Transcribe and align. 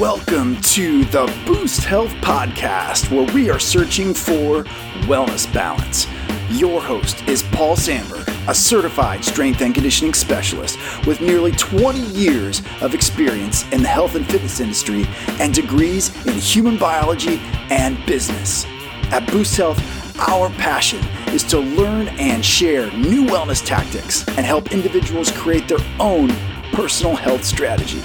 Welcome 0.00 0.60
to 0.60 1.06
the 1.06 1.24
Boost 1.46 1.80
Health 1.80 2.10
Podcast, 2.16 3.10
where 3.10 3.32
we 3.32 3.48
are 3.48 3.58
searching 3.58 4.12
for 4.12 4.64
wellness 5.06 5.50
balance. 5.54 6.06
Your 6.50 6.82
host 6.82 7.26
is 7.26 7.42
Paul 7.44 7.76
Sandberg, 7.76 8.28
a 8.46 8.54
certified 8.54 9.24
strength 9.24 9.62
and 9.62 9.72
conditioning 9.72 10.12
specialist 10.12 10.78
with 11.06 11.22
nearly 11.22 11.52
20 11.52 11.98
years 11.98 12.60
of 12.82 12.92
experience 12.92 13.66
in 13.72 13.80
the 13.80 13.88
health 13.88 14.16
and 14.16 14.30
fitness 14.30 14.60
industry 14.60 15.06
and 15.40 15.54
degrees 15.54 16.14
in 16.26 16.34
human 16.34 16.76
biology 16.76 17.40
and 17.70 17.96
business. 18.04 18.66
At 19.12 19.26
Boost 19.32 19.56
Health, 19.56 19.80
our 20.28 20.50
passion 20.50 21.02
is 21.28 21.42
to 21.44 21.58
learn 21.58 22.08
and 22.18 22.44
share 22.44 22.90
new 22.92 23.24
wellness 23.24 23.64
tactics 23.64 24.28
and 24.28 24.44
help 24.44 24.72
individuals 24.72 25.32
create 25.32 25.68
their 25.68 25.80
own 25.98 26.28
personal 26.74 27.16
health 27.16 27.46
strategy. 27.46 28.02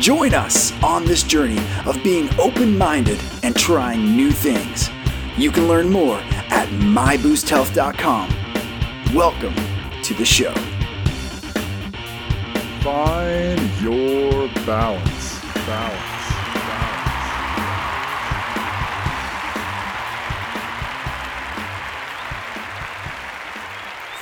Join 0.00 0.34
us 0.34 0.72
on 0.82 1.04
this 1.04 1.22
journey 1.22 1.60
of 1.86 2.02
being 2.02 2.28
open 2.40 2.76
minded 2.76 3.20
and 3.44 3.54
trying 3.54 4.16
new 4.16 4.32
things. 4.32 4.90
You 5.36 5.52
can 5.52 5.68
learn 5.68 5.88
more 5.88 6.18
at 6.50 6.68
myboosthealth.com. 6.68 8.28
Welcome 9.14 9.54
to 10.02 10.14
the 10.14 10.24
show. 10.24 10.52
Find 12.82 13.60
your 13.80 14.48
balance. 14.66 15.40
Balance. 15.64 16.14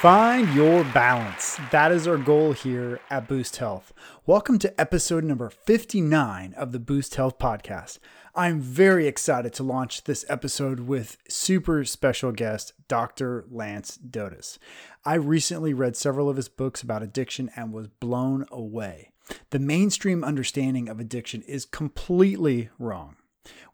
Find 0.03 0.53
your 0.53 0.85
balance. 0.85 1.59
That 1.71 1.93
is 1.93 2.07
our 2.07 2.19
goal 2.19 2.53
here 2.53 3.01
at 3.09 3.27
Boost 3.27 3.57
Health. 3.57 3.92
Welcome 4.25 4.61
to 4.61 4.81
episode 4.81 5.25
number 5.25 5.51
59 5.51 6.55
of 6.57 6.71
the 6.71 6.79
Boost 6.79 7.17
Health 7.17 7.41
podcast. 7.41 7.99
I'm 8.37 8.61
very 8.61 9.09
excited 9.09 9.53
to 9.55 9.65
launch 9.65 10.05
this 10.05 10.25
episode 10.29 10.79
with 10.79 11.17
super 11.29 11.85
special 11.85 12.31
guest, 12.31 12.73
Dr. 12.87 13.45
Lance 13.51 13.97
Dodes. 13.97 14.61
I 15.05 15.15
recently 15.15 15.75
read 15.75 15.97
several 15.97 16.31
of 16.31 16.37
his 16.37 16.49
books 16.49 16.83
about 16.83 17.03
addiction 17.03 17.51
and 17.57 17.73
was 17.73 17.89
blown 17.89 18.47
away. 18.53 19.11
The 19.51 19.59
mainstream 19.59 20.23
understanding 20.23 20.89
of 20.89 21.01
addiction 21.01 21.43
is 21.43 21.65
completely 21.65 22.71
wrong. 22.79 23.17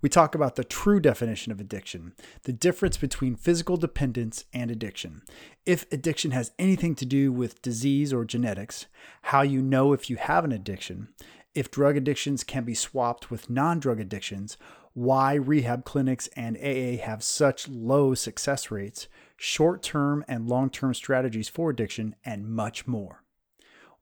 We 0.01 0.09
talk 0.09 0.35
about 0.35 0.57
the 0.57 0.65
true 0.65 1.01
definition 1.01 1.53
of 1.53 1.61
addiction, 1.61 2.15
the 2.45 2.53
difference 2.53 2.97
between 2.97 3.37
physical 3.37 3.77
dependence 3.77 4.45
and 4.53 4.71
addiction, 4.71 5.23
if 5.67 5.91
addiction 5.93 6.31
has 6.31 6.53
anything 6.59 6.95
to 6.97 7.05
do 7.05 7.33
with 7.33 7.63
disease 7.63 8.13
or 8.13 8.25
genetics, 8.25 8.87
how 9.23 9.43
you 9.43 9.61
know 9.61 9.93
if 9.93 10.09
you 10.09 10.17
have 10.17 10.45
an 10.45 10.53
addiction, 10.53 11.09
if 11.55 11.71
drug 11.71 11.97
addictions 11.97 12.45
can 12.45 12.65
be 12.65 12.75
swapped 12.75 13.31
with 13.31 13.51
non 13.51 13.79
drug 13.81 14.01
addictions, 14.01 14.57
why 14.95 15.35
rehab 15.35 15.85
clinics 15.85 16.29
and 16.37 16.57
AA 16.57 17.03
have 17.05 17.23
such 17.23 17.69
low 17.69 18.15
success 18.15 18.71
rates, 18.71 19.09
short 19.37 19.83
term 19.83 20.25
and 20.29 20.49
long 20.49 20.71
term 20.71 20.95
strategies 20.95 21.49
for 21.49 21.71
addiction, 21.71 22.17
and 22.25 22.49
much 22.49 22.87
more. 22.87 23.25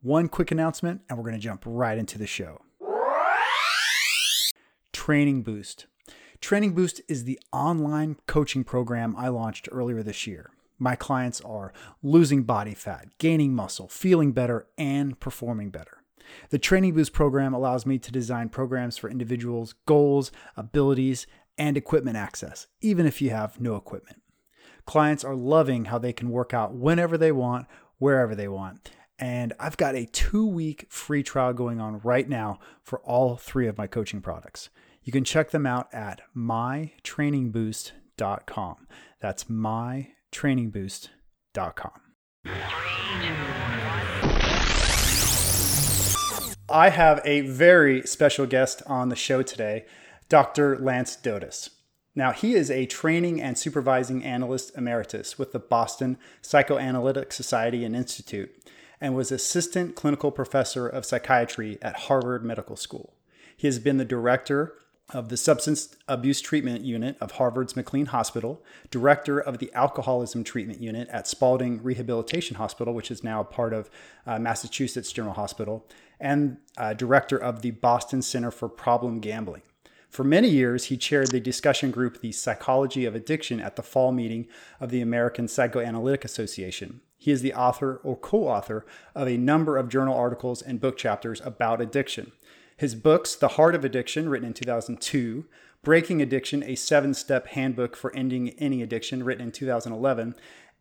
One 0.00 0.28
quick 0.28 0.50
announcement, 0.50 1.00
and 1.08 1.18
we're 1.18 1.24
going 1.24 1.34
to 1.34 1.40
jump 1.40 1.64
right 1.66 1.98
into 1.98 2.18
the 2.18 2.26
show. 2.26 2.60
Training 5.06 5.42
Boost. 5.42 5.86
Training 6.40 6.74
Boost 6.74 7.00
is 7.06 7.22
the 7.22 7.38
online 7.52 8.16
coaching 8.26 8.64
program 8.64 9.14
I 9.16 9.28
launched 9.28 9.68
earlier 9.70 10.02
this 10.02 10.26
year. 10.26 10.50
My 10.80 10.96
clients 10.96 11.40
are 11.42 11.72
losing 12.02 12.42
body 12.42 12.74
fat, 12.74 13.10
gaining 13.18 13.54
muscle, 13.54 13.86
feeling 13.86 14.32
better, 14.32 14.66
and 14.76 15.20
performing 15.20 15.70
better. 15.70 16.02
The 16.50 16.58
Training 16.58 16.94
Boost 16.94 17.12
program 17.12 17.54
allows 17.54 17.86
me 17.86 18.00
to 18.00 18.10
design 18.10 18.48
programs 18.48 18.96
for 18.96 19.08
individuals' 19.08 19.76
goals, 19.86 20.32
abilities, 20.56 21.28
and 21.56 21.76
equipment 21.76 22.16
access, 22.16 22.66
even 22.80 23.06
if 23.06 23.22
you 23.22 23.30
have 23.30 23.60
no 23.60 23.76
equipment. 23.76 24.22
Clients 24.86 25.22
are 25.22 25.36
loving 25.36 25.84
how 25.84 25.98
they 25.98 26.12
can 26.12 26.30
work 26.30 26.52
out 26.52 26.74
whenever 26.74 27.16
they 27.16 27.30
want, 27.30 27.68
wherever 27.98 28.34
they 28.34 28.48
want. 28.48 28.90
And 29.20 29.52
I've 29.60 29.76
got 29.76 29.94
a 29.94 30.06
two 30.06 30.48
week 30.48 30.86
free 30.88 31.22
trial 31.22 31.52
going 31.52 31.80
on 31.80 32.00
right 32.00 32.28
now 32.28 32.58
for 32.82 32.98
all 33.02 33.36
three 33.36 33.68
of 33.68 33.78
my 33.78 33.86
coaching 33.86 34.20
products. 34.20 34.68
You 35.06 35.12
can 35.12 35.24
check 35.24 35.52
them 35.52 35.64
out 35.66 35.88
at 35.94 36.20
mytrainingboost.com. 36.36 38.88
That's 39.20 39.44
mytrainingboost.com. 39.44 41.90
I 46.68 46.88
have 46.88 47.20
a 47.24 47.42
very 47.42 48.02
special 48.02 48.46
guest 48.46 48.82
on 48.86 49.08
the 49.08 49.14
show 49.14 49.42
today, 49.42 49.84
Dr. 50.28 50.76
Lance 50.76 51.14
Dodes. 51.14 51.70
Now, 52.16 52.32
he 52.32 52.54
is 52.54 52.68
a 52.68 52.86
training 52.86 53.40
and 53.40 53.56
supervising 53.56 54.24
analyst 54.24 54.76
emeritus 54.76 55.38
with 55.38 55.52
the 55.52 55.60
Boston 55.60 56.18
Psychoanalytic 56.42 57.32
Society 57.32 57.84
and 57.84 57.94
Institute 57.94 58.52
and 59.00 59.14
was 59.14 59.30
assistant 59.30 59.94
clinical 59.94 60.32
professor 60.32 60.88
of 60.88 61.06
psychiatry 61.06 61.78
at 61.80 61.96
Harvard 61.96 62.44
Medical 62.44 62.74
School. 62.74 63.14
He 63.56 63.68
has 63.68 63.78
been 63.78 63.98
the 63.98 64.04
director 64.04 64.74
of 65.12 65.28
the 65.28 65.36
Substance 65.36 65.94
Abuse 66.08 66.40
Treatment 66.40 66.82
Unit 66.82 67.16
of 67.20 67.32
Harvard's 67.32 67.76
McLean 67.76 68.06
Hospital, 68.06 68.62
director 68.90 69.38
of 69.38 69.58
the 69.58 69.72
Alcoholism 69.72 70.42
Treatment 70.42 70.80
Unit 70.80 71.08
at 71.08 71.28
Spaulding 71.28 71.82
Rehabilitation 71.82 72.56
Hospital, 72.56 72.92
which 72.92 73.10
is 73.10 73.22
now 73.22 73.42
part 73.42 73.72
of 73.72 73.88
uh, 74.26 74.38
Massachusetts 74.38 75.12
General 75.12 75.34
Hospital, 75.34 75.86
and 76.18 76.56
uh, 76.76 76.92
director 76.92 77.36
of 77.36 77.62
the 77.62 77.70
Boston 77.70 78.20
Center 78.20 78.50
for 78.50 78.68
Problem 78.68 79.20
Gambling. 79.20 79.62
For 80.08 80.24
many 80.24 80.48
years, 80.48 80.86
he 80.86 80.96
chaired 80.96 81.30
the 81.30 81.40
discussion 81.40 81.90
group, 81.90 82.20
The 82.20 82.32
Psychology 82.32 83.04
of 83.04 83.14
Addiction, 83.14 83.60
at 83.60 83.76
the 83.76 83.82
fall 83.82 84.12
meeting 84.12 84.46
of 84.80 84.90
the 84.90 85.00
American 85.00 85.46
Psychoanalytic 85.46 86.24
Association. 86.24 87.00
He 87.18 87.30
is 87.30 87.42
the 87.42 87.54
author 87.54 88.00
or 88.02 88.16
co 88.16 88.48
author 88.48 88.86
of 89.14 89.28
a 89.28 89.36
number 89.36 89.76
of 89.76 89.88
journal 89.88 90.16
articles 90.16 90.62
and 90.62 90.80
book 90.80 90.96
chapters 90.96 91.40
about 91.44 91.80
addiction. 91.80 92.32
His 92.78 92.94
books, 92.94 93.34
The 93.34 93.48
Heart 93.48 93.74
of 93.74 93.86
Addiction, 93.86 94.28
written 94.28 94.48
in 94.48 94.52
2002, 94.52 95.46
Breaking 95.82 96.20
Addiction, 96.20 96.62
a 96.62 96.74
seven 96.74 97.14
step 97.14 97.46
handbook 97.48 97.96
for 97.96 98.14
ending 98.14 98.50
any 98.58 98.82
addiction, 98.82 99.24
written 99.24 99.46
in 99.46 99.52
2011, 99.52 100.34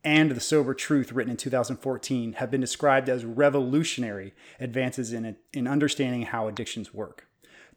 and 0.04 0.32
The 0.32 0.42
Sober 0.42 0.74
Truth, 0.74 1.14
written 1.14 1.32
in 1.32 1.38
2014, 1.38 2.34
have 2.34 2.52
been 2.52 2.60
described 2.60 3.08
as 3.08 3.24
revolutionary 3.24 4.34
advances 4.60 5.14
in, 5.14 5.38
in 5.54 5.68
understanding 5.68 6.24
how 6.24 6.50
addictions 6.50 6.94
work. 6.94 7.28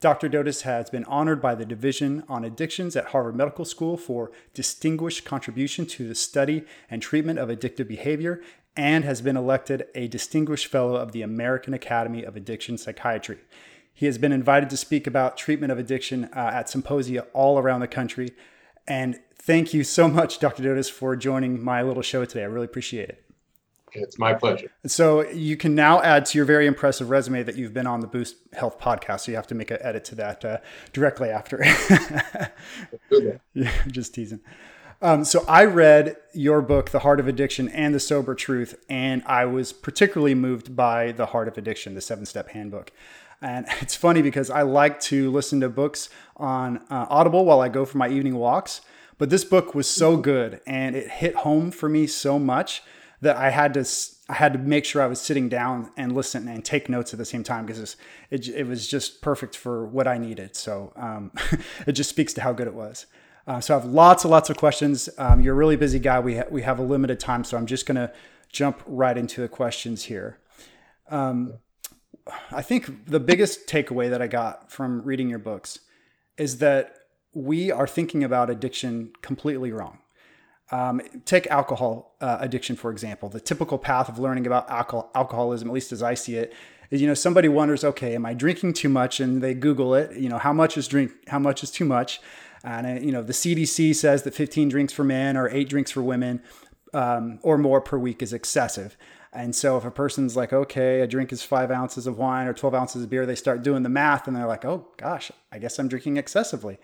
Dr. 0.00 0.28
Dodes 0.28 0.62
has 0.62 0.90
been 0.90 1.04
honored 1.04 1.40
by 1.40 1.54
the 1.54 1.64
Division 1.64 2.24
on 2.28 2.44
Addictions 2.44 2.96
at 2.96 3.06
Harvard 3.06 3.36
Medical 3.36 3.64
School 3.64 3.96
for 3.96 4.32
distinguished 4.52 5.24
contribution 5.24 5.86
to 5.86 6.08
the 6.08 6.14
study 6.16 6.64
and 6.90 7.00
treatment 7.00 7.38
of 7.38 7.48
addictive 7.48 7.86
behavior 7.86 8.40
and 8.76 9.04
has 9.04 9.20
been 9.20 9.36
elected 9.36 9.86
a 9.94 10.08
distinguished 10.08 10.66
fellow 10.66 10.96
of 10.96 11.12
the 11.12 11.22
American 11.22 11.74
Academy 11.74 12.24
of 12.24 12.36
Addiction 12.36 12.78
Psychiatry. 12.78 13.38
He 13.98 14.06
has 14.06 14.16
been 14.16 14.30
invited 14.30 14.70
to 14.70 14.76
speak 14.76 15.08
about 15.08 15.36
treatment 15.36 15.72
of 15.72 15.78
addiction 15.80 16.26
uh, 16.26 16.50
at 16.54 16.70
symposia 16.70 17.26
all 17.32 17.58
around 17.58 17.80
the 17.80 17.88
country. 17.88 18.30
And 18.86 19.18
thank 19.34 19.74
you 19.74 19.82
so 19.82 20.06
much, 20.06 20.38
Dr. 20.38 20.62
Dodes, 20.62 20.88
for 20.88 21.16
joining 21.16 21.60
my 21.60 21.82
little 21.82 22.04
show 22.04 22.24
today. 22.24 22.42
I 22.42 22.46
really 22.46 22.66
appreciate 22.66 23.08
it. 23.08 23.24
It's 23.90 24.16
my 24.16 24.34
pleasure. 24.34 24.70
So 24.86 25.28
you 25.30 25.56
can 25.56 25.74
now 25.74 26.00
add 26.00 26.26
to 26.26 26.38
your 26.38 26.44
very 26.44 26.68
impressive 26.68 27.10
resume 27.10 27.42
that 27.42 27.56
you've 27.56 27.74
been 27.74 27.88
on 27.88 27.98
the 27.98 28.06
Boost 28.06 28.36
Health 28.52 28.78
podcast. 28.78 29.22
So 29.22 29.32
you 29.32 29.36
have 29.36 29.48
to 29.48 29.56
make 29.56 29.72
an 29.72 29.78
edit 29.80 30.04
to 30.04 30.14
that 30.14 30.44
uh, 30.44 30.58
directly 30.92 31.30
after. 31.30 31.64
yeah, 33.10 33.72
just 33.88 34.14
teasing. 34.14 34.38
Um, 35.02 35.24
so 35.24 35.44
I 35.48 35.64
read 35.64 36.18
your 36.34 36.62
book, 36.62 36.90
The 36.90 37.00
Heart 37.00 37.18
of 37.18 37.26
Addiction 37.26 37.68
and 37.70 37.92
The 37.92 38.00
Sober 38.00 38.36
Truth, 38.36 38.76
and 38.88 39.24
I 39.26 39.44
was 39.44 39.72
particularly 39.72 40.36
moved 40.36 40.76
by 40.76 41.10
The 41.10 41.26
Heart 41.26 41.48
of 41.48 41.58
Addiction, 41.58 41.96
the 41.96 42.00
seven 42.00 42.26
step 42.26 42.50
handbook. 42.50 42.92
And 43.40 43.66
it's 43.80 43.94
funny 43.94 44.22
because 44.22 44.50
I 44.50 44.62
like 44.62 45.00
to 45.00 45.30
listen 45.30 45.60
to 45.60 45.68
books 45.68 46.08
on 46.36 46.78
uh, 46.90 47.06
Audible 47.10 47.44
while 47.44 47.60
I 47.60 47.68
go 47.68 47.84
for 47.84 47.98
my 47.98 48.08
evening 48.08 48.36
walks. 48.36 48.80
But 49.18 49.30
this 49.30 49.44
book 49.44 49.74
was 49.74 49.88
so 49.88 50.16
good 50.16 50.60
and 50.66 50.94
it 50.94 51.10
hit 51.10 51.34
home 51.36 51.72
for 51.72 51.88
me 51.88 52.06
so 52.06 52.38
much 52.38 52.82
that 53.20 53.36
I 53.36 53.50
had 53.50 53.74
to 53.74 53.84
I 54.30 54.34
had 54.34 54.52
to 54.52 54.58
make 54.58 54.84
sure 54.84 55.00
I 55.00 55.06
was 55.06 55.20
sitting 55.20 55.48
down 55.48 55.90
and 55.96 56.14
listen 56.14 56.48
and 56.48 56.62
take 56.62 56.90
notes 56.90 57.14
at 57.14 57.18
the 57.18 57.24
same 57.24 57.42
time 57.42 57.64
because 57.64 57.96
it, 58.30 58.46
it, 58.48 58.66
was 58.66 58.86
just 58.86 59.22
perfect 59.22 59.56
for 59.56 59.86
what 59.86 60.06
I 60.06 60.18
needed. 60.18 60.54
So 60.54 60.92
um, 60.96 61.32
it 61.86 61.92
just 61.92 62.10
speaks 62.10 62.34
to 62.34 62.42
how 62.42 62.52
good 62.52 62.66
it 62.66 62.74
was. 62.74 63.06
Uh, 63.46 63.58
so 63.58 63.74
I 63.74 63.80
have 63.80 63.88
lots 63.88 64.24
and 64.24 64.30
lots 64.30 64.50
of 64.50 64.58
questions. 64.58 65.08
Um, 65.16 65.40
you're 65.40 65.54
a 65.54 65.56
really 65.56 65.76
busy 65.76 65.98
guy. 65.98 66.20
We 66.20 66.36
ha- 66.36 66.44
we 66.50 66.60
have 66.60 66.78
a 66.78 66.82
limited 66.82 67.18
time, 67.18 67.42
so 67.42 67.56
I'm 67.56 67.64
just 67.64 67.86
gonna 67.86 68.12
jump 68.52 68.82
right 68.86 69.16
into 69.16 69.40
the 69.40 69.48
questions 69.48 70.04
here. 70.04 70.38
Um, 71.10 71.54
I 72.50 72.62
think 72.62 73.06
the 73.06 73.20
biggest 73.20 73.66
takeaway 73.66 74.10
that 74.10 74.22
I 74.22 74.26
got 74.26 74.70
from 74.70 75.02
reading 75.02 75.28
your 75.28 75.38
books 75.38 75.80
is 76.36 76.58
that 76.58 76.94
we 77.34 77.70
are 77.70 77.86
thinking 77.86 78.24
about 78.24 78.50
addiction 78.50 79.12
completely 79.22 79.72
wrong. 79.72 79.98
Um, 80.70 81.00
take 81.24 81.46
alcohol 81.46 82.16
uh, 82.20 82.38
addiction, 82.40 82.76
for 82.76 82.90
example. 82.90 83.28
The 83.28 83.40
typical 83.40 83.78
path 83.78 84.08
of 84.08 84.18
learning 84.18 84.46
about 84.46 84.68
alcohol, 84.68 85.10
alcoholism, 85.14 85.68
at 85.68 85.74
least 85.74 85.92
as 85.92 86.02
I 86.02 86.14
see 86.14 86.36
it, 86.36 86.52
is 86.90 87.00
you 87.00 87.06
know 87.06 87.14
somebody 87.14 87.48
wonders, 87.48 87.84
okay, 87.84 88.14
am 88.14 88.26
I 88.26 88.34
drinking 88.34 88.74
too 88.74 88.88
much? 88.88 89.20
And 89.20 89.42
they 89.42 89.54
Google 89.54 89.94
it. 89.94 90.16
You 90.16 90.28
know, 90.28 90.38
how 90.38 90.52
much 90.52 90.76
is 90.76 90.86
drink? 90.86 91.12
How 91.28 91.38
much 91.38 91.62
is 91.62 91.70
too 91.70 91.84
much? 91.84 92.20
And 92.64 92.86
uh, 92.86 93.00
you 93.00 93.12
know, 93.12 93.22
the 93.22 93.32
CDC 93.32 93.94
says 93.94 94.24
that 94.24 94.34
15 94.34 94.68
drinks 94.68 94.92
for 94.92 95.04
men 95.04 95.36
or 95.36 95.48
eight 95.48 95.68
drinks 95.68 95.90
for 95.90 96.02
women 96.02 96.42
um, 96.92 97.38
or 97.42 97.56
more 97.56 97.80
per 97.80 97.98
week 97.98 98.22
is 98.22 98.32
excessive. 98.32 98.96
And 99.32 99.54
so 99.54 99.76
if 99.76 99.84
a 99.84 99.90
person's 99.90 100.36
like, 100.36 100.52
okay, 100.52 101.00
a 101.00 101.06
drink 101.06 101.32
is 101.32 101.42
five 101.42 101.70
ounces 101.70 102.06
of 102.06 102.18
wine 102.18 102.46
or 102.46 102.54
12 102.54 102.74
ounces 102.74 103.02
of 103.02 103.10
beer, 103.10 103.26
they 103.26 103.34
start 103.34 103.62
doing 103.62 103.82
the 103.82 103.88
math 103.88 104.26
and 104.26 104.36
they're 104.36 104.46
like, 104.46 104.64
oh 104.64 104.88
gosh, 104.96 105.30
I 105.52 105.58
guess 105.58 105.78
I'm 105.78 105.88
drinking 105.88 106.16
excessively. 106.16 106.78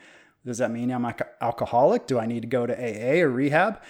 Does 0.45 0.59
that 0.59 0.71
mean 0.71 0.91
I'm 0.91 1.07
alcoholic? 1.41 2.07
Do 2.07 2.19
I 2.19 2.27
need 2.27 2.43
to 2.43 2.49
go 2.49 2.67
to 2.67 2.75
AA 2.75 3.23
or 3.23 3.31
rehab? 3.31 3.81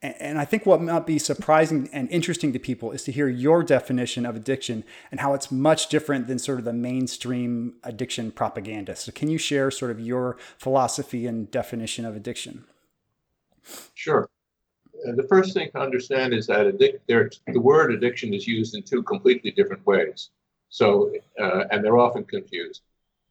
And 0.00 0.38
I 0.38 0.44
think 0.44 0.66
what 0.66 0.82
might 0.82 1.06
be 1.06 1.18
surprising 1.18 1.88
and 1.90 2.10
interesting 2.10 2.52
to 2.52 2.58
people 2.58 2.92
is 2.92 3.04
to 3.04 3.12
hear 3.12 3.26
your 3.26 3.62
definition 3.62 4.26
of 4.26 4.36
addiction 4.36 4.84
and 5.10 5.18
how 5.20 5.32
it's 5.32 5.50
much 5.50 5.88
different 5.88 6.26
than 6.26 6.38
sort 6.38 6.58
of 6.58 6.66
the 6.66 6.74
mainstream 6.74 7.76
addiction 7.82 8.30
propaganda. 8.30 8.96
So, 8.96 9.12
can 9.12 9.30
you 9.30 9.38
share 9.38 9.70
sort 9.70 9.90
of 9.90 9.98
your 9.98 10.36
philosophy 10.58 11.26
and 11.26 11.50
definition 11.50 12.04
of 12.04 12.14
addiction? 12.14 12.64
Sure. 13.94 14.28
Uh, 15.06 15.12
the 15.14 15.26
first 15.28 15.54
thing 15.54 15.70
to 15.72 15.80
understand 15.80 16.32
is 16.32 16.46
that 16.46 16.66
addic- 16.66 17.40
the 17.46 17.60
word 17.60 17.92
addiction 17.92 18.32
is 18.32 18.46
used 18.46 18.74
in 18.74 18.82
two 18.82 19.02
completely 19.02 19.50
different 19.50 19.84
ways. 19.86 20.30
So, 20.68 21.12
uh, 21.38 21.64
and 21.70 21.84
they're 21.84 21.98
often 21.98 22.24
confused. 22.24 22.82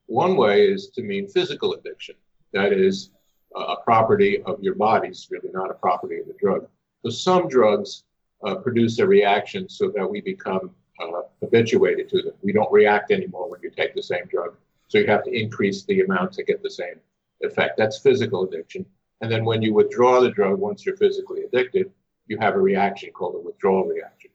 One 0.05 0.35
way 0.35 0.67
is 0.67 0.89
to 0.91 1.01
mean 1.01 1.27
physical 1.27 1.73
addiction. 1.73 2.15
That 2.51 2.73
is, 2.73 3.09
a 3.55 3.75
property 3.83 4.41
of 4.43 4.61
your 4.63 4.75
body 4.75 5.09
it's 5.09 5.29
really 5.29 5.49
not 5.53 5.69
a 5.69 5.75
property 5.75 6.19
of 6.19 6.27
the 6.27 6.33
drug. 6.39 6.67
So 7.03 7.11
some 7.11 7.47
drugs 7.47 8.03
uh, 8.45 8.55
produce 8.55 8.99
a 8.99 9.07
reaction 9.07 9.69
so 9.69 9.91
that 9.95 10.09
we 10.09 10.21
become 10.21 10.71
uh, 11.01 11.21
habituated 11.41 12.09
to 12.09 12.21
them. 12.21 12.33
We 12.41 12.53
don't 12.53 12.71
react 12.71 13.11
anymore 13.11 13.49
when 13.49 13.59
you 13.61 13.69
take 13.69 13.95
the 13.95 14.03
same 14.03 14.25
drug. 14.29 14.55
So 14.87 14.97
you 14.97 15.07
have 15.07 15.23
to 15.25 15.31
increase 15.31 15.83
the 15.83 16.01
amount 16.01 16.33
to 16.33 16.43
get 16.43 16.61
the 16.61 16.69
same 16.69 16.99
effect. 17.41 17.77
That's 17.77 17.99
physical 17.99 18.43
addiction. 18.43 18.85
And 19.23 19.31
then 19.31 19.45
when 19.45 19.61
you 19.61 19.73
withdraw 19.73 20.19
the 20.19 20.31
drug, 20.31 20.59
once 20.59 20.85
you're 20.85 20.97
physically 20.97 21.43
addicted, 21.43 21.89
you 22.27 22.37
have 22.39 22.55
a 22.55 22.59
reaction 22.59 23.09
called 23.13 23.35
a 23.35 23.39
withdrawal 23.39 23.85
reaction. 23.85 24.31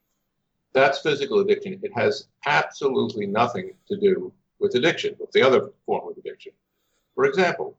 That's 0.72 1.00
physical 1.00 1.40
addiction. 1.40 1.78
It 1.82 1.92
has 1.94 2.28
absolutely 2.46 3.26
nothing 3.26 3.74
to 3.88 3.98
do 3.98 4.32
with 4.58 4.76
addiction, 4.76 5.14
with 5.20 5.30
the 5.32 5.42
other 5.42 5.72
form 5.84 6.08
of 6.08 6.16
addiction. 6.16 6.52
For 7.14 7.26
example, 7.26 7.76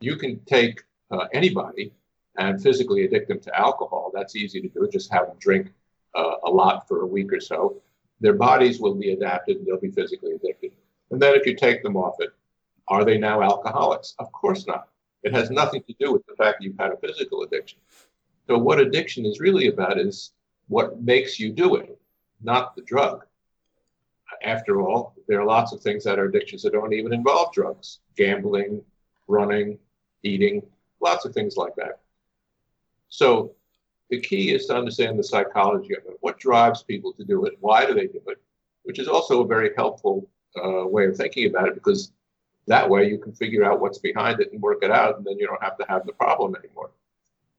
you 0.00 0.16
can 0.16 0.38
take 0.40 0.82
uh, 1.10 1.28
anybody 1.32 1.94
and 2.36 2.62
physically 2.62 3.06
addict 3.06 3.28
them 3.28 3.40
to 3.40 3.58
alcohol. 3.58 4.10
That's 4.12 4.36
easy 4.36 4.60
to 4.60 4.68
do. 4.68 4.86
Just 4.92 5.10
have 5.14 5.28
them 5.28 5.36
drink 5.38 5.72
uh, 6.14 6.34
a 6.44 6.50
lot 6.50 6.86
for 6.86 7.00
a 7.00 7.06
week 7.06 7.32
or 7.32 7.40
so. 7.40 7.80
Their 8.20 8.34
bodies 8.34 8.80
will 8.80 8.96
be 8.96 9.12
adapted 9.12 9.56
and 9.56 9.66
they'll 9.66 9.80
be 9.80 9.90
physically 9.90 10.32
addicted. 10.34 10.72
And 11.10 11.22
then 11.22 11.34
if 11.36 11.46
you 11.46 11.56
take 11.56 11.82
them 11.82 11.96
off 11.96 12.16
it, 12.18 12.34
are 12.88 13.06
they 13.06 13.16
now 13.16 13.40
alcoholics? 13.40 14.14
Of 14.18 14.30
course 14.32 14.66
not. 14.66 14.88
It 15.22 15.34
has 15.34 15.50
nothing 15.50 15.82
to 15.84 15.94
do 15.98 16.12
with 16.12 16.24
the 16.26 16.34
fact 16.34 16.58
that 16.58 16.64
you've 16.64 16.78
had 16.78 16.92
a 16.92 16.96
physical 16.96 17.42
addiction. 17.42 17.78
So, 18.46 18.58
what 18.58 18.80
addiction 18.80 19.26
is 19.26 19.40
really 19.40 19.68
about 19.68 19.98
is 19.98 20.32
what 20.68 21.02
makes 21.02 21.38
you 21.38 21.52
do 21.52 21.76
it, 21.76 21.98
not 22.42 22.74
the 22.74 22.82
drug. 22.82 23.24
After 24.42 24.80
all, 24.80 25.14
there 25.28 25.40
are 25.40 25.46
lots 25.46 25.72
of 25.72 25.80
things 25.80 26.04
that 26.04 26.18
are 26.18 26.24
addictions 26.24 26.62
that 26.62 26.72
don't 26.72 26.94
even 26.94 27.12
involve 27.12 27.52
drugs 27.52 27.98
gambling, 28.16 28.82
running, 29.28 29.78
eating, 30.22 30.62
lots 31.00 31.24
of 31.24 31.32
things 31.32 31.56
like 31.56 31.74
that. 31.76 32.00
So 33.08 33.54
the 34.10 34.20
key 34.20 34.52
is 34.54 34.66
to 34.66 34.76
understand 34.76 35.18
the 35.18 35.24
psychology 35.24 35.94
of 35.96 36.04
it. 36.06 36.16
What 36.20 36.38
drives 36.38 36.82
people 36.82 37.12
to 37.14 37.24
do 37.24 37.44
it? 37.46 37.54
Why 37.60 37.86
do 37.86 37.94
they 37.94 38.06
do 38.06 38.20
it? 38.26 38.38
Which 38.82 38.98
is 38.98 39.08
also 39.08 39.42
a 39.42 39.46
very 39.46 39.70
helpful 39.76 40.28
uh, 40.56 40.86
way 40.86 41.06
of 41.06 41.16
thinking 41.16 41.48
about 41.48 41.68
it 41.68 41.74
because 41.74 42.12
that 42.70 42.88
way 42.88 43.08
you 43.08 43.18
can 43.18 43.32
figure 43.32 43.64
out 43.64 43.80
what's 43.80 43.98
behind 43.98 44.40
it 44.40 44.52
and 44.52 44.62
work 44.62 44.78
it 44.82 44.92
out, 44.92 45.16
and 45.16 45.26
then 45.26 45.36
you 45.38 45.46
don't 45.46 45.62
have 45.62 45.76
to 45.78 45.84
have 45.88 46.06
the 46.06 46.12
problem 46.12 46.54
anymore. 46.54 46.92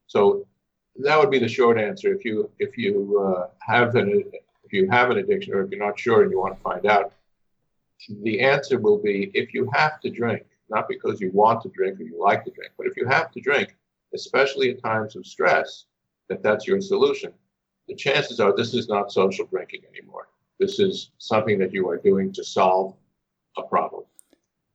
So 0.07 0.47
that 1.03 1.19
would 1.19 1.29
be 1.29 1.37
the 1.37 1.49
short 1.49 1.77
answer. 1.77 2.13
If 2.13 2.23
you 2.23 2.49
if 2.59 2.77
you 2.77 2.93
uh, 3.19 3.47
have 3.59 3.95
an 3.95 4.23
if 4.63 4.71
you 4.71 4.89
have 4.89 5.11
an 5.11 5.17
addiction 5.17 5.53
or 5.53 5.63
if 5.63 5.69
you're 5.69 5.85
not 5.85 5.99
sure 5.99 6.23
and 6.23 6.31
you 6.31 6.39
want 6.39 6.55
to 6.55 6.63
find 6.63 6.85
out, 6.85 7.11
the 8.23 8.39
answer 8.39 8.79
will 8.79 8.97
be 8.97 9.31
if 9.33 9.53
you 9.53 9.69
have 9.73 9.99
to 9.99 10.09
drink, 10.09 10.45
not 10.69 10.87
because 10.87 11.19
you 11.19 11.29
want 11.33 11.61
to 11.63 11.69
drink 11.69 11.99
or 11.99 12.03
you 12.03 12.17
like 12.17 12.45
to 12.45 12.51
drink, 12.51 12.71
but 12.77 12.87
if 12.87 12.95
you 12.95 13.05
have 13.05 13.31
to 13.31 13.41
drink, 13.41 13.75
especially 14.13 14.69
in 14.69 14.77
times 14.77 15.17
of 15.17 15.25
stress, 15.25 15.87
that 16.29 16.41
that's 16.41 16.65
your 16.65 16.79
solution. 16.79 17.33
The 17.89 17.95
chances 17.95 18.39
are 18.39 18.55
this 18.55 18.73
is 18.73 18.87
not 18.87 19.11
social 19.11 19.45
drinking 19.45 19.81
anymore. 19.93 20.29
This 20.57 20.79
is 20.79 21.11
something 21.17 21.59
that 21.59 21.73
you 21.73 21.89
are 21.89 21.97
doing 21.97 22.31
to 22.31 22.45
solve 22.45 22.95
a 23.57 23.63
problem. 23.63 24.03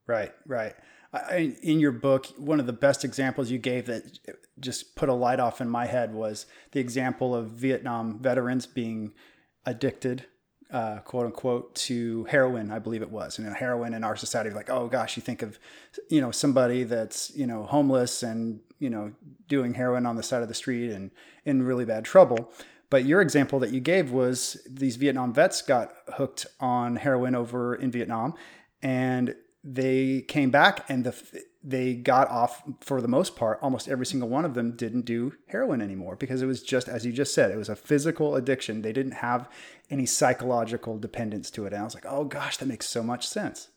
Right, 0.07 0.33
right. 0.45 0.73
I, 1.13 1.55
in 1.61 1.79
your 1.79 1.91
book, 1.91 2.27
one 2.37 2.59
of 2.59 2.65
the 2.65 2.73
best 2.73 3.05
examples 3.05 3.51
you 3.51 3.57
gave 3.57 3.85
that 3.85 4.19
just 4.59 4.95
put 4.95 5.09
a 5.09 5.13
light 5.13 5.39
off 5.39 5.61
in 5.61 5.69
my 5.69 5.85
head 5.85 6.13
was 6.13 6.45
the 6.71 6.79
example 6.79 7.35
of 7.35 7.47
Vietnam 7.49 8.19
veterans 8.19 8.65
being 8.65 9.13
addicted 9.65 10.25
uh, 10.71 10.99
quote 10.99 11.25
unquote 11.25 11.75
to 11.75 12.25
heroin, 12.25 12.71
I 12.71 12.79
believe 12.79 13.01
it 13.01 13.11
was. 13.11 13.39
And 13.39 13.55
heroin 13.55 13.93
in 13.93 14.03
our 14.03 14.15
society, 14.15 14.49
like, 14.49 14.69
oh 14.69 14.87
gosh, 14.87 15.15
you 15.15 15.21
think 15.21 15.41
of, 15.41 15.59
you 16.09 16.21
know, 16.21 16.31
somebody 16.31 16.83
that's, 16.83 17.35
you 17.35 17.47
know, 17.47 17.63
homeless 17.63 18.23
and, 18.23 18.59
you 18.79 18.89
know, 18.89 19.13
doing 19.47 19.73
heroin 19.73 20.05
on 20.05 20.15
the 20.15 20.23
side 20.23 20.41
of 20.41 20.47
the 20.47 20.53
street 20.53 20.91
and 20.91 21.11
in 21.45 21.63
really 21.63 21.85
bad 21.85 22.05
trouble. 22.05 22.51
But 22.89 23.05
your 23.05 23.21
example 23.21 23.59
that 23.59 23.71
you 23.71 23.79
gave 23.79 24.11
was 24.11 24.65
these 24.69 24.95
Vietnam 24.95 25.33
vets 25.33 25.61
got 25.61 25.93
hooked 26.15 26.45
on 26.59 26.97
heroin 26.97 27.35
over 27.35 27.75
in 27.75 27.91
Vietnam 27.91 28.33
and 28.81 29.35
they 29.69 30.21
came 30.21 30.49
back 30.49 30.85
and 30.89 31.03
the 31.03 31.43
they 31.61 31.93
got 31.93 32.29
off 32.29 32.63
for 32.79 33.01
the 33.01 33.07
most 33.09 33.35
part 33.35 33.59
almost 33.61 33.89
every 33.89 34.05
single 34.05 34.29
one 34.29 34.45
of 34.45 34.53
them 34.53 34.71
didn't 34.71 35.01
do 35.01 35.33
heroin 35.47 35.81
anymore 35.81 36.15
because 36.15 36.41
it 36.41 36.45
was 36.45 36.63
just 36.63 36.87
as 36.87 37.05
you 37.05 37.11
just 37.11 37.33
said 37.33 37.51
it 37.51 37.57
was 37.57 37.67
a 37.67 37.75
physical 37.75 38.35
addiction. 38.35 38.81
They 38.81 38.93
didn't 38.93 39.13
have 39.13 39.49
any 39.89 40.05
psychological 40.05 40.97
dependence 40.97 41.51
to 41.51 41.65
it. 41.65 41.73
And 41.73 41.81
i 41.81 41.83
was 41.83 41.93
like 41.93 42.05
oh 42.07 42.23
gosh 42.23 42.57
that 42.57 42.67
makes 42.67 42.87
so 42.87 43.03
much 43.03 43.27
sense. 43.27 43.69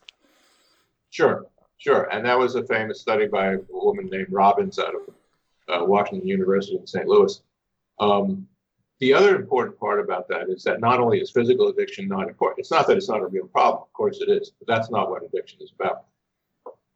Sure 1.11 1.47
sure. 1.79 2.05
And 2.13 2.25
that 2.25 2.39
was 2.39 2.55
a 2.55 2.65
famous 2.65 3.01
study 3.01 3.27
by 3.27 3.55
a 3.55 3.59
woman 3.69 4.09
named 4.11 4.29
Robins 4.31 4.79
out 4.79 4.95
of 4.95 5.03
uh, 5.69 5.85
washington 5.85 6.29
university 6.29 6.77
in 6.77 6.87
st 6.87 7.09
louis. 7.09 7.43
Um, 7.99 8.47
the 9.01 9.15
other 9.15 9.35
important 9.35 9.79
part 9.81 10.01
about 10.01 10.29
that 10.29 10.49
is 10.49 10.63
that 10.65 10.81
not 10.81 11.01
only 11.01 11.21
is 11.21 11.31
physical 11.31 11.69
addiction 11.69 12.07
not 12.07 12.29
important, 12.29 12.61
it's 12.61 12.71
not 12.71 12.87
that 12.87 12.97
it's 12.97 13.09
not 13.09 13.23
a 13.23 13.27
real 13.27 13.47
problem, 13.47 13.83
of 13.83 13.93
course 13.93 14.21
it 14.21 14.29
is, 14.29 14.53
but 14.59 14.69
that's 14.69 14.91
not 14.91 15.11
what 15.11 15.25
addiction 15.25 15.59
is 15.63 15.73
about. 15.79 16.05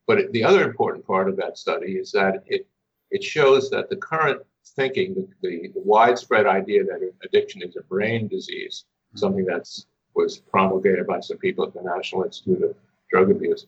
But 0.07 0.19
it, 0.19 0.33
the 0.33 0.45
other 0.45 0.63
important 0.63 1.07
part 1.07 1.31
of 1.31 1.37
that 1.37 1.57
study 1.57 1.93
is 1.93 2.13
that 2.13 2.45
it, 2.47 2.67
it 3.11 3.25
shows 3.25 3.71
that 3.71 3.89
the 3.89 3.97
current 3.97 4.43
thinking, 4.77 5.15
the, 5.15 5.29
the, 5.43 5.69
the 5.69 5.81
widespread 5.81 6.47
idea 6.47 6.85
that 6.85 7.01
addiction 7.25 7.63
is 7.63 7.77
a 7.77 7.83
brain 7.83 8.29
disease, 8.29 8.85
something 9.15 9.45
that's 9.45 9.87
was 10.15 10.39
promulgated 10.39 11.07
by 11.07 11.21
some 11.21 11.39
people 11.39 11.67
at 11.67 11.75
the 11.75 11.83
National 11.83 12.23
Institute 12.23 12.63
of 12.63 12.77
Drug 13.11 13.31
Abuse, 13.31 13.67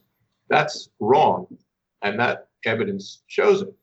that's 0.49 0.91
wrong. 1.01 1.47
And 2.03 2.21
that 2.21 2.49
evidence 2.65 3.23
shows 3.27 3.63
it 3.63 3.75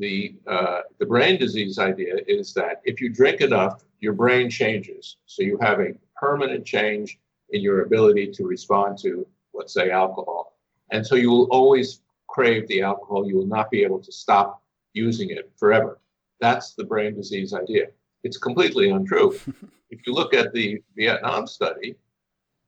the 0.00 0.34
uh, 0.46 0.80
the 0.98 1.06
brain 1.06 1.38
disease 1.38 1.78
idea 1.78 2.16
is 2.26 2.52
that 2.54 2.80
if 2.84 3.00
you 3.00 3.10
drink 3.10 3.40
enough, 3.40 3.84
your 4.00 4.14
brain 4.14 4.50
changes. 4.50 5.18
So 5.26 5.42
you 5.42 5.58
have 5.60 5.78
a 5.78 5.92
permanent 6.16 6.64
change 6.64 7.20
in 7.50 7.60
your 7.62 7.82
ability 7.82 8.32
to 8.32 8.44
respond 8.44 8.98
to, 9.02 9.26
let's 9.52 9.74
say, 9.74 9.90
alcohol. 9.90 10.56
And 10.90 11.06
so 11.06 11.14
you 11.14 11.30
will 11.30 11.48
always 11.50 12.00
crave 12.28 12.66
the 12.68 12.82
alcohol. 12.82 13.28
You 13.28 13.36
will 13.36 13.46
not 13.46 13.70
be 13.70 13.82
able 13.82 14.00
to 14.00 14.10
stop 14.10 14.62
using 14.94 15.30
it 15.30 15.52
forever. 15.56 16.00
That's 16.40 16.74
the 16.74 16.84
brain 16.84 17.14
disease 17.14 17.52
idea. 17.52 17.88
It's 18.24 18.38
completely 18.38 18.90
untrue. 18.90 19.38
if 19.90 20.06
you 20.06 20.14
look 20.14 20.32
at 20.34 20.52
the 20.52 20.82
Vietnam 20.96 21.46
study, 21.46 21.96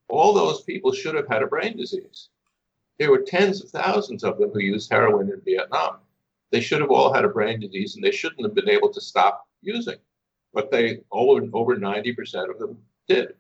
all 0.09 0.35
those 0.35 0.63
people 0.63 0.93
should 0.93 1.15
have 1.15 1.29
had 1.29 1.43
a 1.43 1.47
brain 1.47 1.77
disease. 1.77 2.29
There 2.99 3.11
were 3.11 3.23
tens 3.23 3.63
of 3.63 3.71
thousands 3.71 4.23
of 4.23 4.39
them 4.39 4.51
who 4.51 4.61
used 4.61 4.93
heroin 4.93 5.31
in 5.31 5.41
Vietnam 5.41 5.97
they 6.53 6.61
should 6.61 6.81
have 6.81 6.91
all 6.91 7.13
had 7.13 7.25
a 7.25 7.29
brain 7.29 7.59
disease 7.59 7.97
and 7.97 8.05
they 8.05 8.13
shouldn't 8.13 8.43
have 8.47 8.55
been 8.55 8.69
able 8.69 8.93
to 8.93 9.01
stop 9.01 9.49
using. 9.63 9.97
But 10.53 10.71
they 10.71 11.01
over 11.11 11.49
over 11.55 11.77
90% 11.77 12.51
of 12.51 12.59
them 12.59 12.79
did. 13.09 13.35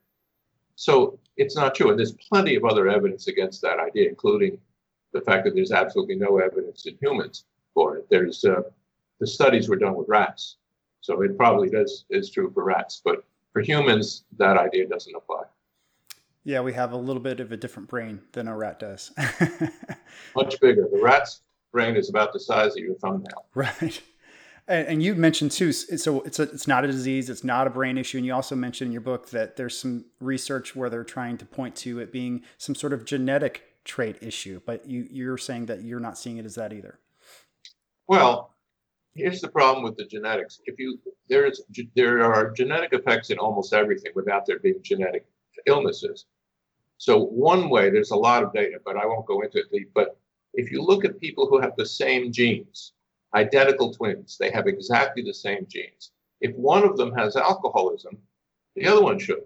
So 0.76 1.18
it's 1.36 1.54
not 1.54 1.74
true. 1.74 1.90
And 1.90 1.98
there's 1.98 2.14
plenty 2.14 2.56
of 2.56 2.64
other 2.64 2.88
evidence 2.88 3.28
against 3.28 3.60
that 3.62 3.78
idea, 3.78 4.08
including 4.08 4.58
the 5.12 5.20
fact 5.20 5.44
that 5.44 5.54
there's 5.54 5.72
absolutely 5.72 6.16
no 6.16 6.38
evidence 6.38 6.86
in 6.86 6.96
humans 7.00 7.44
for 7.74 7.98
it. 7.98 8.06
There's 8.08 8.44
uh, 8.44 8.62
the 9.20 9.26
studies 9.26 9.68
were 9.68 9.76
done 9.76 9.94
with 9.94 10.08
rats. 10.08 10.56
So 11.02 11.20
it 11.20 11.36
probably 11.36 11.68
does 11.68 12.06
is 12.08 12.30
true 12.30 12.50
for 12.52 12.64
rats, 12.64 13.02
but 13.04 13.24
for 13.52 13.60
humans, 13.60 14.24
that 14.38 14.56
idea 14.56 14.88
doesn't 14.88 15.14
apply. 15.14 15.42
Yeah, 16.44 16.60
we 16.60 16.72
have 16.72 16.92
a 16.92 16.96
little 16.96 17.22
bit 17.22 17.40
of 17.40 17.52
a 17.52 17.56
different 17.56 17.88
brain 17.88 18.22
than 18.32 18.48
a 18.48 18.56
rat 18.56 18.78
does. 18.78 19.12
Much 20.36 20.58
bigger. 20.60 20.88
The 20.90 21.00
rats 21.00 21.42
brain 21.72 21.96
is 21.96 22.08
about 22.08 22.32
the 22.32 22.40
size 22.40 22.72
of 22.72 22.78
your 22.78 22.94
thumbnail. 22.96 23.46
Right. 23.54 24.02
And, 24.68 24.86
and 24.86 25.02
you 25.02 25.14
mentioned 25.16 25.50
too, 25.50 25.72
so 25.72 26.20
it's 26.20 26.38
a, 26.38 26.42
it's 26.42 26.68
not 26.68 26.84
a 26.84 26.86
disease, 26.86 27.28
it's 27.28 27.42
not 27.42 27.66
a 27.66 27.70
brain 27.70 27.98
issue, 27.98 28.18
and 28.18 28.26
you 28.26 28.32
also 28.32 28.54
mentioned 28.54 28.88
in 28.88 28.92
your 28.92 29.00
book 29.00 29.30
that 29.30 29.56
there's 29.56 29.76
some 29.76 30.04
research 30.20 30.76
where 30.76 30.88
they're 30.88 31.02
trying 31.02 31.36
to 31.38 31.44
point 31.44 31.74
to 31.76 31.98
it 31.98 32.12
being 32.12 32.42
some 32.58 32.76
sort 32.76 32.92
of 32.92 33.04
genetic 33.04 33.72
trait 33.84 34.16
issue, 34.20 34.60
but 34.64 34.86
you 34.86 35.08
you're 35.10 35.38
saying 35.38 35.66
that 35.66 35.82
you're 35.82 36.00
not 36.00 36.16
seeing 36.16 36.36
it 36.36 36.44
as 36.44 36.54
that 36.54 36.72
either. 36.72 37.00
Well, 38.06 38.54
here's 39.14 39.40
the 39.40 39.48
problem 39.48 39.82
with 39.84 39.96
the 39.96 40.04
genetics. 40.04 40.60
If 40.66 40.78
you 40.78 41.00
there's 41.28 41.62
there 41.96 42.22
are 42.22 42.50
genetic 42.50 42.92
effects 42.92 43.30
in 43.30 43.38
almost 43.38 43.72
everything 43.72 44.12
without 44.14 44.46
there 44.46 44.58
being 44.58 44.80
genetic 44.82 45.26
illnesses. 45.66 46.26
So 46.98 47.18
one 47.18 47.68
way, 47.68 47.90
there's 47.90 48.12
a 48.12 48.16
lot 48.16 48.44
of 48.44 48.52
data, 48.52 48.78
but 48.84 48.96
I 48.96 49.06
won't 49.06 49.26
go 49.26 49.40
into 49.40 49.58
it. 49.58 49.88
But 49.92 50.18
if 50.54 50.70
you 50.70 50.82
look 50.82 51.04
at 51.04 51.20
people 51.20 51.46
who 51.46 51.60
have 51.60 51.74
the 51.76 51.86
same 51.86 52.32
genes, 52.32 52.92
identical 53.34 53.92
twins, 53.92 54.36
they 54.38 54.50
have 54.50 54.66
exactly 54.66 55.22
the 55.22 55.34
same 55.34 55.66
genes. 55.68 56.12
If 56.40 56.54
one 56.56 56.84
of 56.84 56.96
them 56.96 57.12
has 57.14 57.36
alcoholism, 57.36 58.18
the 58.74 58.86
other 58.86 59.02
one 59.02 59.18
should. 59.18 59.42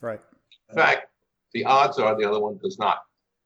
Right. 0.00 0.20
In 0.70 0.76
fact, 0.76 1.08
the 1.52 1.64
odds 1.64 1.98
are 1.98 2.16
the 2.16 2.28
other 2.28 2.40
one 2.40 2.58
does 2.58 2.78
not. 2.78 3.02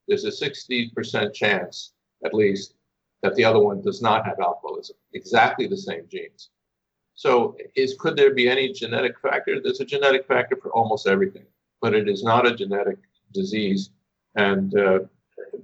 There's 0.08 0.24
a 0.24 0.30
60% 0.30 1.32
chance, 1.32 1.92
at 2.24 2.34
least, 2.34 2.74
that 3.22 3.34
the 3.34 3.44
other 3.44 3.60
one 3.60 3.82
does 3.82 4.02
not 4.02 4.26
have 4.26 4.40
alcoholism. 4.40 4.96
Exactly 5.12 5.66
the 5.66 5.76
same 5.76 6.06
genes. 6.10 6.50
So, 7.14 7.56
is 7.76 7.96
could 7.98 8.16
there 8.16 8.34
be 8.34 8.48
any 8.48 8.72
genetic 8.72 9.20
factor? 9.20 9.60
There's 9.60 9.80
a 9.80 9.84
genetic 9.84 10.26
factor 10.26 10.56
for 10.56 10.70
almost 10.70 11.06
everything, 11.06 11.44
but 11.82 11.94
it 11.94 12.08
is 12.08 12.24
not 12.24 12.46
a 12.46 12.56
genetic 12.56 12.98
disease. 13.32 13.90
And 14.36 14.76
uh, 14.76 15.00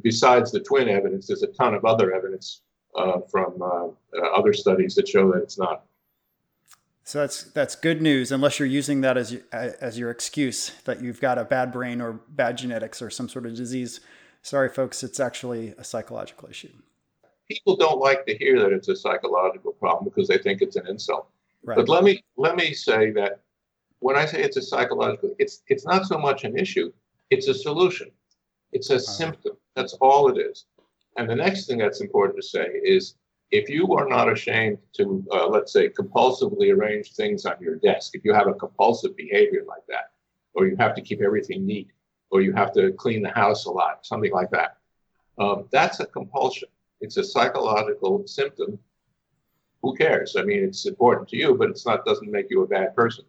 besides 0.07 0.53
the 0.53 0.61
twin 0.61 0.89
evidence, 0.89 1.27
there's 1.27 1.43
a 1.43 1.49
ton 1.49 1.75
of 1.75 1.85
other 1.85 2.15
evidence 2.15 2.63
uh, 2.95 3.19
from 3.29 3.61
uh, 3.61 3.87
uh, 4.17 4.37
other 4.37 4.53
studies 4.53 4.95
that 4.95 5.09
show 5.09 5.33
that 5.33 5.43
it's 5.43 5.59
not. 5.59 5.85
So 7.03 7.19
that's 7.19 7.43
that's 7.43 7.75
good 7.75 8.01
news, 8.01 8.31
unless 8.31 8.61
you're 8.61 8.69
using 8.69 9.01
that 9.01 9.17
as 9.17 9.37
as 9.53 9.99
your 9.99 10.11
excuse 10.11 10.71
that 10.85 11.03
you've 11.03 11.21
got 11.21 11.39
a 11.39 11.45
bad 11.45 11.73
brain 11.73 12.01
or 12.01 12.21
bad 12.29 12.57
genetics 12.57 13.03
or 13.03 13.11
some 13.11 13.29
sort 13.29 13.47
of 13.47 13.57
disease. 13.57 13.99
Sorry, 14.43 14.69
folks, 14.69 15.03
it's 15.03 15.19
actually 15.19 15.75
a 15.77 15.83
psychological 15.83 16.49
issue. 16.49 16.73
People 17.49 17.75
don't 17.75 17.99
like 17.99 18.27
to 18.27 18.37
hear 18.37 18.61
that 18.61 18.73
it's 18.73 18.89
a 18.89 18.95
psychological 18.95 19.73
problem 19.73 20.05
because 20.05 20.29
they 20.29 20.39
think 20.39 20.63
it's 20.63 20.77
an 20.77 20.87
insult. 20.87 21.29
Right. 21.65 21.77
But 21.77 21.89
let 21.89 22.05
me 22.05 22.23
let 22.37 22.55
me 22.55 22.75
say 22.75 23.11
that 23.11 23.41
when 23.99 24.15
I 24.15 24.25
say 24.25 24.41
it's 24.41 24.57
a 24.57 24.63
psychological, 24.63 25.35
it's 25.41 25.63
it's 25.67 25.85
not 25.85 26.07
so 26.07 26.17
much 26.17 26.45
an 26.45 26.57
issue; 26.57 26.93
it's 27.31 27.49
a 27.49 27.55
solution. 27.55 28.13
It's 28.71 28.91
a 28.91 28.95
uh-huh. 28.95 29.13
symptom. 29.21 29.57
That's 29.77 29.93
all 30.01 30.29
it 30.29 30.41
is. 30.41 30.65
And 31.17 31.29
the 31.29 31.35
next 31.37 31.67
thing 31.67 31.79
that's 31.79 32.01
important 32.01 32.37
to 32.37 32.43
say 32.43 32.67
is 32.83 33.15
if 33.51 33.69
you 33.69 33.95
are 33.95 34.09
not 34.09 34.33
ashamed 34.33 34.79
to, 34.95 35.25
uh, 35.33 35.47
let's 35.49 35.73
say, 35.73 35.89
compulsively 35.89 36.75
arrange 36.75 37.13
things 37.13 37.47
on 37.47 37.55
your 37.61 37.77
desk, 37.77 38.15
if 38.15 38.25
you 38.25 38.35
have 38.35 38.49
a 38.49 38.55
compulsive 38.55 39.17
behavior 39.17 39.63
like 39.69 39.87
that, 39.89 40.13
or 40.55 40.67
you 40.67 40.77
have 40.79 40.95
to 40.95 41.03
keep 41.03 41.21
everything 41.23 41.65
neat, 41.65 41.91
or 42.31 42.41
you 42.41 42.53
have 42.53 42.73
to 42.73 42.93
clean 42.93 43.23
the 43.23 43.31
house 43.31 43.67
a 43.67 43.71
lot, 43.71 44.05
something 44.05 44.33
like 44.33 44.51
that, 44.51 44.79
um, 45.39 45.69
that's 45.71 46.01
a 46.01 46.07
compulsion. 46.07 46.69
It's 47.01 47.19
a 47.19 47.25
psychological 47.25 48.27
symptom. 48.27 48.79
Who 49.83 49.95
cares? 49.95 50.35
I 50.37 50.43
mean, 50.43 50.65
it's 50.65 50.87
important 50.87 51.29
to 51.29 51.37
you, 51.37 51.55
but 51.55 51.71
it's 51.71 51.87
not 51.87 52.05
doesn't 52.05 52.31
make 52.31 52.47
you 52.51 52.63
a 52.63 52.67
bad 52.67 52.97
person. 52.97 53.25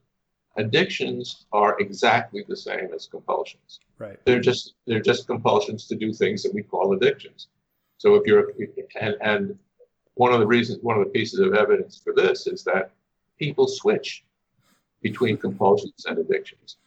Addictions 0.58 1.46
are 1.54 1.80
exactly 1.80 2.44
the 2.48 2.58
same 2.58 2.90
as 2.94 3.08
compulsions. 3.08 3.80
Right. 4.00 4.20
They're 4.26 4.40
just 4.40 4.74
they're 4.86 5.02
just 5.02 5.28
compulsions 5.28 5.88
to 5.88 5.96
do 5.96 6.14
things 6.14 6.44
that 6.44 6.54
we 6.54 6.64
call 6.64 6.94
addictions. 6.94 7.48
So 7.98 8.16
if 8.16 8.26
you're 8.26 8.54
and, 9.00 9.16
and 9.22 9.60
one 10.16 10.34
of 10.34 10.40
the 10.40 10.48
reasons, 10.48 10.80
one 10.82 10.98
of 10.98 11.06
the 11.06 11.12
pieces 11.12 11.40
of 11.40 11.54
evidence 11.54 12.02
for 12.04 12.14
this 12.14 12.48
is 12.48 12.64
that 12.64 12.92
people 13.38 13.68
switch 13.68 14.24
between 15.02 15.38
compulsions 15.38 16.06
and 16.06 16.18
addictions. 16.18 16.78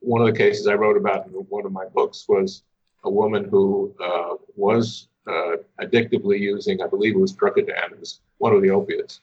One 0.00 0.20
of 0.20 0.26
the 0.26 0.38
cases 0.38 0.66
I 0.66 0.74
wrote 0.74 0.96
about 0.96 1.26
in 1.26 1.32
one 1.32 1.64
of 1.64 1.72
my 1.72 1.86
books 1.86 2.26
was 2.28 2.62
a 3.04 3.10
woman 3.10 3.48
who 3.48 3.94
uh, 4.02 4.34
was 4.56 5.08
uh, 5.26 5.56
addictively 5.80 6.38
using, 6.38 6.82
I 6.82 6.86
believe 6.86 7.14
it 7.14 7.20
was 7.20 7.32
Percodan, 7.32 7.92
it 7.92 8.00
was 8.00 8.20
one 8.38 8.54
of 8.54 8.62
the 8.62 8.70
opiates, 8.70 9.20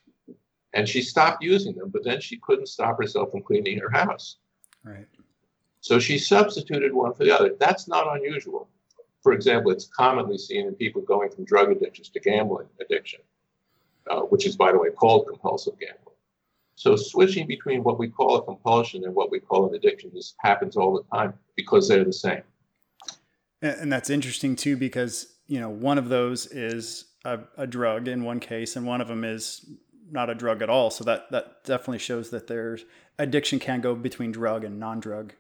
and 0.74 0.88
she 0.88 1.02
stopped 1.02 1.44
using 1.44 1.76
them, 1.76 1.90
but 1.90 2.04
then 2.04 2.20
she 2.20 2.38
couldn't 2.38 2.68
stop 2.68 2.98
herself 2.98 3.32
from 3.32 3.42
cleaning 3.42 3.80
her 3.80 3.90
house. 3.90 4.38
Right. 4.84 5.06
So 5.82 6.00
she 6.00 6.18
substituted 6.18 6.94
one 6.94 7.14
for 7.14 7.26
the 7.26 7.36
other. 7.36 7.56
That's 7.60 7.88
not 7.88 8.16
unusual. 8.16 8.70
For 9.22 9.34
example, 9.34 9.72
it's 9.72 9.86
commonly 9.86 10.38
seen 10.38 10.68
in 10.68 10.76
people 10.76 11.02
going 11.02 11.30
from 11.30 11.46
drug 11.46 11.72
addictions 11.72 12.10
to 12.10 12.20
gambling 12.20 12.68
addiction, 12.82 13.22
uh, 14.10 14.22
which 14.22 14.46
is, 14.46 14.56
by 14.56 14.72
the 14.72 14.80
way, 14.80 14.90
called 14.90 15.28
compulsive 15.28 15.80
gambling. 15.80 16.00
So 16.76 16.96
switching 16.96 17.48
between 17.48 17.84
what 17.84 18.00
we 18.00 18.10
call 18.10 18.36
a 18.38 18.44
compulsion 18.44 19.04
and 19.06 19.14
what 19.14 19.32
we 19.32 19.40
call 19.40 19.70
an 19.70 19.76
addiction 19.76 20.12
just 20.14 20.36
happens 20.40 20.76
all 20.76 20.94
the 20.94 21.04
time 21.16 21.34
because 21.56 21.88
they're 21.88 22.04
the 22.04 22.12
same. 22.12 22.42
And 23.62 23.92
that's 23.92 24.10
interesting 24.10 24.56
too, 24.56 24.76
because 24.76 25.36
you 25.48 25.60
know 25.60 25.70
one 25.70 25.98
of 25.98 26.10
those 26.10 26.48
is 26.48 27.06
a, 27.24 27.40
a 27.58 27.68
drug 27.68 28.08
in 28.08 28.24
one 28.24 28.40
case, 28.40 28.76
and 28.76 28.86
one 28.86 29.00
of 29.00 29.08
them 29.08 29.24
is 29.24 29.66
not 30.14 30.30
a 30.30 30.36
drug 30.36 30.62
at 30.62 30.70
all. 30.70 30.90
So 30.90 31.04
that 31.04 31.30
that 31.32 31.64
definitely 31.66 32.00
shows 32.00 32.30
that 32.30 32.48
there's 32.48 32.86
addiction 33.18 33.60
can 33.60 33.82
go 33.82 33.96
between 33.96 34.32
drug 34.32 34.64
and 34.64 34.80
non-drug 34.80 35.34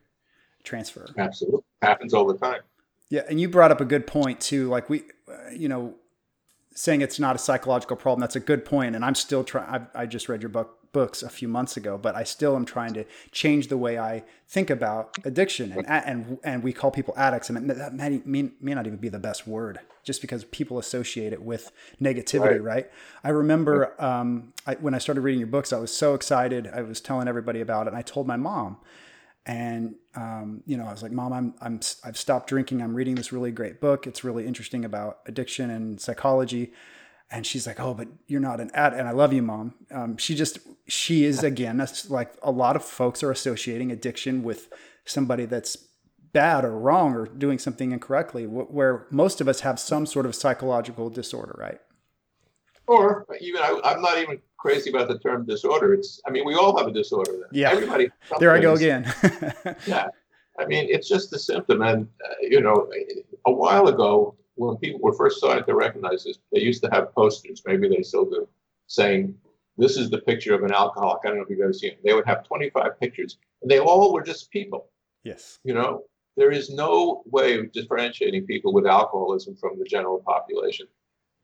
transfer. 0.63 1.05
Absolutely, 1.17 1.61
happens 1.81 2.13
all 2.13 2.25
the 2.25 2.37
time. 2.37 2.61
Yeah, 3.09 3.21
and 3.29 3.39
you 3.39 3.47
brought 3.47 3.71
up 3.71 3.79
a 3.79 3.85
good 3.85 4.07
point 4.07 4.41
too. 4.41 4.67
Like 4.67 4.89
we, 4.89 5.03
uh, 5.29 5.51
you 5.51 5.69
know, 5.69 5.93
saying 6.73 7.01
it's 7.01 7.19
not 7.19 7.35
a 7.35 7.39
psychological 7.39 7.95
problem. 7.95 8.19
That's 8.19 8.35
a 8.35 8.41
good 8.41 8.65
point, 8.65 8.95
and 8.95 9.05
I'm 9.05 9.15
still 9.15 9.43
trying. 9.43 9.87
I 9.93 10.05
just 10.07 10.27
read 10.27 10.41
your 10.41 10.49
book 10.49 10.79
books 10.93 11.23
a 11.23 11.29
few 11.29 11.47
months 11.47 11.75
ago, 11.75 11.97
but 11.97 12.15
I 12.15 12.23
still 12.23 12.55
am 12.55 12.63
trying 12.63 12.93
to 12.93 13.03
change 13.31 13.67
the 13.67 13.77
way 13.77 13.99
I 13.99 14.23
think 14.47 14.69
about 14.69 15.17
addiction. 15.25 15.71
And 15.73 15.87
and 15.87 16.37
and 16.43 16.63
we 16.63 16.71
call 16.71 16.91
people 16.91 17.13
addicts, 17.17 17.49
and 17.49 17.69
that 17.69 17.93
may, 17.93 18.21
may, 18.23 18.51
may 18.61 18.73
not 18.73 18.87
even 18.87 18.99
be 18.99 19.09
the 19.09 19.19
best 19.19 19.45
word, 19.45 19.79
just 20.03 20.21
because 20.21 20.45
people 20.45 20.79
associate 20.79 21.33
it 21.33 21.41
with 21.41 21.71
negativity, 22.01 22.61
right? 22.61 22.61
right? 22.61 22.91
I 23.23 23.29
remember 23.29 24.01
um, 24.01 24.53
I, 24.65 24.75
when 24.75 24.93
I 24.93 24.99
started 24.99 25.21
reading 25.21 25.39
your 25.39 25.47
books, 25.47 25.73
I 25.73 25.79
was 25.79 25.93
so 25.93 26.13
excited. 26.13 26.69
I 26.73 26.83
was 26.83 27.01
telling 27.01 27.27
everybody 27.27 27.59
about 27.59 27.87
it, 27.87 27.89
and 27.89 27.97
I 27.97 28.03
told 28.03 28.27
my 28.27 28.37
mom. 28.37 28.77
And 29.45 29.95
um, 30.15 30.63
you 30.65 30.77
know, 30.77 30.85
I 30.85 30.91
was 30.91 31.03
like, 31.03 31.11
"Mom, 31.11 31.33
I'm 31.33 31.53
I'm 31.59 31.79
I've 32.05 32.17
stopped 32.17 32.47
drinking. 32.47 32.81
I'm 32.81 32.93
reading 32.93 33.15
this 33.15 33.33
really 33.33 33.51
great 33.51 33.81
book. 33.81 34.07
It's 34.07 34.23
really 34.23 34.47
interesting 34.47 34.85
about 34.85 35.19
addiction 35.25 35.69
and 35.69 35.99
psychology." 35.99 36.71
And 37.33 37.47
she's 37.47 37.65
like, 37.65 37.79
"Oh, 37.79 37.95
but 37.95 38.07
you're 38.27 38.39
not 38.39 38.61
an 38.61 38.69
ad." 38.75 38.93
And 38.93 39.07
I 39.07 39.11
love 39.11 39.33
you, 39.33 39.41
mom. 39.41 39.73
Um, 39.89 40.17
she 40.17 40.35
just 40.35 40.59
she 40.87 41.25
is 41.25 41.43
again 41.43 41.77
that's 41.77 42.09
like 42.09 42.31
a 42.43 42.51
lot 42.51 42.75
of 42.75 42.85
folks 42.85 43.23
are 43.23 43.31
associating 43.31 43.91
addiction 43.91 44.43
with 44.43 44.71
somebody 45.03 45.45
that's 45.45 45.75
bad 46.31 46.63
or 46.63 46.77
wrong 46.77 47.13
or 47.15 47.25
doing 47.25 47.57
something 47.57 47.91
incorrectly, 47.91 48.45
where 48.45 49.07
most 49.09 49.41
of 49.41 49.47
us 49.47 49.61
have 49.61 49.79
some 49.79 50.05
sort 50.05 50.27
of 50.27 50.35
psychological 50.35 51.09
disorder, 51.09 51.55
right? 51.57 51.79
Or 52.85 53.25
even 53.41 53.63
I, 53.63 53.93
am 53.93 54.01
not 54.01 54.19
even 54.19 54.39
crazy 54.57 54.91
about 54.91 55.07
the 55.07 55.17
term 55.17 55.45
disorder. 55.45 55.95
It's 55.95 56.21
I 56.27 56.29
mean 56.29 56.45
we 56.45 56.53
all 56.53 56.77
have 56.77 56.85
a 56.85 56.93
disorder. 56.93 57.31
Then. 57.31 57.49
Yeah. 57.51 57.71
Everybody. 57.71 58.09
There 58.39 58.51
I 58.51 58.59
go 58.59 58.73
again. 58.73 59.11
yeah. 59.87 60.07
I 60.59 60.65
mean 60.67 60.85
it's 60.87 61.09
just 61.09 61.33
a 61.33 61.39
symptom, 61.39 61.81
and 61.81 62.07
uh, 62.23 62.33
you 62.41 62.61
know, 62.61 62.91
a 63.47 63.51
while 63.51 63.87
ago 63.87 64.35
when 64.55 64.77
people 64.77 64.99
were 65.01 65.13
first 65.13 65.37
starting 65.37 65.63
to 65.65 65.75
recognize 65.75 66.23
this, 66.23 66.39
they 66.51 66.61
used 66.61 66.83
to 66.83 66.89
have 66.91 67.13
posters, 67.13 67.63
maybe 67.65 67.89
they 67.89 68.03
still 68.03 68.25
do, 68.25 68.47
saying, 68.87 69.35
This 69.77 69.97
is 69.97 70.09
the 70.09 70.19
picture 70.19 70.53
of 70.53 70.63
an 70.63 70.71
alcoholic. 70.71 71.21
I 71.23 71.29
don't 71.29 71.37
know 71.37 71.43
if 71.43 71.49
you've 71.49 71.61
ever 71.61 71.73
seen 71.73 71.91
it. 71.91 71.99
They 72.03 72.13
would 72.13 72.27
have 72.27 72.43
25 72.43 72.99
pictures, 72.99 73.37
and 73.61 73.69
they 73.69 73.79
all 73.79 74.13
were 74.13 74.23
just 74.23 74.51
people. 74.51 74.89
Yes. 75.23 75.59
You 75.63 75.73
know, 75.73 76.03
there 76.35 76.51
is 76.51 76.69
no 76.69 77.23
way 77.25 77.57
of 77.57 77.71
differentiating 77.71 78.45
people 78.45 78.73
with 78.73 78.85
alcoholism 78.85 79.55
from 79.55 79.79
the 79.79 79.85
general 79.85 80.19
population. 80.19 80.87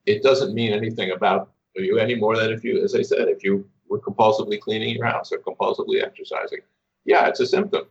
It 0.06 0.24
doesn't 0.24 0.54
mean 0.54 0.74
anything 0.74 1.12
about 1.12 1.52
you 1.76 1.98
any 1.98 2.16
more 2.16 2.36
than 2.36 2.52
if 2.52 2.64
you, 2.64 2.84
as 2.84 2.96
I 2.96 3.02
said, 3.02 3.28
if 3.28 3.44
you 3.44 3.68
were 3.88 4.00
compulsively 4.00 4.60
cleaning 4.60 4.96
your 4.96 5.06
house 5.06 5.32
or 5.32 5.40
compulsively 5.40 6.04
exercising. 6.04 6.60
Yeah, 7.06 7.28
it's 7.28 7.40
a 7.40 7.46
symptom. 7.46 7.86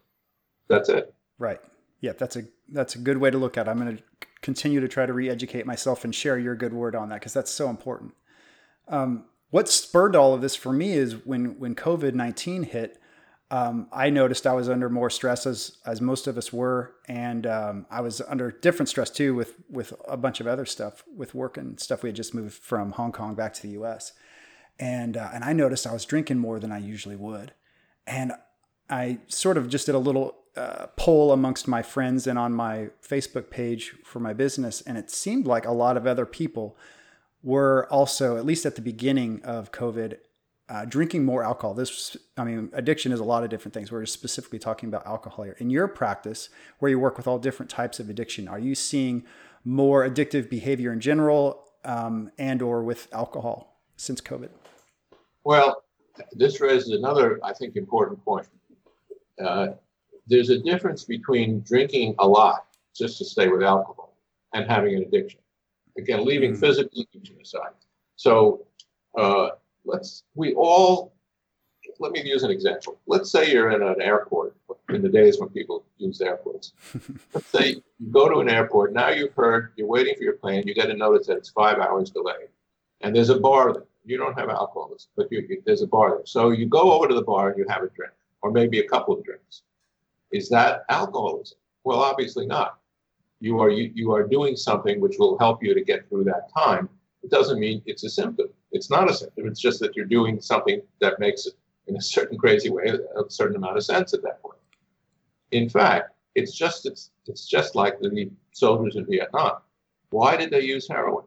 That's 0.69 0.89
it. 0.89 1.15
Right. 1.39 1.61
Yeah, 2.01 2.13
that's 2.13 2.37
a 2.37 2.45
that's 2.71 2.95
a 2.95 2.99
good 2.99 3.19
way 3.19 3.31
to 3.31 3.39
look 3.39 3.57
at 3.57 3.67
it. 3.67 3.71
I'm 3.71 3.79
going 3.79 3.97
to 3.97 4.03
continue 4.43 4.81
to 4.81 4.89
try 4.89 5.07
to 5.07 5.13
re-educate 5.13 5.67
myself 5.67 6.05
and 6.05 6.15
share 6.15 6.39
your 6.39 6.55
good 6.55 6.73
word 6.73 6.95
on 6.95 7.09
that 7.09 7.17
because 7.17 7.33
that's 7.33 7.51
so 7.51 7.69
important. 7.69 8.15
Um, 8.89 9.25
what 9.51 9.69
spurred 9.69 10.15
all 10.15 10.35
of 10.35 10.41
this 10.41 10.55
for 10.57 10.73
me 10.73 10.93
is 10.93 11.25
when 11.27 11.59
when 11.59 11.75
COVID 11.75 12.15
nineteen 12.15 12.65
hit. 12.65 13.01
Um, 13.51 13.89
I 13.91 14.11
noticed 14.11 14.47
I 14.47 14.53
was 14.53 14.69
under 14.69 14.91
more 14.91 15.09
stress 15.09 15.47
as 15.47 15.79
as 15.87 16.03
most 16.03 16.27
of 16.27 16.37
us 16.37 16.53
were, 16.53 16.95
and 17.09 17.47
um, 17.47 17.87
I 17.91 18.03
was 18.03 18.21
under 18.21 18.51
different 18.51 18.91
stress 18.91 19.09
too 19.09 19.35
with 19.35 19.55
with 19.71 19.95
a 20.07 20.19
bunch 20.19 20.41
of 20.41 20.47
other 20.47 20.67
stuff 20.67 21.03
with 21.15 21.35
work 21.35 21.57
and 21.57 21.81
stuff. 21.81 22.03
We 22.03 22.11
had 22.11 22.17
just 22.17 22.35
moved 22.35 22.63
from 22.63 22.93
Hong 22.93 23.11
Kong 23.11 23.35
back 23.35 23.55
to 23.55 23.63
the 23.63 23.71
U.S. 23.71 24.13
and 24.79 25.17
uh, 25.17 25.31
and 25.33 25.45
I 25.45 25.55
noticed 25.55 25.87
I 25.87 25.95
was 25.95 26.05
drinking 26.05 26.39
more 26.39 26.59
than 26.59 26.71
I 26.71 26.79
usually 26.79 27.17
would, 27.17 27.55
and 28.07 28.33
I 28.91 29.21
sort 29.29 29.57
of 29.57 29.71
just 29.71 29.87
did 29.87 29.95
a 29.95 29.99
little 29.99 30.37
uh, 30.59 30.87
poll 30.97 31.33
amongst 31.33 31.69
my 31.69 31.83
friends 31.83 32.27
and 32.27 32.39
on 32.39 32.53
my 32.53 32.89
Facebook 33.03 33.49
page 33.49 33.95
for 34.05 34.19
my 34.19 34.33
business, 34.33 34.81
and 34.81 34.99
it 34.99 35.11
seemed 35.11 35.47
like 35.47 35.65
a 35.65 35.73
lot 35.73 35.97
of 35.97 36.07
other 36.07 36.27
people 36.27 36.77
were 37.43 37.87
also, 37.91 38.37
at 38.37 38.45
least 38.45 38.67
at 38.67 38.75
the 38.75 38.83
beginning 38.83 39.41
of 39.45 39.71
COVID, 39.71 40.19
uh, 40.69 40.85
drinking 40.85 41.25
more 41.25 41.45
alcohol. 41.45 41.75
This, 41.75 42.17
I 42.37 42.45
mean, 42.45 42.71
addiction 42.73 43.13
is 43.13 43.21
a 43.21 43.25
lot 43.25 43.45
of 43.45 43.51
different 43.51 43.73
things. 43.73 43.93
We're 43.93 44.05
specifically 44.05 44.59
talking 44.59 44.89
about 44.89 45.07
alcohol 45.07 45.45
here. 45.45 45.57
In 45.59 45.71
your 45.71 45.89
practice, 45.89 46.51
where 46.81 46.91
you 46.91 46.99
work 46.99 47.17
with 47.17 47.27
all 47.27 47.39
different 47.39 47.71
types 47.71 48.01
of 48.01 48.11
addiction, 48.11 48.49
are 48.49 48.59
you 48.59 48.75
seeing 48.75 49.25
more 49.65 50.09
addictive 50.09 50.51
behavior 50.51 50.93
in 50.93 51.01
general, 51.01 51.65
um, 51.85 52.33
and 52.37 52.61
or 52.61 52.83
with 52.83 53.09
alcohol 53.13 53.81
since 53.97 54.21
COVID? 54.21 54.51
Well, 55.45 55.85
this 56.33 56.61
raises 56.61 56.91
another, 56.91 57.39
I 57.45 57.53
think, 57.53 57.77
important 57.77 58.25
point. 58.25 58.49
Uh, 59.43 59.69
there's 60.29 60.51
a 60.51 60.59
difference 60.59 61.05
between 61.05 61.61
drinking 61.61 62.15
a 62.19 62.27
lot 62.27 62.67
just 62.95 63.19
to 63.19 63.25
stay 63.25 63.49
with 63.49 63.63
alcohol 63.63 64.15
and 64.53 64.69
having 64.71 64.95
an 64.95 65.03
addiction. 65.03 65.41
Again, 65.97 66.25
leaving 66.25 66.53
mm-hmm. 66.53 66.61
physical 66.61 67.03
addiction 67.03 67.37
aside. 67.41 67.73
So 68.17 68.67
uh, 69.17 69.51
let's 69.85 70.25
we 70.35 70.55
all 70.55 71.13
let 72.01 72.13
me 72.13 72.23
use 72.23 72.43
an 72.43 72.51
example. 72.51 72.99
Let's 73.07 73.31
say 73.31 73.51
you're 73.51 73.71
in 73.71 73.83
an 73.83 74.01
airport 74.01 74.55
in 74.91 75.03
the 75.03 75.09
days 75.09 75.41
when 75.41 75.49
people 75.49 75.85
use 75.97 76.21
airports. 76.21 76.73
let's 77.35 77.47
say 77.47 77.77
you 77.99 78.11
go 78.11 78.29
to 78.29 78.41
an 78.41 78.49
airport. 78.49 78.93
Now 78.93 79.11
you've 79.11 79.35
heard 79.35 79.73
you're 79.77 79.87
waiting 79.87 80.15
for 80.17 80.23
your 80.23 80.35
plane. 80.35 80.65
You 80.67 80.75
get 80.75 80.91
a 80.91 80.95
notice 80.95 81.27
that 81.29 81.39
it's 81.39 81.49
five 81.49 81.79
hours 81.79 82.11
delayed, 82.11 82.49
and 83.01 83.15
there's 83.15 83.31
a 83.31 83.41
bar 83.41 83.73
there. 83.73 83.85
You 84.05 84.17
don't 84.17 84.39
have 84.39 84.49
alcohol, 84.49 84.95
but 85.17 85.29
you, 85.31 85.47
you, 85.49 85.63
there's 85.67 85.83
a 85.83 85.87
bar 85.87 86.17
there. 86.17 86.27
So 86.27 86.51
you 86.51 86.67
go 86.67 86.93
over 86.93 87.09
to 87.09 87.15
the 87.15 87.23
bar 87.23 87.51
and 87.51 87.59
you 87.59 87.67
have 87.69 87.83
a 87.83 87.89
drink, 87.89 88.13
or 88.43 88.51
maybe 88.51 88.81
a 88.81 88.89
couple 88.89 89.15
of 89.15 89.25
drinks. 89.25 89.63
Is 90.33 90.49
that 90.51 90.85
alcoholism? 90.89 91.59
Well, 91.85 92.01
obviously 92.01 92.47
not. 92.47 92.79
You 93.41 93.61
are 93.61 93.71
you, 93.71 93.91
you 93.95 94.13
are 94.13 94.27
doing 94.27 94.57
something 94.57 95.01
which 95.01 95.17
will 95.19 95.39
help 95.39 95.63
you 95.63 95.75
to 95.75 95.83
get 95.83 96.09
through 96.09 96.25
that 96.25 96.53
time. 96.57 96.89
It 97.23 97.31
doesn't 97.31 97.61
mean 97.61 97.83
it's 97.87 98.05
a 98.05 98.11
symptom. 98.11 98.49
It's 98.73 98.91
not 98.91 99.11
a 99.11 99.15
symptom. 99.15 99.47
It's 99.47 99.61
just 99.61 99.81
that 99.81 99.97
you're 99.97 100.07
doing 100.07 100.41
something 100.41 100.83
that 101.01 101.19
makes 101.19 101.47
it, 101.47 101.55
in 101.87 101.97
a 101.97 102.01
certain 102.01 102.37
crazy 102.37 102.71
way, 102.71 102.85
a 102.85 103.31
certain 103.31 103.57
amount 103.57 103.77
of 103.77 103.85
sense 103.85 104.13
at 104.13 104.23
that 104.23 104.43
point. 104.43 104.59
In 105.53 105.69
fact, 105.69 106.13
it's 106.35 106.53
just 106.57 106.87
it's 106.87 107.11
it's 107.27 107.47
just 107.47 107.75
like 107.75 108.01
the 108.01 108.31
soldiers 108.53 108.97
in 108.97 109.07
Vietnam. 109.07 109.59
Why 110.11 110.37
did 110.37 110.51
they 110.51 110.63
use 110.63 110.89
heroin? 110.89 111.25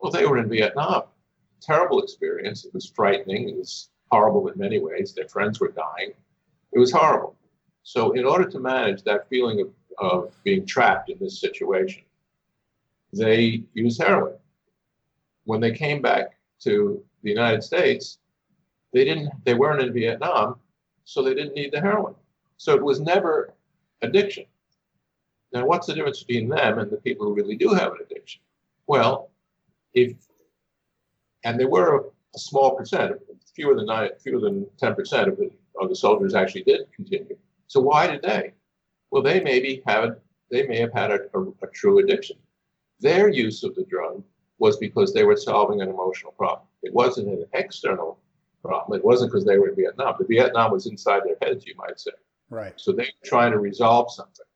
Well, 0.00 0.12
they 0.12 0.26
were 0.26 0.38
in 0.38 0.48
Vietnam. 0.48 1.02
Terrible 1.60 2.02
experience. 2.02 2.64
It 2.64 2.72
was 2.72 2.86
frightening. 2.86 3.48
It 3.50 3.56
was 3.56 3.90
horrible 4.10 4.48
in 4.48 4.58
many 4.58 4.78
ways. 4.78 5.12
Their 5.12 5.28
friends 5.28 5.60
were 5.60 5.72
dying. 5.72 6.12
It 6.72 6.78
was 6.78 6.92
horrible. 6.92 7.36
So, 7.82 8.12
in 8.12 8.24
order 8.24 8.48
to 8.48 8.60
manage 8.60 9.02
that 9.04 9.28
feeling 9.28 9.60
of, 9.60 9.70
of 9.98 10.32
being 10.44 10.66
trapped 10.66 11.10
in 11.10 11.18
this 11.18 11.40
situation, 11.40 12.02
they 13.12 13.64
used 13.74 14.00
heroin. 14.00 14.34
When 15.44 15.60
they 15.60 15.72
came 15.72 16.00
back 16.00 16.38
to 16.60 17.02
the 17.22 17.30
United 17.30 17.62
States, 17.62 18.18
they 18.92 19.04
didn't 19.04 19.30
they 19.44 19.54
weren't 19.54 19.82
in 19.82 19.92
Vietnam, 19.92 20.56
so 21.04 21.22
they 21.22 21.34
didn't 21.34 21.54
need 21.54 21.72
the 21.72 21.80
heroin. 21.80 22.14
So 22.56 22.74
it 22.74 22.82
was 22.82 23.00
never 23.00 23.54
addiction. 24.02 24.44
Now, 25.52 25.66
what's 25.66 25.86
the 25.86 25.94
difference 25.94 26.22
between 26.22 26.48
them 26.48 26.78
and 26.78 26.90
the 26.90 26.98
people 26.98 27.26
who 27.26 27.34
really 27.34 27.56
do 27.56 27.70
have 27.70 27.92
an 27.92 27.98
addiction? 28.04 28.40
Well, 28.86 29.30
if 29.94 30.14
and 31.44 31.58
there 31.58 31.68
were 31.68 31.96
a, 31.96 32.38
small 32.38 32.76
percent, 32.76 33.12
fewer 33.56 33.74
than 33.74 33.86
nine, 33.86 34.10
fewer 34.22 34.40
than 34.40 34.66
ten 34.78 34.94
percent 34.94 35.28
of 35.28 35.36
the 35.36 35.50
of 35.80 35.88
the 35.88 35.96
soldiers 35.96 36.34
actually 36.34 36.62
did 36.62 36.80
continue. 36.94 37.36
So 37.70 37.80
why 37.80 38.08
did 38.08 38.22
they? 38.22 38.52
Well, 39.12 39.22
they 39.22 39.40
maybe 39.40 39.80
had 39.86 40.16
they 40.50 40.66
may 40.66 40.78
have 40.78 40.92
had 40.92 41.12
a, 41.12 41.20
a, 41.34 41.42
a 41.62 41.66
true 41.72 42.00
addiction. 42.00 42.36
Their 42.98 43.28
use 43.28 43.62
of 43.62 43.76
the 43.76 43.84
drug 43.84 44.24
was 44.58 44.76
because 44.78 45.14
they 45.14 45.22
were 45.22 45.36
solving 45.36 45.80
an 45.80 45.88
emotional 45.88 46.32
problem. 46.32 46.66
It 46.82 46.92
wasn't 46.92 47.28
an 47.28 47.46
external 47.52 48.18
problem. 48.60 48.98
It 48.98 49.04
wasn't 49.04 49.30
because 49.30 49.44
they 49.44 49.56
were 49.56 49.68
in 49.68 49.76
Vietnam. 49.76 50.16
The 50.18 50.26
Vietnam 50.26 50.72
was 50.72 50.86
inside 50.88 51.22
their 51.24 51.36
heads, 51.40 51.64
you 51.64 51.76
might 51.76 52.00
say. 52.00 52.10
Right. 52.50 52.72
So 52.74 52.90
they 52.90 53.04
were 53.04 53.24
trying 53.24 53.52
to 53.52 53.60
resolve 53.60 54.10
something. 54.10 54.46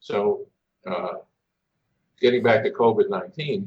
So, 0.00 0.46
uh, 0.86 1.14
getting 2.20 2.42
back 2.42 2.62
to 2.64 2.70
COVID 2.70 3.08
19, 3.08 3.66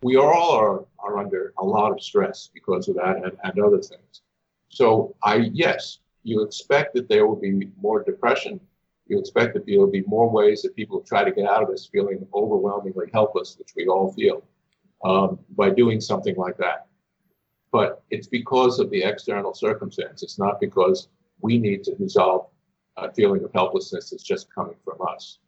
we 0.00 0.16
all 0.16 0.52
are, 0.52 0.86
are 1.00 1.18
under 1.18 1.52
a 1.58 1.64
lot 1.64 1.92
of 1.92 2.02
stress 2.02 2.48
because 2.54 2.88
of 2.88 2.96
that 2.96 3.16
and, 3.16 3.36
and 3.44 3.60
other 3.60 3.82
things. 3.82 4.22
So, 4.70 5.14
I, 5.22 5.50
yes, 5.52 5.98
you 6.22 6.42
expect 6.42 6.94
that 6.94 7.08
there 7.08 7.26
will 7.26 7.40
be 7.40 7.68
more 7.80 8.02
depression. 8.02 8.60
You 9.06 9.18
expect 9.18 9.54
that 9.54 9.66
there 9.66 9.78
will 9.78 9.90
be 9.90 10.04
more 10.06 10.30
ways 10.30 10.62
that 10.62 10.76
people 10.76 11.00
try 11.00 11.24
to 11.24 11.32
get 11.32 11.46
out 11.46 11.62
of 11.62 11.68
this 11.68 11.86
feeling 11.86 12.26
overwhelmingly 12.34 13.10
helpless, 13.12 13.56
which 13.58 13.72
we 13.76 13.86
all 13.86 14.12
feel 14.12 14.44
um, 15.04 15.38
by 15.56 15.70
doing 15.70 16.00
something 16.00 16.36
like 16.36 16.56
that. 16.58 16.86
But 17.72 18.02
it's 18.10 18.26
because 18.26 18.80
of 18.80 18.90
the 18.90 19.02
external 19.02 19.54
circumstance. 19.54 20.22
It's 20.22 20.38
not 20.38 20.60
because 20.60 21.08
we 21.40 21.58
need 21.58 21.84
to 21.84 21.94
resolve 21.98 22.46
a 22.96 23.12
feeling 23.12 23.44
of 23.44 23.52
helplessness 23.52 24.10
that's 24.10 24.22
just 24.22 24.52
coming 24.54 24.76
from 24.84 24.98
us. 25.08 25.38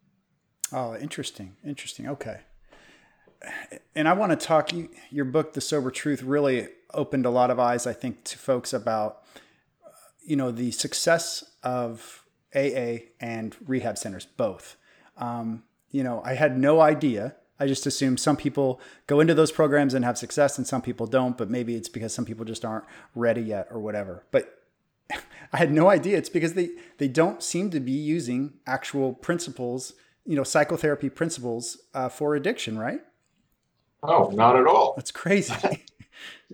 Oh, 0.71 0.95
interesting. 0.95 1.55
Interesting. 1.65 2.07
Okay. 2.07 2.39
And 3.93 4.07
I 4.07 4.13
want 4.13 4.37
to 4.37 4.45
talk. 4.45 4.73
You, 4.73 4.89
your 5.11 5.25
book, 5.25 5.53
The 5.53 5.61
Sober 5.61 5.91
Truth, 5.91 6.23
really 6.23 6.69
opened 6.93 7.25
a 7.25 7.29
lot 7.29 7.51
of 7.51 7.59
eyes, 7.59 7.85
I 7.85 7.93
think, 7.93 8.23
to 8.25 8.37
folks 8.37 8.73
about, 8.73 9.23
you 10.23 10.35
know, 10.35 10.51
the 10.51 10.71
success 10.71 11.43
of 11.63 12.23
AA 12.55 13.09
and 13.19 13.55
rehab 13.65 13.97
centers, 13.97 14.25
both. 14.25 14.77
Um, 15.17 15.63
you 15.91 16.03
know, 16.03 16.21
I 16.25 16.33
had 16.33 16.57
no 16.57 16.81
idea 16.81 17.35
I 17.63 17.67
just 17.67 17.85
assume 17.85 18.17
some 18.17 18.35
people 18.35 18.81
go 19.07 19.19
into 19.19 19.33
those 19.33 19.51
programs 19.51 19.93
and 19.93 20.03
have 20.03 20.17
success 20.17 20.57
and 20.57 20.65
some 20.67 20.81
people 20.81 21.07
don't, 21.07 21.37
but 21.37 21.49
maybe 21.49 21.75
it's 21.75 21.89
because 21.89 22.13
some 22.13 22.25
people 22.25 22.45
just 22.45 22.65
aren't 22.65 22.83
ready 23.15 23.41
yet 23.41 23.67
or 23.71 23.79
whatever. 23.79 24.25
But 24.31 24.59
I 25.53 25.57
had 25.57 25.71
no 25.71 25.89
idea. 25.89 26.17
It's 26.17 26.29
because 26.29 26.55
they, 26.55 26.71
they 26.97 27.07
don't 27.07 27.43
seem 27.43 27.69
to 27.69 27.79
be 27.79 27.91
using 27.91 28.55
actual 28.65 29.13
principles, 29.13 29.93
you 30.25 30.35
know, 30.35 30.43
psychotherapy 30.43 31.09
principles 31.09 31.77
uh, 31.93 32.09
for 32.09 32.35
addiction, 32.35 32.77
right? 32.77 33.01
Oh, 34.01 34.29
not 34.31 34.57
at 34.57 34.67
all. 34.67 34.93
That's 34.97 35.11
crazy. 35.11 35.85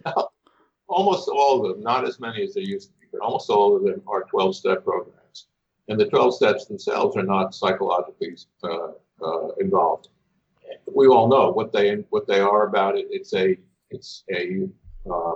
no, 0.05 0.29
almost 0.88 1.27
all 1.27 1.65
of 1.65 1.71
them, 1.71 1.82
not 1.82 2.05
as 2.05 2.19
many 2.19 2.43
as 2.43 2.53
they 2.53 2.62
used 2.62 2.91
but 3.12 3.22
almost 3.22 3.50
all 3.50 3.76
of 3.76 3.84
them 3.84 4.02
are 4.08 4.24
12 4.24 4.56
step 4.56 4.84
programs. 4.84 5.48
And 5.88 6.00
the 6.00 6.06
12 6.06 6.36
steps 6.36 6.65
themselves 6.65 7.17
are 7.17 7.24
not 7.24 7.56
psychologically 7.56 8.38
uh, 8.63 8.91
uh, 9.24 9.48
involved 9.60 10.10
we 10.93 11.08
all 11.08 11.28
know 11.28 11.52
what 11.52 11.72
they 11.72 11.95
what 12.10 12.28
they 12.28 12.39
are 12.39 12.67
about 12.67 12.98
it. 12.98 13.08
It's 13.10 13.34
a 13.34 13.58
it's 13.89 14.24
a 14.32 14.67
uh, 15.12 15.36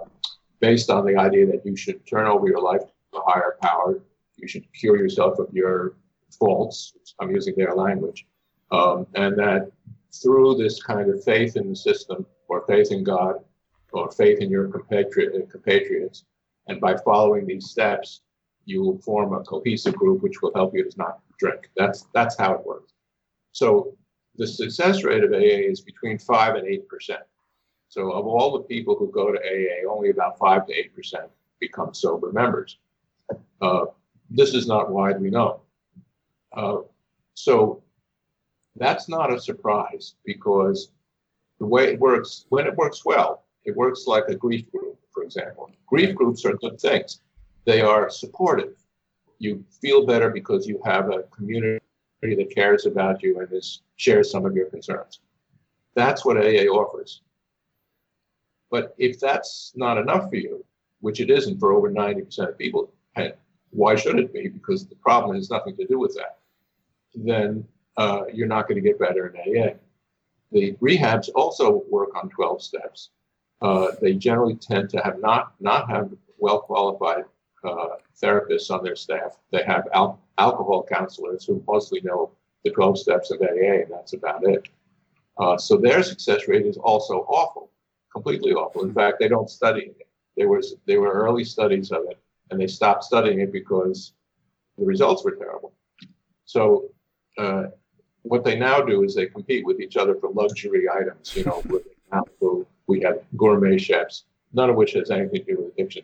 based 0.60 0.90
on 0.90 1.06
the 1.06 1.18
idea 1.18 1.46
that 1.48 1.66
you 1.66 1.76
should 1.76 2.06
turn 2.06 2.28
over 2.28 2.48
your 2.48 2.62
life 2.62 2.82
to 2.82 3.20
a 3.20 3.32
higher 3.32 3.58
power. 3.62 4.00
You 4.38 4.48
should 4.48 4.72
cure 4.74 4.98
yourself 4.98 5.40
of 5.40 5.54
your 5.54 5.96
faults. 6.40 6.94
I'm 7.20 7.32
using 7.32 7.56
their 7.56 7.76
language, 7.76 8.26
um, 8.72 9.08
and 9.16 9.38
that 9.38 9.72
through 10.22 10.56
this 10.56 10.82
kind 10.82 11.10
of 11.10 11.24
faith 11.24 11.56
in 11.56 11.70
the 11.70 11.76
system, 11.76 12.26
or 12.48 12.66
faith 12.68 12.92
in 12.92 13.04
God, 13.04 13.38
or 13.92 14.12
faith 14.12 14.40
in 14.40 14.50
your 14.50 14.68
compatriot, 14.68 15.50
compatriots, 15.50 16.26
and 16.68 16.80
by 16.80 16.96
following 16.98 17.46
these 17.46 17.70
steps, 17.70 18.22
you 18.66 18.82
will 18.82 18.98
form 19.00 19.34
a 19.34 19.44
cohesive 19.44 19.96
group 19.96 20.22
which 20.22 20.42
will 20.42 20.54
help 20.54 20.74
you 20.74 20.90
to 20.90 20.98
not 20.98 21.20
drink. 21.38 21.70
That's 21.76 22.08
that's 22.14 22.38
how 22.38 22.54
it 22.54 22.66
works. 22.66 22.94
So 23.52 23.96
the 24.36 24.48
success 24.48 25.04
rate 25.04 25.24
of 25.24 25.32
AA 25.32 25.70
is 25.70 25.82
between 25.82 26.18
5 26.18 26.56
and 26.56 26.68
8%. 26.68 27.18
So, 27.90 28.12
of 28.12 28.26
all 28.26 28.54
the 28.54 28.64
people 28.64 28.96
who 28.98 29.12
go 29.12 29.32
to 29.32 29.38
AA, 29.38 29.88
only 29.90 30.10
about 30.10 30.40
5 30.40 30.66
to 30.68 30.74
8% 30.74 31.30
become 31.60 31.94
sober 31.94 32.32
members. 32.32 32.80
Uh, 33.62 33.86
this 34.30 34.56
is 34.56 34.68
not 34.68 34.92
widely 34.92 35.30
known. 35.30 35.60
Uh, 36.52 36.78
so, 37.36 37.84
that's 38.76 39.08
not 39.08 39.32
a 39.32 39.40
surprise 39.40 40.16
because 40.26 40.92
the 41.60 41.68
way 41.68 41.94
it 41.94 42.00
works, 42.00 42.46
when 42.50 42.66
it 42.66 42.76
works 42.76 43.06
well, 43.06 43.43
it 43.66 43.76
works 43.76 44.08
like 44.08 44.26
a 44.28 44.36
grief 44.36 44.70
group, 44.72 44.98
for 45.12 45.24
example. 45.24 45.72
Grief 45.88 46.16
groups 46.16 46.46
are 46.46 46.54
good 46.54 46.80
things, 46.80 47.22
they 47.66 47.82
are 47.82 48.10
supportive. 48.10 48.76
You 49.40 49.64
feel 49.82 50.06
better 50.06 50.30
because 50.30 50.68
you 50.68 50.80
have 50.86 51.10
a 51.10 51.24
community 51.24 51.82
that 52.22 52.54
cares 52.54 52.86
about 52.86 53.22
you 53.22 53.40
and 53.40 53.52
is, 53.52 53.82
shares 53.98 54.32
some 54.32 54.46
of 54.46 54.56
your 54.56 54.68
concerns. 54.68 55.20
That's 55.96 56.24
what 56.24 56.38
AA 56.38 56.68
offers. 56.68 57.22
But 58.72 58.96
if 58.98 59.20
that's 59.20 59.74
not 59.76 59.98
enough 59.98 60.30
for 60.30 60.38
you, 60.38 60.66
which 61.02 61.20
it 61.20 61.30
isn't 61.30 61.60
for 61.60 61.74
over 61.74 61.92
90% 61.92 62.50
of 62.50 62.58
people, 62.58 62.92
and 63.16 63.34
why 63.72 63.96
should 63.96 64.20
it 64.20 64.34
be? 64.34 64.48
Because 64.48 64.86
the 64.86 64.96
problem 64.96 65.36
has 65.36 65.50
nothing 65.50 65.76
to 65.78 65.86
do 65.86 66.00
with 66.00 66.16
that. 66.16 66.40
Then 67.14 67.68
uh, 67.98 68.24
you're 68.34 68.48
not 68.48 68.68
going 68.68 68.82
to 68.82 68.88
get 68.88 69.00
better 69.00 69.28
in 69.28 69.36
AA. 69.36 69.74
The 70.52 70.74
rehabs 70.82 71.30
also 71.36 71.84
work 71.90 72.16
on 72.16 72.30
12 72.30 72.64
steps. 72.64 73.10
Uh, 73.64 73.88
they 74.02 74.14
generally 74.14 74.56
tend 74.56 74.90
to 74.90 74.98
have 75.00 75.20
not 75.22 75.54
not 75.62 75.90
have 75.90 76.12
well 76.38 76.60
qualified 76.60 77.24
uh, 77.64 77.96
therapists 78.22 78.70
on 78.70 78.84
their 78.84 78.96
staff. 78.96 79.40
They 79.52 79.64
have 79.64 79.88
al- 79.94 80.22
alcohol 80.38 80.86
counselors 80.88 81.46
who 81.46 81.64
mostly 81.66 82.02
know 82.02 82.32
the 82.66 82.72
12 82.72 83.00
steps 83.00 83.32
of 83.32 83.42
AA, 83.42 83.84
and 83.84 83.92
that's 83.92 84.14
about 84.14 84.44
it. 84.44 84.68
Uh, 85.38 85.58
so 85.58 85.78
their 85.78 86.04
success 86.04 86.48
rate 86.50 86.66
is 86.66 86.78
also 86.78 87.26
awful, 87.30 87.72
completely 88.12 88.52
awful. 88.52 88.84
In 88.84 88.94
fact, 88.94 89.18
they 89.20 89.30
don't 89.30 89.50
study 89.50 89.94
it. 89.98 90.08
There 90.36 90.50
was 90.50 90.76
there 90.86 91.00
were 91.00 91.14
early 91.14 91.46
studies 91.46 91.92
of 91.92 92.04
it, 92.10 92.20
and 92.52 92.60
they 92.60 92.68
stopped 92.68 93.06
studying 93.06 93.40
it 93.40 93.54
because 93.54 94.12
the 94.78 94.84
results 94.86 95.24
were 95.24 95.36
terrible. 95.36 95.74
So 96.44 96.90
uh, 97.38 97.68
what 98.24 98.44
they 98.44 98.60
now 98.60 98.82
do 98.82 99.04
is 99.04 99.16
they 99.16 99.28
compete 99.28 99.66
with 99.66 99.80
each 99.80 99.96
other 99.96 100.16
for 100.16 100.32
luxury 100.32 100.90
items. 100.90 101.34
You 101.34 101.46
know, 101.46 101.64
with 101.70 101.84
we 102.88 103.02
have 103.02 103.20
gourmet 103.38 103.78
chefs, 103.78 104.26
none 104.54 104.70
of 104.70 104.76
which 104.76 104.94
has 104.94 105.12
anything 105.12 105.46
to 105.46 105.56
do 105.56 105.62
with 105.62 105.74
addiction. 105.74 106.04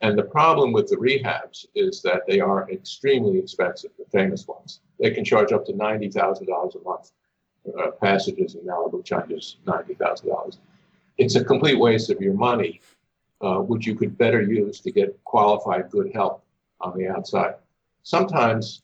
And 0.00 0.18
the 0.18 0.24
problem 0.24 0.72
with 0.72 0.88
the 0.88 0.96
rehabs 0.96 1.66
is 1.74 2.02
that 2.02 2.26
they 2.26 2.40
are 2.40 2.70
extremely 2.70 3.38
expensive, 3.38 3.90
the 3.98 4.04
famous 4.10 4.46
ones. 4.46 4.80
They 5.00 5.10
can 5.10 5.24
charge 5.24 5.52
up 5.52 5.64
to 5.66 5.72
$90,000 5.72 6.46
a 6.48 6.84
month. 6.84 7.12
Uh, 7.66 7.90
passages 7.90 8.54
in 8.54 8.60
Malibu 8.60 9.04
charges 9.04 9.56
$90,000. 9.66 10.58
It's 11.18 11.34
a 11.34 11.44
complete 11.44 11.78
waste 11.78 12.10
of 12.10 12.20
your 12.20 12.34
money, 12.34 12.80
uh, 13.40 13.58
which 13.58 13.86
you 13.86 13.96
could 13.96 14.16
better 14.16 14.40
use 14.40 14.78
to 14.80 14.92
get 14.92 15.18
qualified 15.24 15.90
good 15.90 16.12
help 16.14 16.44
on 16.80 16.96
the 16.96 17.08
outside. 17.08 17.54
Sometimes 18.04 18.82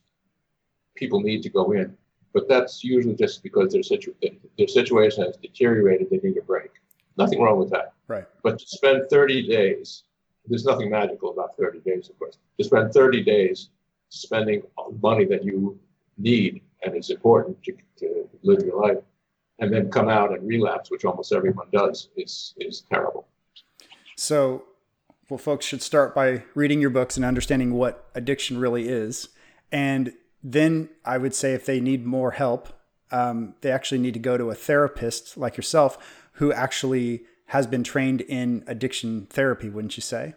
people 0.95 1.21
need 1.21 1.43
to 1.43 1.49
go 1.49 1.71
in, 1.71 1.95
but 2.33 2.47
that's 2.49 2.83
usually 2.83 3.15
just 3.15 3.43
because 3.43 3.73
their, 3.73 3.83
situ- 3.83 4.15
their 4.57 4.67
situation 4.67 5.25
has 5.25 5.37
deteriorated, 5.37 6.07
they 6.09 6.17
need 6.17 6.37
a 6.37 6.41
break. 6.41 6.71
Nothing 7.17 7.41
wrong 7.41 7.59
with 7.59 7.69
that. 7.71 7.93
Right. 8.07 8.25
But 8.41 8.59
to 8.59 8.65
spend 8.67 9.09
30 9.09 9.47
days 9.47 10.03
there's 10.45 10.65
nothing 10.65 10.89
magical 10.89 11.31
about 11.31 11.55
30 11.55 11.79
days, 11.79 12.09
of 12.09 12.19
course. 12.19 12.37
To 12.59 12.65
spend 12.65 12.93
30 12.93 13.23
days 13.23 13.69
spending 14.09 14.61
money 15.01 15.25
that 15.25 15.43
you 15.43 15.79
need 16.17 16.61
and 16.83 16.95
it's 16.95 17.09
important 17.09 17.61
to, 17.63 17.73
to 17.97 18.29
live 18.43 18.61
your 18.63 18.81
life, 18.81 18.97
and 19.59 19.71
then 19.71 19.89
come 19.89 20.09
out 20.09 20.33
and 20.33 20.45
relapse, 20.47 20.91
which 20.91 21.05
almost 21.05 21.31
everyone 21.31 21.67
does, 21.71 22.09
is 22.17 22.53
is 22.57 22.83
terrible. 22.91 23.27
So, 24.17 24.63
well, 25.29 25.37
folks 25.37 25.65
should 25.65 25.81
start 25.81 26.13
by 26.13 26.43
reading 26.53 26.81
your 26.81 26.89
books 26.89 27.15
and 27.15 27.25
understanding 27.25 27.73
what 27.73 28.09
addiction 28.15 28.57
really 28.57 28.89
is, 28.89 29.29
and 29.71 30.13
then 30.43 30.89
I 31.05 31.17
would 31.17 31.33
say 31.33 31.53
if 31.53 31.65
they 31.65 31.79
need 31.79 32.05
more 32.05 32.31
help, 32.31 32.69
um, 33.11 33.55
they 33.61 33.71
actually 33.71 33.99
need 33.99 34.13
to 34.15 34.19
go 34.19 34.37
to 34.37 34.49
a 34.49 34.55
therapist 34.55 35.37
like 35.37 35.55
yourself 35.55 35.97
who 36.33 36.51
actually 36.51 37.23
has 37.47 37.67
been 37.67 37.83
trained 37.83 38.21
in 38.21 38.63
addiction 38.67 39.27
therapy, 39.29 39.69
wouldn't 39.69 39.95
you 39.95 40.01
say? 40.01 40.33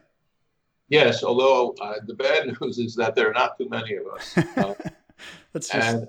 Yes, 0.88 1.24
although 1.24 1.74
uh, 1.80 1.94
the 2.06 2.14
bad 2.14 2.46
news 2.60 2.78
is 2.78 2.94
that 2.96 3.14
there 3.14 3.28
are 3.28 3.32
not 3.32 3.58
too 3.58 3.68
many 3.68 3.96
of 3.96 4.06
us. 4.06 4.36
Uh, 4.36 4.74
That's 5.52 5.68
just... 5.68 5.88
And 5.88 6.08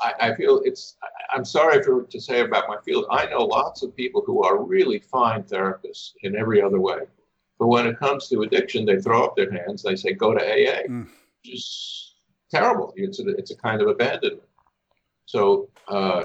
I, 0.00 0.14
I, 0.20 0.34
feel 0.34 0.60
it's, 0.64 0.96
I'm 1.32 1.44
sorry 1.44 1.82
for, 1.82 2.04
to 2.04 2.20
say 2.20 2.40
about 2.40 2.68
my 2.68 2.76
field, 2.84 3.06
I 3.10 3.26
know 3.26 3.44
lots 3.44 3.82
of 3.82 3.94
people 3.96 4.22
who 4.26 4.42
are 4.42 4.62
really 4.62 4.98
fine 4.98 5.44
therapists 5.44 6.12
in 6.22 6.36
every 6.36 6.60
other 6.60 6.80
way. 6.80 7.00
But 7.58 7.68
when 7.68 7.86
it 7.86 7.98
comes 7.98 8.28
to 8.28 8.42
addiction, 8.42 8.86
they 8.86 8.98
throw 8.98 9.24
up 9.24 9.36
their 9.36 9.52
hands, 9.52 9.82
they 9.82 9.94
say, 9.94 10.14
go 10.14 10.34
to 10.34 10.40
AA. 10.40 10.86
Mm. 10.88 11.08
Just 11.44 12.09
terrible. 12.50 12.92
It's 12.96 13.20
a, 13.20 13.28
it's 13.28 13.50
a 13.50 13.56
kind 13.56 13.80
of 13.80 13.88
abandonment. 13.88 14.42
So 15.26 15.68
uh, 15.88 16.24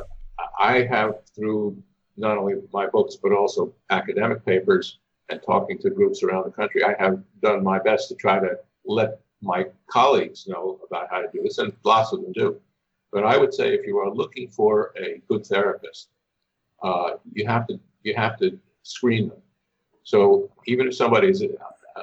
I 0.60 0.84
have, 0.84 1.16
through 1.36 1.82
not 2.18 2.38
only 2.38 2.56
my 2.74 2.88
books, 2.88 3.16
but 3.22 3.32
also 3.32 3.74
academic 3.90 4.46
papers 4.46 5.00
and 5.30 5.42
talking 5.46 5.78
to 5.80 5.90
groups 5.90 6.24
around 6.24 6.46
the 6.46 6.52
country, 6.52 6.84
I 6.84 6.96
have 7.00 7.22
done 7.42 7.64
my 7.64 7.80
best 7.80 8.10
to 8.10 8.16
try 8.16 8.40
to 8.40 8.58
let 8.86 9.20
my 9.42 9.66
colleagues 9.88 10.48
know 10.48 10.80
about 10.88 11.08
how 11.10 11.22
to 11.22 11.28
do 11.34 11.42
this, 11.44 11.58
and 11.58 11.74
lots 11.84 12.14
of 12.14 12.22
them 12.22 12.32
do. 12.32 12.60
But 13.12 13.26
I 13.26 13.38
would 13.38 13.54
say 13.54 13.74
if 13.74 13.86
you 13.86 13.98
are 14.00 14.14
looking 14.14 14.50
for 14.50 14.94
a 14.98 15.22
good 15.28 15.46
therapist, 15.46 16.10
uh, 16.82 17.12
you 17.32 17.46
have 17.48 17.68
to 17.68 17.80
you 18.04 18.14
have 18.16 18.38
to 18.40 18.60
screen 18.84 19.30
them. 19.30 19.42
So 20.04 20.52
even 20.68 20.88
if 20.88 20.96
somebody 20.96 21.30
is 21.30 21.44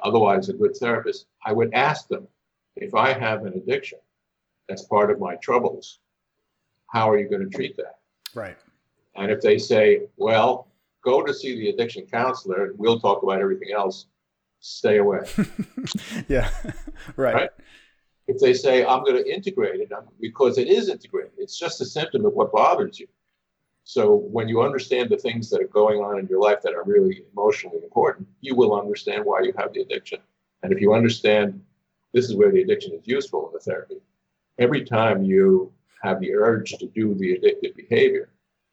otherwise 0.03 0.49
a 0.49 0.53
good 0.53 0.77
therapist, 0.77 1.27
I 1.45 1.53
would 1.53 1.73
ask 1.75 2.09
them 2.09 2.27
if 2.77 2.95
I 2.95 3.13
have 3.13 3.45
an 3.45 3.55
addiction 3.55 3.99
that's 4.73 4.85
part 4.85 5.11
of 5.11 5.21
my 5.21 5.37
troubles, 5.37 5.99
how 6.87 7.11
are 7.11 7.19
you 7.19 7.29
going 7.29 7.43
to 7.43 7.55
treat 7.55 7.77
that? 7.77 7.99
Right. 8.35 8.57
And 9.17 9.31
if 9.31 9.43
they 9.43 9.59
say, 9.59 10.05
well, 10.17 10.69
go 11.05 11.23
to 11.23 11.35
see 11.35 11.55
the 11.57 11.69
addiction 11.69 12.07
counselor 12.07 12.67
and 12.67 12.79
we'll 12.79 12.99
talk 12.99 13.23
about 13.23 13.41
everything 13.41 13.71
else, 13.71 14.07
stay 14.61 14.97
away. 14.97 15.21
yeah, 16.29 16.49
right. 17.17 17.35
right. 17.35 17.51
If 18.29 18.39
they 18.39 18.55
say, 18.55 18.83
I'm 18.83 19.05
going 19.05 19.23
to 19.23 19.31
integrate 19.31 19.81
it, 19.81 19.91
because 20.21 20.57
it 20.57 20.69
is 20.69 20.89
integrated, 20.89 21.33
it's 21.37 21.59
just 21.59 21.83
a 21.83 21.85
symptom 21.85 22.25
of 22.25 22.33
what 22.33 22.51
bothers 22.51 22.99
you. 22.99 23.09
So 23.85 24.15
when 24.15 24.49
you 24.49 24.63
understand 24.63 25.11
the 25.11 25.19
things 25.19 25.51
that 25.51 25.61
are 25.61 25.67
going 25.67 26.01
on 26.01 26.19
in 26.19 26.29
your 26.29 26.41
life 26.41 26.63
that 26.63 26.73
are 26.73 26.85
really 26.85 27.25
emotionally 27.33 27.83
important, 27.83 28.27
you 28.41 28.55
will 28.55 28.79
understand 28.79 29.27
why 29.27 29.43
you 29.43 29.53
have 29.59 29.75
the 29.75 29.83
addiction. 29.83 30.21
And 30.63 30.73
if 30.73 30.81
you 30.81 30.95
understand 30.95 31.61
this 32.15 32.25
is 32.25 32.37
where 32.37 32.51
the 32.51 32.63
addiction 32.63 32.95
is 32.95 33.07
useful 33.07 33.49
in 33.49 33.53
the 33.53 33.59
therapy, 33.59 33.97
every 34.59 34.85
time 34.85 35.23
you 35.23 35.73
have 36.03 36.21
the 36.21 36.35
urge 36.35 36.73
to 36.79 36.87
do 36.87 37.15
the 37.15 37.39
addictive 37.39 37.77
behavior, 37.77 38.29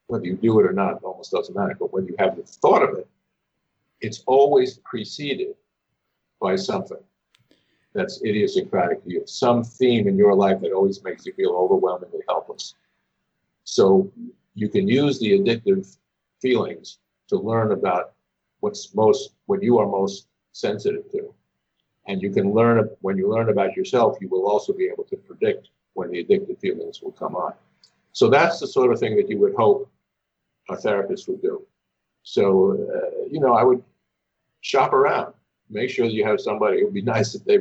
whether 0.08 0.26
you 0.26 0.36
do 0.36 0.60
it 0.60 0.66
or 0.66 0.74
not, 0.74 0.98
it 0.98 1.04
almost 1.04 1.32
doesn't 1.32 1.56
matter. 1.56 1.76
But 1.80 1.94
when 1.94 2.06
you 2.06 2.16
have 2.18 2.36
the 2.36 2.44
thought 2.44 2.84
of 2.84 2.98
it, 2.98 3.08
it's 4.02 4.24
always 4.26 4.80
preceded 4.80 5.56
by 6.42 6.56
something 6.56 6.98
that's 7.94 8.24
idiosyncratic 8.24 9.04
to 9.04 9.12
you, 9.12 9.24
some 9.26 9.64
theme 9.64 10.08
in 10.08 10.18
your 10.18 10.34
life 10.34 10.62
that 10.62 10.72
always 10.72 11.04
makes 11.04 11.26
you 11.26 11.34
feel 11.34 11.52
overwhelmingly 11.52 12.22
helpless. 12.28 12.76
So 13.64 14.12
you 14.56 14.70
can 14.70 14.88
use 14.88 15.20
the 15.20 15.40
addictive 15.40 15.98
feelings 16.42 17.00
to 17.28 17.38
learn 17.38 17.72
about 17.72 18.14
what's 18.62 18.94
most, 18.96 19.32
what 19.46 19.62
you 19.62 19.78
are 19.80 19.88
most 19.88 20.28
sensitive 20.54 21.10
to. 21.12 21.34
And 22.08 22.22
you 22.22 22.32
can 22.32 22.54
learn, 22.54 22.90
when 23.02 23.18
you 23.18 23.30
learn 23.30 23.50
about 23.50 23.76
yourself, 23.76 24.18
you 24.22 24.30
will 24.30 24.48
also 24.48 24.74
be 24.74 24.86
able 24.86 25.04
to 25.06 25.16
predict 25.18 25.70
when 25.94 26.12
the 26.12 26.24
addictive 26.24 26.60
feelings 26.60 27.02
will 27.02 27.12
come 27.12 27.36
on. 27.36 27.54
So 28.14 28.30
that's 28.30 28.60
the 28.60 28.68
sort 28.68 28.92
of 28.92 29.00
thing 29.00 29.16
that 29.18 29.30
you 29.30 29.38
would 29.40 29.54
hope 29.56 29.90
a 30.70 30.76
therapist 30.76 31.28
would 31.28 31.42
do. 31.42 31.66
So, 32.24 32.74
uh, 32.74 33.26
you 33.30 33.40
know, 33.40 33.54
I 33.54 33.64
would 33.64 33.84
shop 34.62 34.94
around, 34.94 35.34
make 35.70 35.90
sure 35.90 36.06
that 36.06 36.14
you 36.14 36.26
have 36.26 36.42
somebody. 36.42 36.80
It 36.80 36.84
would 36.84 36.94
be 36.94 37.02
nice 37.16 37.36
if 37.36 37.44
they 37.46 37.60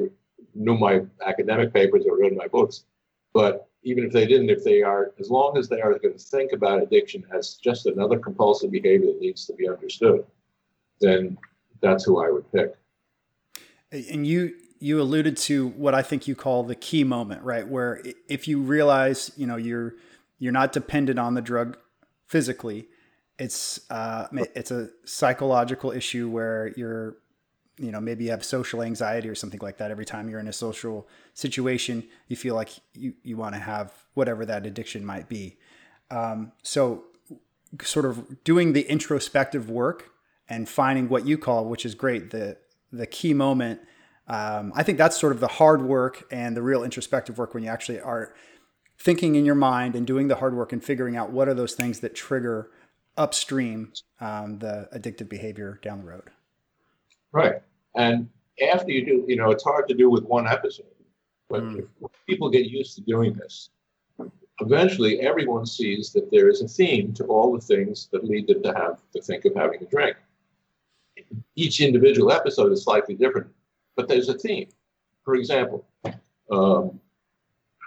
knew 0.54 0.76
my 0.76 1.02
academic 1.26 1.72
papers 1.72 2.04
or 2.06 2.18
read 2.18 2.36
my 2.36 2.48
books. 2.48 2.84
But 3.32 3.68
even 3.82 4.04
if 4.04 4.12
they 4.12 4.26
didn't, 4.26 4.50
if 4.50 4.64
they 4.64 4.82
are, 4.82 5.12
as 5.18 5.30
long 5.30 5.56
as 5.56 5.68
they 5.68 5.80
are 5.80 5.98
going 5.98 6.14
to 6.14 6.18
think 6.18 6.52
about 6.52 6.82
addiction 6.82 7.24
as 7.32 7.54
just 7.54 7.86
another 7.86 8.18
compulsive 8.18 8.70
behavior 8.70 9.06
that 9.06 9.20
needs 9.20 9.46
to 9.46 9.52
be 9.54 9.68
understood, 9.68 10.24
then 11.00 11.38
that's 11.80 12.04
who 12.04 12.22
I 12.22 12.30
would 12.30 12.50
pick. 12.52 12.74
And 13.92 14.26
you 14.26 14.54
you 14.80 15.00
alluded 15.00 15.36
to 15.36 15.68
what 15.68 15.94
I 15.94 16.02
think 16.02 16.28
you 16.28 16.34
call 16.34 16.62
the 16.62 16.74
key 16.74 17.04
moment, 17.04 17.42
right? 17.42 17.66
Where 17.66 18.02
if 18.28 18.46
you 18.46 18.60
realize, 18.60 19.32
you 19.36 19.46
know, 19.46 19.56
you're 19.56 19.94
you're 20.38 20.52
not 20.52 20.72
dependent 20.72 21.18
on 21.18 21.34
the 21.34 21.42
drug 21.42 21.76
physically, 22.26 22.88
it's 23.38 23.80
uh, 23.90 24.26
it's 24.54 24.70
a 24.70 24.90
psychological 25.04 25.92
issue 25.92 26.28
where 26.28 26.72
you're 26.76 27.16
you 27.78 27.92
know 27.92 28.00
maybe 28.00 28.24
you 28.24 28.30
have 28.30 28.44
social 28.44 28.82
anxiety 28.82 29.28
or 29.28 29.34
something 29.34 29.60
like 29.62 29.78
that 29.78 29.90
every 29.90 30.04
time 30.04 30.28
you're 30.28 30.40
in 30.40 30.48
a 30.48 30.52
social 30.52 31.08
situation 31.34 32.04
you 32.26 32.36
feel 32.36 32.54
like 32.54 32.70
you, 32.92 33.14
you 33.22 33.36
want 33.36 33.54
to 33.54 33.60
have 33.60 33.92
whatever 34.14 34.44
that 34.44 34.66
addiction 34.66 35.04
might 35.04 35.28
be 35.28 35.56
um, 36.10 36.52
so 36.62 37.04
sort 37.82 38.04
of 38.04 38.42
doing 38.44 38.72
the 38.72 38.82
introspective 38.90 39.70
work 39.70 40.10
and 40.48 40.68
finding 40.68 41.08
what 41.08 41.26
you 41.26 41.38
call 41.38 41.66
which 41.66 41.86
is 41.86 41.94
great 41.94 42.30
the 42.30 42.56
the 42.92 43.06
key 43.06 43.34
moment 43.34 43.80
um, 44.28 44.72
i 44.74 44.82
think 44.82 44.98
that's 44.98 45.18
sort 45.18 45.32
of 45.32 45.40
the 45.40 45.48
hard 45.48 45.82
work 45.82 46.26
and 46.30 46.56
the 46.56 46.62
real 46.62 46.84
introspective 46.84 47.38
work 47.38 47.54
when 47.54 47.62
you 47.62 47.68
actually 47.68 48.00
are 48.00 48.34
thinking 48.98 49.36
in 49.36 49.44
your 49.44 49.54
mind 49.54 49.94
and 49.94 50.06
doing 50.06 50.28
the 50.28 50.36
hard 50.36 50.54
work 50.54 50.72
and 50.72 50.82
figuring 50.82 51.16
out 51.16 51.30
what 51.30 51.48
are 51.48 51.54
those 51.54 51.74
things 51.74 52.00
that 52.00 52.14
trigger 52.14 52.70
upstream 53.16 53.92
um, 54.20 54.58
the 54.58 54.88
addictive 54.94 55.28
behavior 55.28 55.78
down 55.82 55.98
the 55.98 56.04
road. 56.04 56.30
Right. 57.32 57.62
And 57.94 58.28
after 58.72 58.90
you 58.90 59.04
do, 59.04 59.24
you 59.28 59.36
know, 59.36 59.50
it's 59.50 59.64
hard 59.64 59.88
to 59.88 59.94
do 59.94 60.10
with 60.10 60.24
one 60.24 60.46
episode, 60.46 60.86
but 61.48 61.62
mm. 61.62 61.78
if 61.78 62.10
people 62.26 62.50
get 62.50 62.66
used 62.66 62.96
to 62.96 63.02
doing 63.02 63.34
this, 63.34 63.70
eventually 64.60 65.20
everyone 65.20 65.66
sees 65.66 66.12
that 66.12 66.30
there 66.30 66.48
is 66.48 66.62
a 66.62 66.68
theme 66.68 67.12
to 67.14 67.24
all 67.24 67.52
the 67.52 67.60
things 67.60 68.08
that 68.12 68.24
lead 68.24 68.48
them 68.48 68.62
to 68.62 68.72
have 68.74 69.00
to 69.14 69.22
think 69.22 69.44
of 69.44 69.54
having 69.54 69.82
a 69.82 69.86
drink. 69.86 70.16
Each 71.54 71.80
individual 71.80 72.32
episode 72.32 72.72
is 72.72 72.84
slightly 72.84 73.14
different, 73.14 73.48
but 73.96 74.08
there's 74.08 74.28
a 74.28 74.38
theme. 74.38 74.68
For 75.24 75.34
example, 75.34 75.86
um, 76.50 77.00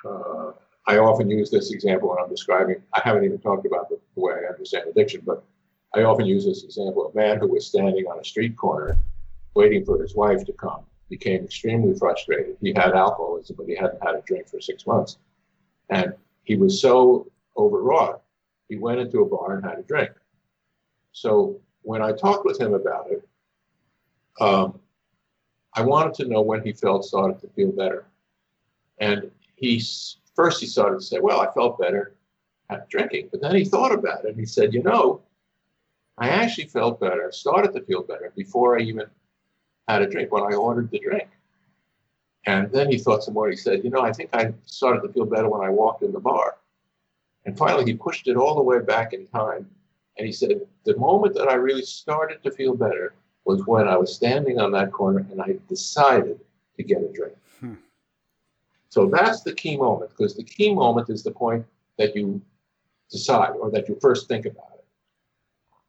uh, 0.06 0.52
I 0.88 0.98
often 0.98 1.30
use 1.30 1.50
this 1.50 1.72
example 1.72 2.10
when 2.10 2.18
I'm 2.20 2.30
describing, 2.30 2.82
I 2.94 3.02
haven't 3.04 3.26
even 3.26 3.40
talked 3.40 3.66
about 3.66 3.90
the, 3.90 4.00
the 4.16 4.22
way 4.22 4.34
I 4.34 4.52
understand 4.52 4.90
addiction, 4.90 5.22
but 5.26 5.44
I 5.94 6.04
often 6.04 6.26
use 6.26 6.46
this 6.46 6.64
example. 6.64 7.08
A 7.08 7.16
man 7.16 7.40
who 7.40 7.48
was 7.48 7.68
standing 7.68 8.06
on 8.08 8.20
a 8.20 8.24
street 8.24 8.56
corner 8.58 8.98
waiting 9.54 9.86
for 9.86 10.02
his 10.02 10.16
wife 10.16 10.46
to 10.46 10.54
come 10.54 10.84
became 11.10 11.44
extremely 11.44 11.94
frustrated. 11.98 12.58
He 12.62 12.74
had 12.74 12.94
alcoholism, 12.94 13.58
but 13.58 13.68
he 13.68 13.76
hadn't 13.76 14.02
had 14.02 14.16
a 14.16 14.22
drink 14.26 14.48
for 14.48 14.62
six 14.62 14.88
months. 14.88 15.18
And 15.90 16.14
he 16.44 16.56
was 16.56 16.82
so 16.82 17.30
overwrought, 17.58 18.22
he 18.70 18.78
went 18.78 19.02
into 19.02 19.20
a 19.20 19.26
bar 19.26 19.56
and 19.56 19.66
had 19.66 19.80
a 19.80 19.84
drink. 19.84 20.12
So 21.12 21.60
when 21.82 22.02
I 22.02 22.14
talked 22.14 22.46
with 22.46 22.60
him 22.60 22.74
about 22.74 23.12
it, 23.12 23.28
um, 24.40 24.80
I 25.74 25.84
wanted 25.84 26.14
to 26.16 26.28
know 26.28 26.42
when 26.42 26.64
he 26.64 26.74
felt 26.74 27.06
started 27.06 27.40
to 27.42 27.48
feel 27.50 27.72
better. 27.72 28.06
And 29.00 29.32
he 29.56 29.82
first 30.36 30.60
he 30.60 30.68
started 30.68 31.00
to 31.00 31.06
say, 31.06 31.20
"Well, 31.20 31.40
I 31.42 31.52
felt 31.52 31.80
better 31.80 32.16
at 32.70 32.90
drinking," 32.90 33.30
but 33.32 33.42
then 33.42 33.56
he 33.56 33.66
thought 33.66 33.94
about 33.94 34.26
it 34.26 34.30
and 34.30 34.40
he 34.40 34.46
said, 34.46 34.74
"You 34.74 34.84
know, 34.84 35.22
I 36.18 36.30
actually 36.30 36.68
felt 36.68 37.00
better, 37.00 37.32
started 37.32 37.74
to 37.74 37.82
feel 37.82 38.04
better 38.04 38.32
before 38.36 38.78
I 38.78 38.82
even 38.82 39.08
had 39.88 40.02
a 40.02 40.08
drink 40.08 40.32
when 40.32 40.44
I 40.44 40.56
ordered 40.56 40.92
the 40.92 41.00
drink." 41.00 41.30
And 42.46 42.72
then 42.72 42.92
he 42.92 42.98
thought 42.98 43.24
some 43.24 43.36
more. 43.36 43.50
He 43.50 43.56
said, 43.56 43.84
"You 43.84 43.90
know, 43.92 44.02
I 44.02 44.12
think 44.14 44.30
I 44.34 44.54
started 44.66 45.02
to 45.04 45.14
feel 45.14 45.26
better 45.26 45.50
when 45.50 45.62
I 45.62 45.70
walked 45.70 46.04
in 46.04 46.12
the 46.12 46.20
bar." 46.20 46.58
And 47.46 47.58
finally, 47.58 47.86
he 47.86 47.94
pushed 47.94 48.28
it 48.28 48.38
all 48.38 48.56
the 48.56 48.62
way 48.62 48.80
back 48.80 49.14
in 49.14 49.28
time, 49.28 49.70
and 50.18 50.26
he 50.28 50.34
said, 50.34 50.68
"The 50.84 50.98
moment 50.98 51.36
that 51.36 51.48
I 51.48 51.54
really 51.54 51.84
started 51.84 52.44
to 52.44 52.52
feel 52.52 52.76
better." 52.76 53.14
Was 53.46 53.66
when 53.66 53.88
I 53.88 53.98
was 53.98 54.14
standing 54.14 54.60
on 54.60 54.72
that 54.72 54.92
corner 54.92 55.26
and 55.30 55.42
I 55.42 55.58
decided 55.68 56.40
to 56.78 56.84
get 56.84 57.02
a 57.02 57.12
drink. 57.12 57.36
Hmm. 57.60 57.76
So 58.90 59.08
that's 59.08 59.42
the 59.42 59.54
key 59.54 59.78
moment 59.78 60.12
because 60.12 60.36
the 60.36 60.44
key 60.44 60.74
moment 60.74 61.10
is 61.10 61.24
the 61.24 61.32
point 61.32 61.66
that 61.98 62.16
you 62.16 62.42
decide 63.10 63.52
or 63.52 63.72
that 63.72 63.90
you 63.90 63.98
first 64.02 64.28
think 64.28 64.46
about 64.46 64.72
it. 64.76 64.86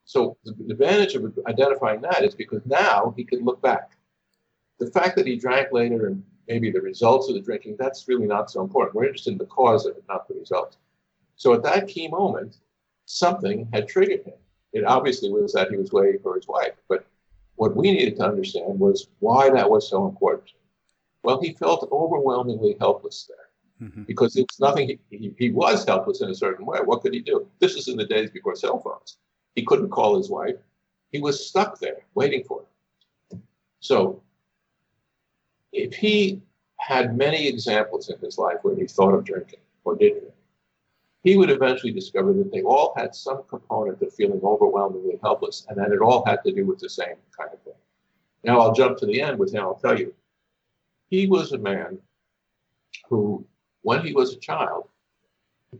So 0.04 0.36
the, 0.44 0.52
the 0.52 0.72
advantage 0.72 1.14
of 1.14 1.38
identifying 1.46 2.00
that 2.02 2.24
is 2.24 2.34
because 2.34 2.62
now 2.66 3.14
he 3.16 3.24
can 3.24 3.44
look 3.44 3.62
back. 3.62 3.92
The 4.78 4.90
fact 4.90 5.16
that 5.16 5.26
he 5.26 5.36
drank 5.36 5.72
later 5.72 6.06
and 6.06 6.24
maybe 6.48 6.70
the 6.70 6.80
results 6.80 7.28
of 7.28 7.34
the 7.34 7.40
drinking, 7.40 7.76
that's 7.78 8.08
really 8.08 8.26
not 8.26 8.50
so 8.50 8.62
important. 8.62 8.96
We're 8.96 9.04
interested 9.04 9.32
in 9.32 9.38
the 9.38 9.46
cause 9.46 9.86
of 9.86 9.96
it, 9.96 10.04
not 10.08 10.26
the 10.26 10.34
result. 10.34 10.76
So 11.36 11.54
at 11.54 11.62
that 11.62 11.88
key 11.88 12.08
moment, 12.08 12.58
something 13.06 13.68
had 13.72 13.88
triggered 13.88 14.24
him. 14.24 14.34
It 14.72 14.84
obviously 14.84 15.30
was 15.30 15.52
that 15.52 15.70
he 15.70 15.76
was 15.76 15.92
waiting 15.92 16.20
for 16.22 16.34
his 16.34 16.48
wife, 16.48 16.74
but 16.88 17.06
what 17.56 17.76
we 17.76 17.92
needed 17.92 18.16
to 18.16 18.24
understand 18.24 18.78
was 18.78 19.08
why 19.20 19.50
that 19.50 19.70
was 19.70 19.88
so 19.88 20.06
important. 20.06 20.50
Well, 21.22 21.40
he 21.40 21.52
felt 21.52 21.88
overwhelmingly 21.92 22.76
helpless 22.80 23.28
there 23.28 23.88
mm-hmm. 23.88 24.02
because 24.04 24.36
it's 24.36 24.58
nothing, 24.58 24.88
he, 24.88 25.16
he, 25.16 25.34
he, 25.38 25.50
was 25.50 25.84
helpless 25.84 26.20
in 26.20 26.30
a 26.30 26.34
certain 26.34 26.66
way. 26.66 26.78
What 26.84 27.02
could 27.02 27.14
he 27.14 27.20
do? 27.20 27.46
This 27.60 27.74
is 27.74 27.88
in 27.88 27.96
the 27.96 28.06
days 28.06 28.30
before 28.30 28.56
cell 28.56 28.80
phones. 28.80 29.18
He 29.54 29.64
couldn't 29.64 29.90
call 29.90 30.16
his 30.16 30.30
wife. 30.30 30.56
He 31.10 31.20
was 31.20 31.46
stuck 31.46 31.78
there 31.78 32.06
waiting 32.14 32.42
for 32.44 32.62
her. 33.30 33.38
So, 33.80 34.22
if 35.72 35.94
he 35.94 36.40
had 36.78 37.16
many 37.16 37.46
examples 37.46 38.10
in 38.10 38.18
his 38.18 38.38
life 38.38 38.58
where 38.62 38.76
he 38.76 38.86
thought 38.86 39.14
of 39.14 39.24
drinking 39.24 39.60
or 39.84 39.96
did 39.96 40.18
drink, 40.20 40.34
he 41.22 41.36
would 41.36 41.50
eventually 41.50 41.92
discover 41.92 42.32
that 42.32 42.50
they 42.50 42.62
all 42.62 42.92
had 42.96 43.14
some 43.14 43.42
component 43.48 44.02
of 44.02 44.12
feeling 44.14 44.40
overwhelmingly 44.42 45.18
helpless, 45.22 45.66
and 45.68 45.78
that 45.78 45.92
it 45.92 46.00
all 46.00 46.24
had 46.26 46.40
to 46.44 46.52
do 46.52 46.66
with 46.66 46.78
the 46.78 46.88
same 46.88 47.16
kind 47.36 47.50
of 47.52 47.60
thing. 47.62 47.74
Now 48.44 48.60
I'll 48.60 48.74
jump 48.74 48.98
to 48.98 49.06
the 49.06 49.20
end 49.20 49.38
with 49.38 49.54
him. 49.54 49.62
I'll 49.62 49.74
tell 49.74 49.98
you, 49.98 50.12
he 51.08 51.26
was 51.26 51.52
a 51.52 51.58
man 51.58 51.98
who, 53.08 53.46
when 53.82 54.04
he 54.04 54.12
was 54.12 54.32
a 54.32 54.38
child, 54.38 54.88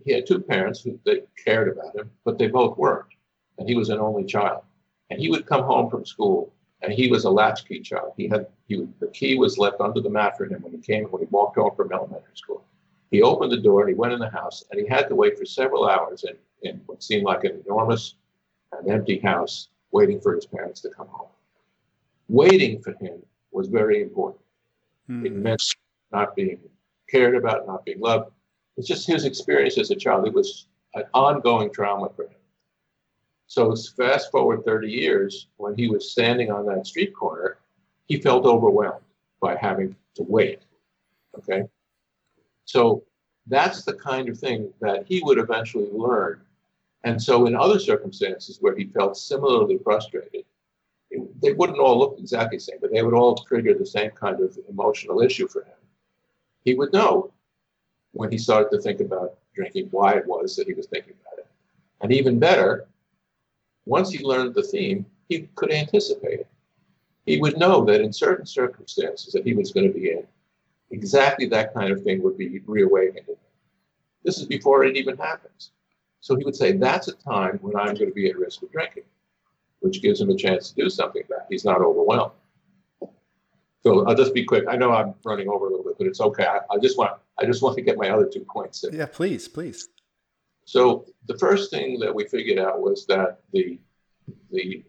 he 0.05 0.13
had 0.13 0.27
two 0.27 0.41
parents 0.41 0.81
who 0.81 0.99
they 1.05 1.23
cared 1.45 1.69
about 1.69 1.97
him, 1.97 2.11
but 2.25 2.39
they 2.39 2.47
both 2.47 2.79
worked, 2.79 3.15
and 3.59 3.69
he 3.69 3.75
was 3.75 3.91
an 3.91 3.99
only 3.99 4.25
child. 4.25 4.63
And 5.11 5.21
he 5.21 5.29
would 5.29 5.47
come 5.47 5.65
home 5.65 5.91
from 5.91 6.07
school, 6.07 6.55
and 6.81 6.93
he 6.93 7.09
was 7.09 7.25
a 7.25 7.31
latchkey 7.31 7.81
child. 7.81 8.13
He 8.17 8.29
had 8.29 8.47
he, 8.69 8.87
the 9.01 9.09
key 9.09 9.37
was 9.37 9.59
left 9.59 9.81
under 9.81 10.01
the 10.01 10.09
mat 10.09 10.37
for 10.37 10.47
him 10.47 10.63
when 10.63 10.73
he 10.73 10.79
came 10.79 11.05
when 11.07 11.23
he 11.23 11.29
walked 11.31 11.57
home 11.57 11.75
from 11.77 11.93
elementary 11.93 12.37
school. 12.37 12.65
He 13.13 13.21
opened 13.21 13.53
the 13.53 13.61
door 13.61 13.83
and 13.83 13.91
he 13.91 13.95
went 13.95 14.15
in 14.15 14.19
the 14.19 14.31
house 14.31 14.65
and 14.71 14.81
he 14.81 14.87
had 14.87 15.07
to 15.11 15.15
wait 15.15 15.39
for 15.39 15.45
several 15.45 15.87
hours 15.87 16.25
in, 16.25 16.35
in 16.69 16.81
what 16.87 17.03
seemed 17.03 17.25
like 17.25 17.45
an 17.45 17.63
enormous 17.65 18.15
and 18.73 18.91
empty 18.91 19.19
house 19.19 19.69
waiting 19.91 20.19
for 20.19 20.35
his 20.35 20.47
parents 20.47 20.81
to 20.81 20.89
come 20.89 21.09
home. 21.09 21.29
Waiting 22.29 22.81
for 22.81 22.93
him 22.95 23.23
was 23.51 23.69
very 23.69 24.01
important. 24.01 24.41
Mm. 25.11 25.27
It 25.27 25.33
meant 25.35 25.63
not 26.11 26.35
being 26.35 26.59
cared 27.11 27.37
about, 27.37 27.67
not 27.67 27.85
being 27.85 28.01
loved. 28.01 28.31
It's 28.79 28.89
just 28.89 29.07
his 29.07 29.27
experience 29.27 29.77
as 29.77 29.91
a 29.91 29.97
child. 29.97 30.27
It 30.27 30.33
was 30.33 30.67
an 30.95 31.05
ongoing 31.13 31.71
trauma 31.71 32.09
for 32.17 32.25
him. 32.25 32.41
So 33.47 33.77
fast 33.77 34.31
forward 34.31 34.65
30 34.65 34.91
years, 34.91 35.49
when 35.59 35.77
he 35.77 35.87
was 35.87 36.11
standing 36.11 36.51
on 36.51 36.65
that 36.65 36.87
street 36.87 37.15
corner, 37.15 37.59
he 38.07 38.19
felt 38.19 38.47
overwhelmed 38.47 39.05
by 39.39 39.55
having 39.57 39.95
to 40.15 40.23
wait. 40.23 40.61
Okay. 41.37 41.65
So 42.65 43.05
that's 43.47 43.85
the 43.85 43.95
kind 43.95 44.29
of 44.29 44.39
thing 44.39 44.73
that 44.81 45.05
he 45.07 45.21
would 45.23 45.39
eventually 45.39 45.89
learn. 45.91 46.41
And 47.05 47.21
so, 47.21 47.47
in 47.47 47.57
other 47.57 47.81
circumstances 47.81 48.59
where 48.61 48.77
he 48.77 48.85
felt 48.85 49.17
similarly 49.17 49.79
frustrated, 49.79 50.45
they 51.43 51.53
wouldn't 51.53 51.79
all 51.79 51.99
look 51.99 52.17
exactly 52.19 52.59
the 52.59 52.63
same, 52.63 52.79
but 52.81 52.93
they 52.93 53.03
would 53.03 53.15
all 53.15 53.35
trigger 53.35 53.75
the 53.75 53.85
same 53.85 54.13
kind 54.13 54.41
of 54.41 54.57
emotional 54.69 55.21
issue 55.21 55.49
for 55.49 55.63
him. 55.63 55.75
He 56.65 56.75
would 56.75 56.93
know 56.93 57.33
when 58.13 58.31
he 58.31 58.39
started 58.39 58.71
to 58.71 58.81
think 58.81 59.01
about 59.01 59.39
drinking 59.55 59.89
why 59.91 60.15
it 60.15 60.27
was 60.27 60.57
that 60.57 60.69
he 60.69 60.75
was 60.75 60.87
thinking 60.87 61.15
about 61.21 61.41
it. 61.41 61.47
And 62.01 62.13
even 62.13 62.39
better, 62.39 62.87
once 63.85 64.11
he 64.11 64.25
learned 64.25 64.55
the 64.55 64.63
theme, 64.63 65.05
he 65.29 65.49
could 65.57 65.73
anticipate 65.73 66.41
it. 66.41 66.49
He 67.27 67.39
would 67.39 67.59
know 67.59 67.85
that 67.85 68.01
in 68.01 68.13
certain 68.13 68.47
circumstances 68.47 69.33
that 69.33 69.45
he 69.45 69.55
was 69.55 69.73
going 69.73 69.93
to 69.93 69.99
be 69.99 70.11
in, 70.11 70.27
exactly 70.93 71.47
that 71.47 71.75
kind 71.75 71.91
of 71.93 72.03
thing 72.03 72.23
would 72.23 72.39
be 72.39 72.61
reawakened. 72.67 73.27
This 74.25 74.39
is 74.39 74.47
before 74.47 74.85
it 74.85 74.97
even 74.97 75.17
happens. 75.17 75.73
So 76.21 76.37
he 76.37 76.45
would 76.45 76.55
say, 76.55 76.73
that's 76.73 77.09
a 77.09 77.13
time 77.13 77.59
when 77.63 77.75
I'm 77.75 77.95
going 77.95 78.07
to 78.07 78.15
be 78.15 78.31
at 78.31 78.39
risk 78.39 78.63
of 78.63 78.71
drinking, 78.71 79.03
which 79.81 80.01
gives 80.01 80.21
him 80.21 80.31
a 80.31 80.37
chance 80.37 80.71
to 80.71 80.83
do 80.83 80.89
something 80.89 81.23
about 81.27 81.41
it. 81.41 81.47
He's 81.51 81.65
not 81.65 81.81
overwhelmed. 81.81 82.33
So 83.83 84.07
I'll 84.07 84.15
just 84.15 84.33
be 84.33 84.45
quick. 84.45 84.65
I 84.69 84.77
know 84.77 84.93
I'm 84.93 85.15
running 85.25 85.49
over 85.49 85.67
a 85.67 85.71
little 85.71 85.85
bit, 85.85 85.99
but 85.99 86.07
it's 86.07 86.21
okay. 86.21 86.45
I, 86.45 86.61
I 86.71 86.79
just 86.79 86.97
want 86.97 87.13
I 87.39 87.47
just 87.47 87.63
want 87.63 87.75
to 87.77 87.83
get 87.83 87.99
my 87.99 88.11
other 88.11 88.29
two 88.33 88.47
points 88.49 88.85
in. 88.85 88.95
Yeah, 88.95 89.07
please, 89.07 89.49
please. 89.49 89.89
So 90.65 91.07
the 91.27 91.37
first 91.37 91.73
thing 91.73 91.99
that 91.99 92.15
we 92.15 92.29
figured 92.29 92.61
out 92.61 92.81
was 92.81 93.07
that 93.07 93.41
the 93.53 93.81
the 94.53 94.85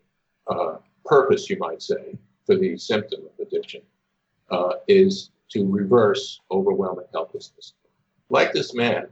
uh, 0.48 0.76
purpose, 1.04 1.50
you 1.50 1.58
might 1.58 1.82
say, 1.82 2.16
for 2.46 2.56
the 2.56 2.78
symptom 2.78 3.22
of 3.22 3.48
addiction 3.48 3.82
uh, 4.52 4.74
is 4.88 5.32
to 5.54 5.66
reverse 5.66 6.42
overwhelming 6.52 7.06
helplessness. 7.14 7.74
Like 8.30 8.54
this 8.54 8.74
man, 8.74 9.08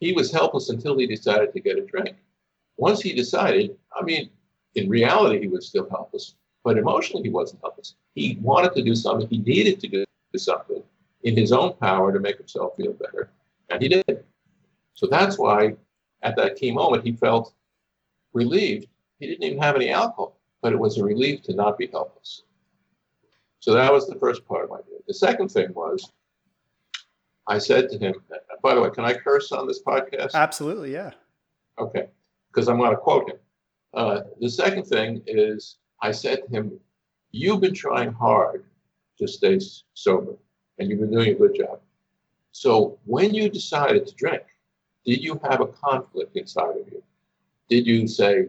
he 0.00 0.12
was 0.12 0.32
helpless 0.32 0.68
until 0.68 0.98
he 0.98 1.06
decided 1.06 1.52
to 1.52 1.60
get 1.60 1.78
a 1.78 1.82
drink. 1.82 2.16
Once 2.76 3.00
he 3.00 3.12
decided, 3.12 3.76
I 3.98 4.02
mean, 4.02 4.30
in 4.74 4.88
reality, 4.88 5.40
he 5.40 5.46
was 5.46 5.68
still 5.68 5.88
helpless, 5.88 6.34
but 6.64 6.76
emotionally, 6.76 7.22
he 7.22 7.30
wasn't 7.30 7.62
helpless. 7.62 7.94
He 8.14 8.38
wanted 8.42 8.74
to 8.74 8.82
do 8.82 8.94
something, 8.94 9.28
he 9.28 9.38
needed 9.38 9.80
to 9.80 9.88
do 9.88 10.04
something 10.36 10.82
in 11.22 11.36
his 11.36 11.52
own 11.52 11.74
power 11.74 12.12
to 12.12 12.18
make 12.18 12.38
himself 12.38 12.76
feel 12.76 12.92
better, 12.92 13.30
and 13.70 13.80
he 13.80 13.88
did. 13.88 14.24
So 14.94 15.06
that's 15.06 15.38
why 15.38 15.76
at 16.22 16.36
that 16.36 16.56
key 16.56 16.72
moment, 16.72 17.04
he 17.04 17.12
felt 17.12 17.54
relieved. 18.32 18.88
He 19.20 19.28
didn't 19.28 19.44
even 19.44 19.62
have 19.62 19.76
any 19.76 19.90
alcohol, 19.90 20.40
but 20.62 20.72
it 20.72 20.78
was 20.78 20.98
a 20.98 21.04
relief 21.04 21.42
to 21.42 21.54
not 21.54 21.78
be 21.78 21.86
helpless. 21.86 22.42
So 23.64 23.72
that 23.72 23.90
was 23.90 24.06
the 24.06 24.16
first 24.16 24.46
part 24.46 24.64
of 24.64 24.68
my 24.68 24.76
day. 24.76 24.98
The 25.08 25.14
second 25.14 25.48
thing 25.48 25.72
was 25.72 26.12
I 27.48 27.56
said 27.56 27.88
to 27.88 27.98
him, 27.98 28.12
by 28.62 28.74
the 28.74 28.82
way, 28.82 28.90
can 28.90 29.06
I 29.06 29.14
curse 29.14 29.52
on 29.52 29.66
this 29.66 29.82
podcast? 29.82 30.34
Absolutely, 30.34 30.92
yeah. 30.92 31.12
Okay, 31.78 32.08
because 32.48 32.68
I'm 32.68 32.76
going 32.76 32.90
to 32.90 32.98
quote 32.98 33.30
him. 33.30 33.38
Uh, 33.94 34.20
the 34.38 34.50
second 34.50 34.82
thing 34.82 35.22
is 35.26 35.78
I 36.02 36.10
said 36.12 36.42
to 36.42 36.48
him, 36.50 36.78
You've 37.30 37.62
been 37.62 37.72
trying 37.72 38.12
hard 38.12 38.66
to 39.18 39.26
stay 39.26 39.58
sober, 39.94 40.34
and 40.78 40.90
you've 40.90 41.00
been 41.00 41.10
doing 41.10 41.30
a 41.30 41.34
good 41.34 41.54
job. 41.54 41.80
So 42.52 42.98
when 43.06 43.32
you 43.32 43.48
decided 43.48 44.06
to 44.06 44.14
drink, 44.14 44.42
did 45.06 45.22
you 45.22 45.40
have 45.42 45.62
a 45.62 45.68
conflict 45.68 46.36
inside 46.36 46.76
of 46.82 46.86
you? 46.92 47.02
Did 47.70 47.86
you 47.86 48.06
say, 48.08 48.48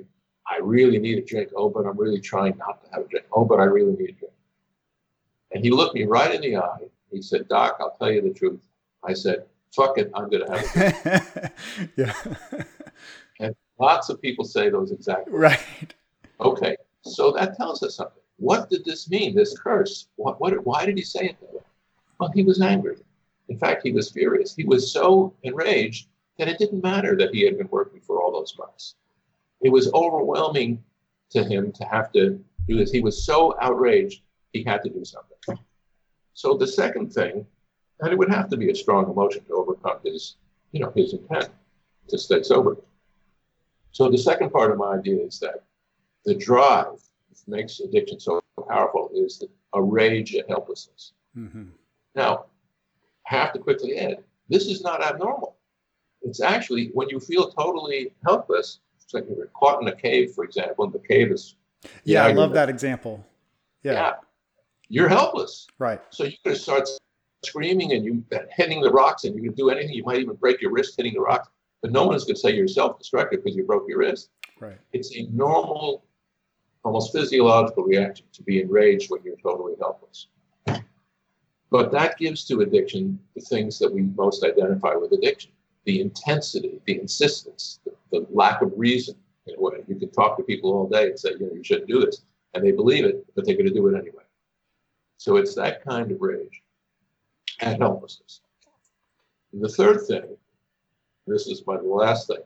I 0.52 0.58
really 0.58 1.00
need 1.00 1.20
a 1.20 1.22
drink? 1.22 1.52
Oh, 1.56 1.70
but 1.70 1.86
I'm 1.86 1.98
really 1.98 2.20
trying 2.20 2.58
not 2.58 2.84
to 2.84 2.92
have 2.92 3.06
a 3.06 3.08
drink. 3.08 3.28
Oh, 3.32 3.46
but 3.46 3.62
I 3.62 3.64
really 3.64 3.94
need 3.94 4.10
a 4.10 4.20
drink. 4.20 4.35
And 5.52 5.64
he 5.64 5.72
looked 5.72 5.96
me 5.96 6.04
right 6.04 6.34
in 6.34 6.42
the 6.42 6.58
eye. 6.58 6.88
He 7.12 7.22
said, 7.22 7.48
Doc, 7.48 7.78
I'll 7.80 7.96
tell 7.98 8.12
you 8.12 8.22
the 8.22 8.34
truth. 8.34 8.62
I 9.04 9.14
said, 9.14 9.46
fuck 9.76 9.98
it, 9.98 10.12
I'm 10.14 10.30
going 10.30 10.46
to 10.46 10.52
have 10.52 11.54
it. 11.86 11.92
yeah. 11.96 12.66
and 13.40 13.56
lots 13.80 14.10
of 14.10 14.22
people 14.22 14.46
say 14.46 14.70
those 14.70 14.92
exact 14.92 15.30
words. 15.30 15.42
Right. 15.42 15.94
Okay. 16.40 16.78
So 17.02 17.32
that 17.32 17.56
tells 17.56 17.84
us 17.84 17.96
something. 17.96 18.22
What 18.38 18.70
did 18.70 18.84
this 18.84 19.10
mean, 19.10 19.36
this 19.36 19.58
curse? 19.58 20.08
What, 20.16 20.42
what, 20.42 20.66
why 20.66 20.86
did 20.86 20.98
he 20.98 21.04
say 21.04 21.26
it 21.26 21.40
that 21.40 21.54
way? 21.54 21.62
Well, 22.20 22.32
he 22.34 22.44
was 22.44 22.62
angry. 22.62 22.98
In 23.48 23.58
fact, 23.58 23.82
he 23.84 23.92
was 23.92 24.12
furious. 24.12 24.56
He 24.56 24.66
was 24.66 24.92
so 24.92 25.34
enraged 25.44 26.08
that 26.38 26.48
it 26.48 26.58
didn't 26.58 26.84
matter 26.84 27.16
that 27.18 27.34
he 27.34 27.46
had 27.46 27.58
been 27.58 27.70
working 27.70 28.02
for 28.02 28.22
all 28.22 28.32
those 28.32 28.58
months. 28.58 28.96
It 29.62 29.70
was 29.70 29.92
overwhelming 29.94 30.84
to 31.32 31.44
him 31.44 31.72
to 31.74 31.86
have 31.86 32.12
to 32.14 32.40
do 32.68 32.78
this. 32.78 32.92
He 32.92 33.02
was 33.02 33.26
so 33.26 33.56
outraged 33.62 34.22
he 34.52 34.64
had 34.64 34.84
to 34.84 34.90
do 34.90 35.06
something. 35.06 35.35
So 36.36 36.54
the 36.54 36.68
second 36.68 37.14
thing, 37.14 37.46
and 38.02 38.12
it 38.12 38.18
would 38.18 38.30
have 38.30 38.50
to 38.50 38.58
be 38.58 38.70
a 38.70 38.76
strong 38.76 39.10
emotion 39.10 39.44
to 39.46 39.54
overcome 39.54 40.00
his, 40.04 40.36
you 40.74 40.82
know, 40.82 40.92
his 40.94 41.14
intent 41.14 41.50
to 42.10 42.18
stay 42.18 42.44
sober. 42.44 42.78
So 43.92 44.10
the 44.12 44.18
second 44.18 44.52
part 44.52 44.72
of 44.72 44.78
my 44.78 44.96
idea 44.96 45.24
is 45.26 45.40
that 45.40 45.64
the 46.26 46.36
drive 46.36 47.00
that 47.30 47.48
makes 47.48 47.80
addiction 47.80 48.20
so 48.20 48.42
powerful 48.68 49.10
is 49.16 49.42
a 49.74 49.82
rage 49.82 50.36
at 50.36 50.50
helplessness. 50.50 51.14
Mm-hmm. 51.38 51.70
Now, 52.16 52.46
I 53.32 53.36
have 53.36 53.54
to 53.54 53.60
quickly 53.60 53.98
add 53.98 54.18
this 54.50 54.68
is 54.68 54.82
not 54.82 55.02
abnormal. 55.02 55.56
It's 56.22 56.42
actually 56.42 56.90
when 56.94 57.08
you 57.10 57.22
feel 57.22 57.50
totally 57.50 58.14
helpless, 58.26 58.80
it's 59.02 59.14
like 59.14 59.26
you're 59.30 59.48
caught 59.48 59.82
in 59.82 59.88
a 59.88 59.96
cave, 59.96 60.34
for 60.34 60.44
example, 60.44 60.84
and 60.84 60.94
the 60.94 61.00
cave 61.00 61.32
is. 61.32 61.56
Yeah, 62.04 62.26
I 62.26 62.34
love 62.34 62.52
that 62.54 62.68
example. 62.68 63.26
Yeah. 63.84 63.94
yeah. 63.94 64.14
You're 64.90 65.10
helpless. 65.10 65.68
Right. 65.80 66.02
So 66.10 66.26
you 66.26 66.38
can 66.44 66.56
start 66.56 66.88
screaming 67.44 67.94
and 67.94 68.04
you 68.06 68.24
hitting 68.52 68.82
the 68.82 68.92
rocks 68.92 69.24
and 69.24 69.36
you 69.36 69.42
can 69.42 69.54
do 69.54 69.70
anything. 69.70 69.94
You 69.94 70.04
might 70.04 70.20
even 70.20 70.36
break 70.36 70.62
your 70.62 70.72
wrist 70.72 70.96
hitting 70.98 71.14
the 71.14 71.22
rocks, 71.22 71.50
but 71.82 71.92
no 71.92 72.06
one 72.06 72.16
is 72.16 72.24
going 72.24 72.36
to 72.36 72.40
say 72.40 72.56
you're 72.56 72.68
self-destructive 72.68 73.44
because 73.44 73.56
you 73.56 73.64
broke 73.64 73.86
your 73.88 74.00
wrist. 74.00 74.30
Right. 74.60 74.78
It's 74.94 75.16
a 75.16 75.28
normal, 75.32 76.06
almost 76.84 77.12
physiological 77.12 77.84
reaction 77.84 78.26
to 78.34 78.44
be 78.44 78.62
enraged 78.62 79.10
when 79.10 79.22
you're 79.24 79.38
totally 79.38 79.74
helpless. 79.80 80.28
But 81.72 81.92
that 81.92 82.18
gives 82.18 82.46
to 82.46 82.62
addiction 82.62 83.20
the 83.36 83.42
things 83.42 83.80
that 83.80 83.92
we 83.92 84.04
most 84.04 84.44
identify 84.44 84.96
with 84.96 85.12
addiction 85.12 85.52
the 85.86 86.02
intensity, 86.02 86.82
the 86.86 87.00
insistence, 87.00 87.80
the, 87.86 87.92
the 88.12 88.26
lack 88.32 88.62
of 88.62 88.72
reason 88.76 89.16
in 89.48 89.56
a 89.56 89.62
way. 89.62 89.84
You 89.88 89.96
can 89.96 90.10
talk 90.10 90.38
to 90.38 90.44
people 90.44 90.74
all 90.74 90.88
day 90.88 91.10
and 91.10 91.20
say, 91.20 91.32
you 91.40 91.48
know, 91.48 91.54
you 91.54 91.64
shouldn't 91.64 91.88
do 91.88 92.04
this. 92.04 92.24
And 92.54 92.66
they 92.66 92.72
believe 92.72 93.06
it, 93.06 93.24
but 93.36 93.46
they're 93.46 93.56
going 93.56 93.68
to 93.68 93.74
do 93.74 93.88
it 93.88 93.98
anyway. 93.98 94.15
So 95.18 95.38
it's 95.38 95.56
that 95.56 95.84
kind 95.84 96.12
of 96.12 96.22
rage 96.22 96.62
and 97.60 97.82
helplessness. 97.82 98.42
And 99.54 99.62
the 99.62 99.70
third 99.70 100.02
thing, 100.02 100.38
this 101.28 101.48
is 101.48 101.66
my 101.66 101.78
last 101.78 102.28
thing, 102.28 102.44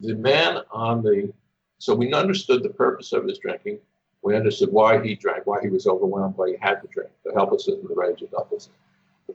the 0.00 0.14
man 0.14 0.58
on 0.70 1.02
the, 1.02 1.32
so 1.78 1.94
we 1.94 2.12
understood 2.12 2.62
the 2.62 2.70
purpose 2.70 3.12
of 3.12 3.24
his 3.24 3.38
drinking. 3.38 3.78
We 4.22 4.36
understood 4.36 4.72
why 4.72 5.02
he 5.02 5.14
drank, 5.14 5.46
why 5.46 5.60
he 5.60 5.68
was 5.68 5.86
overwhelmed, 5.86 6.36
why 6.36 6.50
he 6.50 6.56
had 6.60 6.80
to 6.82 6.88
drink, 6.88 7.10
the 7.24 7.32
helplessness 7.32 7.78
and 7.78 7.88
the 7.88 7.94
rage 7.94 8.22
and 8.22 8.30
helplessness. 8.30 8.76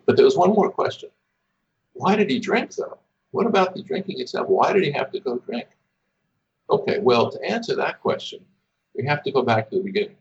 But 0.06 0.16
there 0.16 0.26
was 0.26 0.38
one 0.38 0.50
more 0.50 0.70
question. 0.70 1.10
Why 1.94 2.16
did 2.16 2.30
he 2.30 2.40
drink 2.40 2.76
though? 2.76 2.98
What 3.32 3.46
about 3.46 3.76
the 3.76 3.84
drinking 3.84 4.20
itself? 4.20 4.48
Why 4.48 4.74
did 4.74 4.84
he 4.84 4.92
have 4.92 5.12
to 5.12 5.20
go 5.20 5.38
drink? 5.38 5.68
Okay, 6.70 7.00
well, 7.00 7.32
to 7.32 7.44
answer 7.44 7.76
that 7.76 8.02
question, 8.02 8.40
we 8.96 9.06
have 9.06 9.24
to 9.24 9.32
go 9.32 9.44
back 9.44 9.70
to 9.70 9.78
the 9.78 9.84
beginning. 9.84 10.18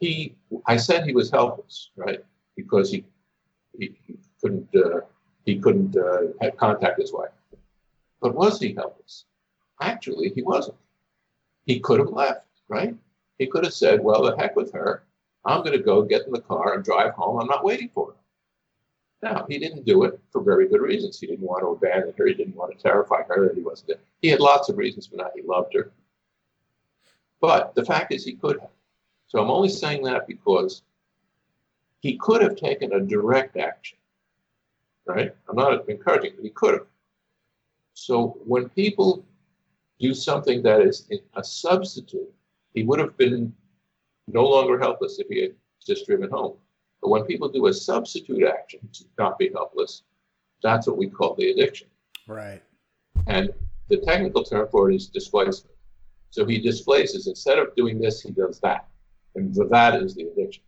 He, 0.00 0.36
I 0.66 0.76
said 0.76 1.04
he 1.04 1.12
was 1.12 1.30
helpless, 1.30 1.90
right? 1.96 2.24
Because 2.56 2.90
he 2.90 3.04
he, 3.78 3.94
couldn't 4.40 4.68
uh, 4.74 5.00
he 5.44 5.58
couldn't 5.58 5.96
uh, 5.96 6.32
have 6.40 6.56
contact 6.56 7.00
his 7.00 7.12
wife. 7.12 7.30
But 8.20 8.34
was 8.34 8.60
he 8.60 8.74
helpless? 8.74 9.24
Actually, 9.80 10.30
he 10.30 10.42
wasn't. 10.42 10.76
He 11.64 11.80
could 11.80 12.00
have 12.00 12.08
left, 12.08 12.46
right? 12.68 12.94
He 13.38 13.46
could 13.46 13.64
have 13.64 13.74
said, 13.74 14.02
"Well, 14.02 14.22
the 14.22 14.36
heck 14.36 14.56
with 14.56 14.72
her. 14.72 15.04
I'm 15.44 15.62
going 15.62 15.76
to 15.76 15.82
go 15.82 16.02
get 16.02 16.26
in 16.26 16.32
the 16.32 16.40
car 16.40 16.74
and 16.74 16.84
drive 16.84 17.14
home. 17.14 17.40
I'm 17.40 17.46
not 17.46 17.64
waiting 17.64 17.90
for 17.94 18.08
her." 18.08 18.14
Now, 19.22 19.46
he 19.48 19.58
didn't 19.58 19.84
do 19.84 20.04
it 20.04 20.20
for 20.30 20.42
very 20.42 20.68
good 20.68 20.80
reasons. 20.80 21.18
He 21.18 21.26
didn't 21.26 21.46
want 21.46 21.62
to 21.62 21.68
abandon 21.68 22.14
her. 22.16 22.26
He 22.26 22.34
didn't 22.34 22.54
want 22.54 22.76
to 22.76 22.82
terrify 22.82 23.22
her. 23.24 23.48
And 23.48 23.56
he 23.56 23.62
wasn't. 23.62 23.88
There. 23.88 23.96
He 24.22 24.28
had 24.28 24.40
lots 24.40 24.68
of 24.68 24.78
reasons 24.78 25.06
for 25.06 25.16
that. 25.16 25.32
He 25.34 25.42
loved 25.42 25.74
her. 25.74 25.90
But 27.40 27.74
the 27.74 27.84
fact 27.84 28.12
is, 28.12 28.24
he 28.24 28.34
could 28.34 28.60
have. 28.60 28.70
So 29.28 29.40
I'm 29.40 29.50
only 29.50 29.68
saying 29.68 30.02
that 30.04 30.26
because 30.26 30.82
he 32.00 32.16
could 32.16 32.42
have 32.42 32.56
taken 32.56 32.92
a 32.92 33.00
direct 33.00 33.56
action, 33.56 33.98
right? 35.06 35.34
I'm 35.48 35.56
not 35.56 35.88
encouraging, 35.88 36.32
but 36.36 36.44
he 36.44 36.50
could 36.50 36.74
have. 36.74 36.86
So 37.94 38.38
when 38.44 38.68
people 38.70 39.24
do 39.98 40.14
something 40.14 40.62
that 40.62 40.80
is 40.80 41.08
a 41.34 41.44
substitute, 41.44 42.32
he 42.74 42.84
would 42.84 42.98
have 42.98 43.16
been 43.16 43.52
no 44.28 44.44
longer 44.44 44.78
helpless 44.78 45.18
if 45.18 45.26
he 45.28 45.42
had 45.42 45.54
just 45.84 46.06
driven 46.06 46.30
home. 46.30 46.56
But 47.02 47.10
when 47.10 47.24
people 47.24 47.48
do 47.48 47.66
a 47.66 47.72
substitute 47.72 48.44
action 48.44 48.80
to 48.92 49.04
not 49.18 49.38
be 49.38 49.50
helpless, 49.52 50.02
that's 50.62 50.86
what 50.86 50.96
we 50.96 51.08
call 51.08 51.34
the 51.34 51.50
addiction. 51.50 51.88
Right. 52.26 52.62
And 53.26 53.50
the 53.88 53.98
technical 53.98 54.44
term 54.44 54.68
for 54.70 54.90
it 54.90 54.96
is 54.96 55.08
displacement. 55.08 55.74
So 56.30 56.44
he 56.44 56.58
displaces, 56.58 57.26
instead 57.26 57.58
of 57.58 57.74
doing 57.74 57.98
this, 57.98 58.22
he 58.22 58.30
does 58.30 58.60
that. 58.60 58.86
And 59.34 59.54
that 59.54 60.02
is 60.02 60.14
the 60.14 60.24
addiction. 60.24 60.62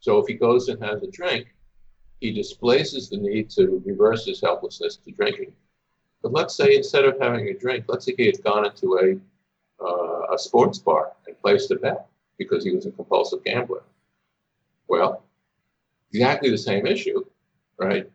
So 0.00 0.18
if 0.18 0.26
he 0.26 0.34
goes 0.34 0.68
and 0.68 0.82
has 0.82 1.02
a 1.02 1.10
drink, 1.10 1.54
he 2.20 2.32
displaces 2.32 3.08
the 3.08 3.18
need 3.18 3.50
to 3.50 3.82
reverse 3.84 4.26
his 4.26 4.40
helplessness 4.40 4.96
to 4.96 5.10
drinking. 5.10 5.52
But 6.22 6.32
let's 6.32 6.54
say 6.54 6.76
instead 6.76 7.04
of 7.04 7.18
having 7.20 7.48
a 7.48 7.54
drink, 7.54 7.84
let's 7.88 8.06
say 8.06 8.14
he 8.16 8.26
had 8.26 8.42
gone 8.42 8.66
into 8.66 8.98
a, 8.98 9.84
uh, 9.84 10.34
a 10.34 10.38
sports 10.38 10.78
bar 10.78 11.12
and 11.26 11.40
placed 11.40 11.70
a 11.70 11.76
bet 11.76 12.08
because 12.38 12.64
he 12.64 12.74
was 12.74 12.86
a 12.86 12.90
compulsive 12.90 13.44
gambler. 13.44 13.82
Well, 14.88 15.24
exactly 16.12 16.50
the 16.50 16.58
same 16.58 16.86
issue, 16.86 17.24
right? 17.78 18.10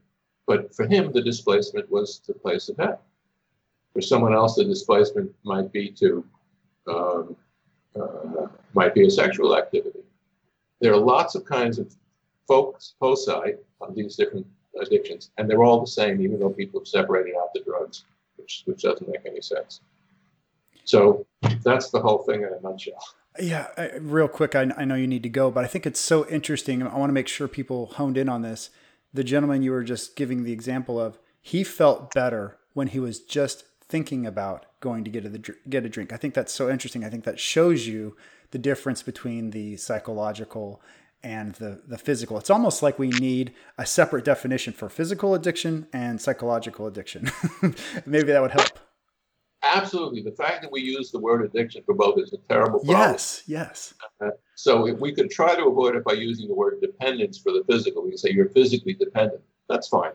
But 0.47 0.73
for 0.75 0.87
him, 0.87 1.11
the 1.11 1.21
displacement 1.21 1.89
was 1.91 2.19
to 2.19 2.33
place 2.33 2.69
a 2.69 2.73
bet. 2.73 3.01
For 3.93 4.01
someone 4.01 4.33
else, 4.33 4.55
the 4.55 4.65
displacement 4.65 5.31
might 5.43 5.71
be 5.71 5.89
to 5.91 6.25
um, 6.87 7.35
uh, 7.99 8.47
might 8.73 8.93
be 8.93 9.06
a 9.06 9.10
sexual 9.10 9.58
activity 9.58 10.01
there 10.82 10.91
are 10.91 10.97
lots 10.97 11.36
of 11.36 11.45
kinds 11.45 11.80
of 11.80 11.95
focus, 12.47 12.95
foci 12.99 13.54
on 13.80 13.93
these 13.95 14.15
different 14.15 14.45
addictions, 14.82 15.30
and 15.38 15.49
they're 15.49 15.63
all 15.63 15.80
the 15.80 15.88
same, 15.88 16.19
even 16.21 16.39
though 16.39 16.49
people 16.49 16.82
have 16.82 16.88
separated 16.88 17.36
out 17.39 17.54
the 17.54 17.62
drugs, 17.62 18.04
which, 18.36 18.63
which 18.65 18.82
doesn't 18.82 19.08
make 19.08 19.25
any 19.25 19.41
sense. 19.41 19.82
So 20.84 21.25
that's 21.63 21.91
the 21.91 22.01
whole 22.01 22.19
thing 22.19 22.41
in 22.41 22.49
a 22.49 22.60
nutshell. 22.62 23.04
Yeah, 23.39 23.67
I, 23.77 23.91
real 23.97 24.27
quick, 24.27 24.56
I, 24.56 24.71
I 24.75 24.84
know 24.84 24.95
you 24.95 25.08
need 25.08 25.23
to 25.23 25.30
go, 25.30 25.51
but 25.51 25.63
I 25.63 25.67
think 25.67 25.86
it's 25.86 25.99
so 25.99 26.27
interesting. 26.27 26.82
I 26.86 26.97
want 26.97 27.10
to 27.10 27.13
make 27.13 27.27
sure 27.27 27.47
people 27.47 27.86
honed 27.86 28.17
in 28.17 28.27
on 28.27 28.41
this. 28.41 28.71
The 29.13 29.23
gentleman 29.23 29.62
you 29.62 29.71
were 29.71 29.84
just 29.84 30.15
giving 30.15 30.43
the 30.43 30.51
example 30.51 30.99
of, 30.99 31.19
he 31.41 31.63
felt 31.63 32.13
better 32.13 32.58
when 32.73 32.88
he 32.88 32.99
was 32.99 33.19
just 33.19 33.65
thinking 33.91 34.25
about 34.25 34.65
going 34.80 35.04
to 35.04 35.12
get 35.12 35.25
a, 35.25 35.54
get 35.69 35.86
a 35.86 35.89
drink. 35.89 36.13
I 36.13 36.17
think 36.17 36.34
that's 36.34 36.54
so 36.54 36.69
interesting. 36.69 37.04
I 37.04 37.10
think 37.10 37.25
that 37.25 37.39
shows 37.39 37.86
you 37.86 38.15
the 38.51 38.58
difference 38.58 39.04
between 39.04 39.51
the 39.51 39.75
psychological 39.77 40.82
and 41.21 41.54
the, 41.56 41.82
the 41.86 41.97
physical. 41.97 42.38
It's 42.38 42.49
almost 42.49 42.82
like 42.82 42.97
we 42.97 43.10
need 43.10 43.54
a 43.77 43.86
separate 43.86 44.23
definition 44.23 44.73
for 44.73 44.89
physical 44.89 45.36
addiction 45.36 45.88
and 45.93 46.19
psychological 46.21 46.88
addiction. 46.88 47.30
Maybe 48.06 48.32
that 48.32 48.41
would 48.41 48.51
help. 48.51 48.80
Absolutely. 49.62 50.23
The 50.23 50.32
fact 50.32 50.63
that 50.63 50.71
we 50.71 50.82
use 50.82 51.12
the 51.12 51.19
word 51.19 51.43
addiction 51.43 51.84
for 51.86 51.93
both 51.93 52.17
is 52.17 52.34
a 52.34 52.38
terrible 52.49 52.80
problem. 52.80 52.97
Yes, 52.97 53.43
yes. 53.45 53.93
Uh, 54.19 54.30
so 54.56 54.88
if 54.88 54.99
we 54.99 55.13
could 55.13 55.30
try 55.30 55.54
to 55.54 55.65
avoid 55.67 55.95
it 55.95 56.04
by 56.04 56.13
using 56.13 56.47
the 56.47 56.56
word 56.56 56.80
dependence 56.82 57.38
for 57.38 57.51
the 57.51 57.63
physical, 57.69 58.04
we 58.04 58.12
can 58.12 58.17
say 58.17 58.32
you're 58.32 58.49
physically 58.49 58.93
dependent. 58.93 59.41
That's 59.69 59.88
fine. 59.88 60.13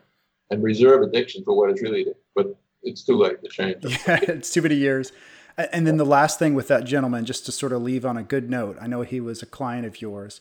And 0.51 0.63
reserve 0.63 1.03
addiction 1.03 1.45
for 1.45 1.57
what 1.57 1.71
it's 1.71 1.83
really, 1.83 2.07
but 2.35 2.57
it's 2.87 3.03
too 3.03 3.17
late 3.17 3.43
to 3.43 3.49
change 3.49 3.85
it. 3.85 4.01
Yeah, 4.07 4.21
it's 4.23 4.53
too 4.53 4.63
many 4.63 4.77
years. 4.77 5.13
And 5.59 5.87
then 5.87 5.97
the 5.97 6.05
last 6.07 6.39
thing 6.39 6.55
with 6.55 6.69
that 6.69 6.85
gentleman, 6.85 7.25
just 7.25 7.47
to 7.47 7.53
sort 7.53 7.73
of 7.73 7.83
leave 7.83 8.05
on 8.05 8.17
a 8.17 8.23
good 8.23 8.51
note, 8.51 8.77
I 8.81 8.87
know 8.87 9.03
he 9.03 9.21
was 9.21 9.43
a 9.43 9.47
client 9.47 9.87
of 9.87 10.03
yours. 10.03 10.41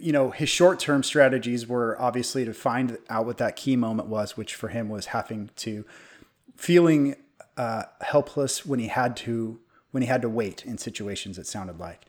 You 0.00 0.12
know, 0.12 0.30
his 0.30 0.48
short 0.48 0.80
term 0.80 1.02
strategies 1.02 1.66
were 1.66 2.00
obviously 2.00 2.44
to 2.44 2.52
find 2.52 2.98
out 3.08 3.26
what 3.26 3.38
that 3.38 3.56
key 3.56 3.76
moment 3.76 4.08
was, 4.08 4.36
which 4.36 4.54
for 4.54 4.68
him 4.68 4.88
was 4.88 5.06
having 5.06 5.50
to 5.56 5.84
feeling 6.56 7.14
uh, 7.56 7.84
helpless 8.00 8.66
when 8.66 8.80
he 8.80 8.88
had 8.88 9.16
to 9.18 9.60
when 9.92 10.02
he 10.02 10.08
had 10.08 10.20
to 10.22 10.28
wait 10.28 10.66
in 10.66 10.78
situations. 10.78 11.38
It 11.38 11.46
sounded 11.46 11.78
like. 11.78 12.02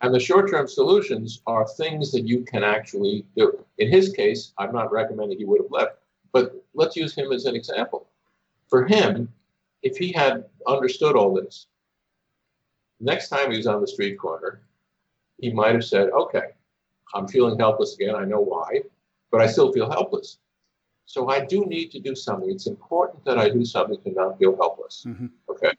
And 0.00 0.14
the 0.14 0.20
short 0.20 0.50
term 0.50 0.68
solutions 0.68 1.42
are 1.46 1.66
things 1.66 2.12
that 2.12 2.22
you 2.22 2.44
can 2.44 2.64
actually 2.64 3.26
do. 3.36 3.64
In 3.78 3.90
his 3.90 4.10
case, 4.10 4.52
I'm 4.58 4.72
not 4.72 4.90
recommending 4.90 5.38
he 5.38 5.44
would 5.44 5.60
have 5.60 5.70
left, 5.70 5.96
but 6.32 6.64
let's 6.74 6.96
use 6.96 7.14
him 7.14 7.30
as 7.32 7.44
an 7.44 7.54
example. 7.54 8.07
For 8.68 8.86
him, 8.86 9.32
if 9.82 9.96
he 9.96 10.12
had 10.12 10.44
understood 10.66 11.16
all 11.16 11.34
this, 11.34 11.66
next 13.00 13.28
time 13.28 13.50
he 13.50 13.56
was 13.56 13.66
on 13.66 13.80
the 13.80 13.86
street 13.86 14.18
corner, 14.18 14.60
he 15.38 15.52
might 15.52 15.74
have 15.74 15.84
said, 15.84 16.10
okay, 16.10 16.48
I'm 17.14 17.28
feeling 17.28 17.58
helpless 17.58 17.94
again. 17.94 18.14
I 18.14 18.24
know 18.24 18.40
why, 18.40 18.82
but 19.30 19.40
I 19.40 19.46
still 19.46 19.72
feel 19.72 19.90
helpless. 19.90 20.38
So 21.06 21.30
I 21.30 21.44
do 21.44 21.64
need 21.64 21.90
to 21.92 22.00
do 22.00 22.14
something. 22.14 22.50
It's 22.50 22.66
important 22.66 23.24
that 23.24 23.38
I 23.38 23.48
do 23.48 23.64
something 23.64 24.00
to 24.02 24.10
not 24.10 24.38
feel 24.38 24.56
helpless. 24.56 25.04
Mm-hmm. 25.06 25.26
Okay. 25.48 25.72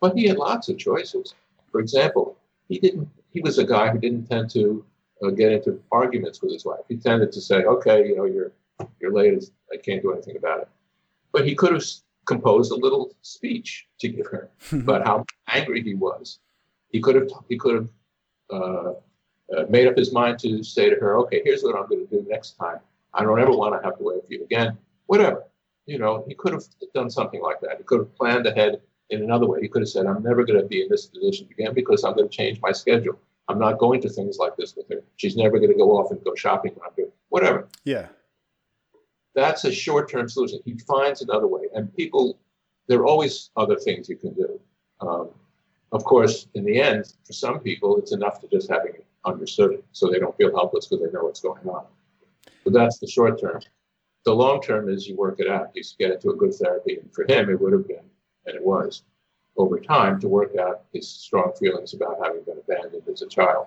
But 0.00 0.14
he 0.14 0.28
had 0.28 0.36
lots 0.36 0.68
of 0.68 0.76
choices. 0.76 1.34
For 1.72 1.80
example, 1.80 2.36
he 2.68 2.78
didn't, 2.78 3.08
he 3.30 3.40
was 3.40 3.58
a 3.58 3.64
guy 3.64 3.90
who 3.90 3.98
didn't 3.98 4.26
tend 4.26 4.50
to 4.50 4.84
uh, 5.22 5.30
get 5.30 5.52
into 5.52 5.80
arguments 5.92 6.42
with 6.42 6.52
his 6.52 6.64
wife. 6.64 6.80
He 6.88 6.96
tended 6.96 7.32
to 7.32 7.40
say, 7.40 7.64
okay, 7.64 8.06
you 8.08 8.16
know, 8.16 8.24
you're, 8.24 8.52
you're 9.00 9.12
late. 9.12 9.50
I 9.72 9.76
can't 9.78 10.02
do 10.02 10.12
anything 10.12 10.36
about 10.36 10.60
it. 10.60 10.68
But 11.32 11.46
he 11.46 11.54
could 11.54 11.72
have 11.72 11.84
composed 12.30 12.70
a 12.70 12.76
little 12.86 13.04
speech 13.22 13.88
to 14.00 14.06
give 14.08 14.26
her 14.34 14.44
about 14.72 15.02
how 15.08 15.16
angry 15.48 15.82
he 15.82 15.94
was. 15.94 16.38
He 16.92 17.00
could 17.04 17.16
have 17.16 17.28
he 17.48 17.56
could 17.62 17.74
have 17.78 17.88
uh, 18.58 18.92
uh, 19.54 19.64
made 19.68 19.86
up 19.88 19.96
his 19.96 20.12
mind 20.12 20.38
to 20.40 20.62
say 20.62 20.86
to 20.90 20.96
her, 20.96 21.18
"Okay, 21.22 21.40
here's 21.44 21.62
what 21.62 21.76
I'm 21.76 21.88
going 21.88 22.06
to 22.06 22.12
do 22.16 22.20
next 22.28 22.50
time. 22.64 22.80
I 23.14 23.24
don't 23.24 23.40
ever 23.44 23.54
want 23.62 23.72
to 23.74 23.84
have 23.86 23.96
to 23.98 24.04
wait 24.04 24.26
for 24.26 24.32
you 24.32 24.44
again. 24.44 24.78
Whatever." 25.06 25.40
You 25.86 25.98
know, 25.98 26.24
he 26.28 26.34
could 26.40 26.52
have 26.52 26.64
done 26.94 27.10
something 27.10 27.42
like 27.48 27.60
that. 27.62 27.78
He 27.78 27.84
could 27.84 28.00
have 28.04 28.14
planned 28.14 28.46
ahead 28.46 28.80
in 29.08 29.22
another 29.22 29.46
way. 29.50 29.58
He 29.60 29.68
could 29.68 29.82
have 29.82 29.88
said, 29.94 30.06
"I'm 30.06 30.22
never 30.22 30.42
going 30.48 30.60
to 30.60 30.68
be 30.74 30.82
in 30.82 30.88
this 30.88 31.06
position 31.06 31.48
again 31.50 31.74
because 31.74 32.04
I'm 32.04 32.14
going 32.14 32.28
to 32.28 32.36
change 32.40 32.60
my 32.60 32.72
schedule. 32.82 33.18
I'm 33.48 33.58
not 33.58 33.78
going 33.78 34.00
to 34.02 34.08
things 34.08 34.36
like 34.38 34.56
this 34.56 34.76
with 34.76 34.88
her. 34.90 35.02
She's 35.16 35.36
never 35.36 35.58
going 35.58 35.72
to 35.72 35.80
go 35.84 35.88
off 35.98 36.12
and 36.12 36.22
go 36.22 36.34
shopping 36.36 36.72
when 36.76 36.84
I'm 36.86 36.94
doing 36.96 37.12
whatever. 37.28 37.68
Yeah. 37.84 38.06
That's 39.34 39.64
a 39.64 39.72
short-term 39.72 40.28
solution. 40.28 40.60
He 40.64 40.76
finds 40.78 41.22
another 41.22 41.46
way, 41.46 41.62
and 41.74 41.94
people, 41.94 42.38
there 42.88 42.98
are 43.00 43.06
always 43.06 43.50
other 43.56 43.76
things 43.76 44.08
you 44.08 44.16
can 44.16 44.34
do. 44.34 44.60
Um, 45.00 45.30
of 45.92 46.04
course, 46.04 46.48
in 46.54 46.64
the 46.64 46.80
end, 46.80 47.12
for 47.24 47.32
some 47.32 47.60
people, 47.60 47.96
it's 47.98 48.12
enough 48.12 48.40
to 48.40 48.48
just 48.48 48.70
having 48.70 48.94
it 48.94 49.06
understood 49.24 49.82
so 49.92 50.10
they 50.10 50.18
don't 50.18 50.36
feel 50.36 50.54
helpless 50.54 50.86
because 50.86 51.04
they 51.04 51.12
know 51.12 51.24
what's 51.24 51.40
going 51.40 51.66
on. 51.68 51.84
But 52.64 52.72
that's 52.72 52.98
the 52.98 53.06
short 53.06 53.40
term. 53.40 53.60
The 54.24 54.34
long 54.34 54.60
term 54.60 54.88
is 54.88 55.08
you 55.08 55.16
work 55.16 55.40
it 55.40 55.48
out. 55.48 55.70
You 55.74 55.82
get 55.98 56.10
into 56.12 56.30
a 56.30 56.36
good 56.36 56.54
therapy, 56.54 56.96
and 56.96 57.12
for 57.14 57.24
him, 57.24 57.50
it 57.50 57.60
would 57.60 57.72
have 57.72 57.88
been, 57.88 58.04
and 58.46 58.54
it 58.54 58.64
was, 58.64 59.02
over 59.56 59.78
time 59.78 60.20
to 60.20 60.28
work 60.28 60.56
out 60.56 60.84
his 60.92 61.08
strong 61.08 61.52
feelings 61.58 61.94
about 61.94 62.18
having 62.22 62.42
been 62.44 62.58
abandoned 62.58 63.02
as 63.08 63.22
a 63.22 63.26
child. 63.28 63.66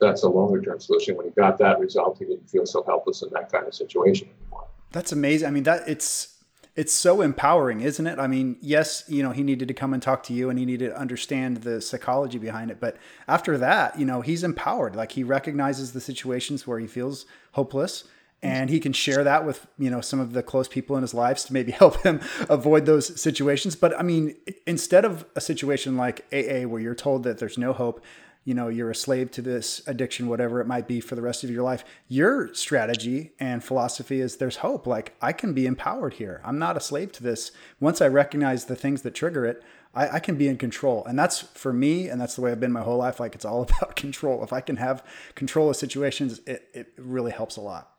That's 0.00 0.24
a 0.24 0.28
longer 0.28 0.60
term 0.60 0.80
solution. 0.80 1.16
When 1.16 1.26
he 1.26 1.32
got 1.32 1.58
that 1.58 1.78
resolved, 1.78 2.18
he 2.18 2.24
didn't 2.24 2.50
feel 2.50 2.66
so 2.66 2.82
helpless 2.82 3.22
in 3.22 3.28
that 3.32 3.52
kind 3.52 3.66
of 3.66 3.74
situation 3.74 4.28
anymore. 4.40 4.66
That's 4.92 5.12
amazing. 5.12 5.48
I 5.48 5.50
mean, 5.50 5.64
that 5.64 5.88
it's 5.88 6.28
it's 6.74 6.92
so 6.92 7.20
empowering, 7.20 7.82
isn't 7.82 8.06
it? 8.06 8.18
I 8.18 8.26
mean, 8.26 8.56
yes, 8.60 9.04
you 9.06 9.22
know, 9.22 9.30
he 9.30 9.42
needed 9.42 9.68
to 9.68 9.74
come 9.74 9.92
and 9.92 10.02
talk 10.02 10.22
to 10.24 10.32
you 10.32 10.48
and 10.48 10.58
he 10.58 10.64
needed 10.64 10.88
to 10.88 10.98
understand 10.98 11.58
the 11.58 11.82
psychology 11.82 12.38
behind 12.38 12.70
it, 12.70 12.80
but 12.80 12.96
after 13.28 13.58
that, 13.58 13.98
you 13.98 14.06
know, 14.06 14.22
he's 14.22 14.42
empowered. 14.42 14.96
Like 14.96 15.12
he 15.12 15.22
recognizes 15.22 15.92
the 15.92 16.00
situations 16.00 16.66
where 16.66 16.78
he 16.78 16.86
feels 16.86 17.26
hopeless 17.52 18.04
and 18.42 18.70
he 18.70 18.80
can 18.80 18.92
share 18.92 19.22
that 19.22 19.46
with 19.46 19.66
you 19.78 19.88
know 19.88 20.00
some 20.00 20.18
of 20.18 20.32
the 20.32 20.42
close 20.42 20.66
people 20.66 20.96
in 20.96 21.02
his 21.02 21.14
lives 21.14 21.44
to 21.44 21.52
maybe 21.52 21.72
help 21.82 22.02
him 22.02 22.20
avoid 22.48 22.86
those 22.86 23.20
situations 23.20 23.76
but 23.76 23.98
i 23.98 24.02
mean 24.02 24.34
instead 24.66 25.04
of 25.04 25.24
a 25.36 25.40
situation 25.40 25.96
like 25.96 26.26
aa 26.32 26.66
where 26.66 26.80
you're 26.80 26.94
told 26.94 27.22
that 27.22 27.38
there's 27.38 27.58
no 27.58 27.72
hope 27.72 28.02
you 28.44 28.54
know 28.54 28.68
you're 28.68 28.90
a 28.90 28.94
slave 28.94 29.30
to 29.30 29.42
this 29.42 29.82
addiction 29.86 30.26
whatever 30.26 30.60
it 30.60 30.66
might 30.66 30.88
be 30.88 31.00
for 31.00 31.14
the 31.14 31.22
rest 31.22 31.44
of 31.44 31.50
your 31.50 31.62
life 31.62 31.84
your 32.08 32.52
strategy 32.54 33.32
and 33.38 33.62
philosophy 33.62 34.20
is 34.20 34.36
there's 34.36 34.56
hope. 34.56 34.86
Like 34.86 35.14
i 35.20 35.32
can 35.32 35.52
be 35.52 35.66
empowered 35.66 36.14
here. 36.14 36.40
I'm 36.44 36.58
not 36.58 36.76
a 36.76 36.80
slave 36.80 37.12
to 37.12 37.22
this. 37.22 37.52
Once 37.80 38.00
i 38.00 38.08
recognize 38.08 38.66
the 38.66 38.76
things 38.76 39.02
that 39.02 39.14
trigger 39.14 39.44
it 39.44 39.62
I, 39.94 40.08
I 40.08 40.20
can 40.20 40.36
be 40.36 40.48
in 40.48 40.56
control. 40.56 41.04
And 41.04 41.18
that's 41.18 41.40
for 41.40 41.72
me 41.72 42.08
and 42.08 42.20
that's 42.20 42.34
the 42.34 42.42
way 42.42 42.52
i've 42.52 42.60
been 42.60 42.72
my 42.72 42.82
whole 42.82 42.98
life 42.98 43.20
like 43.20 43.34
it's 43.34 43.44
all 43.44 43.62
about 43.80 43.96
control. 43.96 44.42
If 44.42 44.52
i 44.52 44.60
can 44.60 44.76
have 44.76 45.04
control 45.34 45.70
of 45.70 45.76
situations 45.76 46.40
it, 46.46 46.68
it 46.72 46.92
really 46.96 47.32
helps 47.32 47.56
a 47.56 47.60
lot 47.60 47.91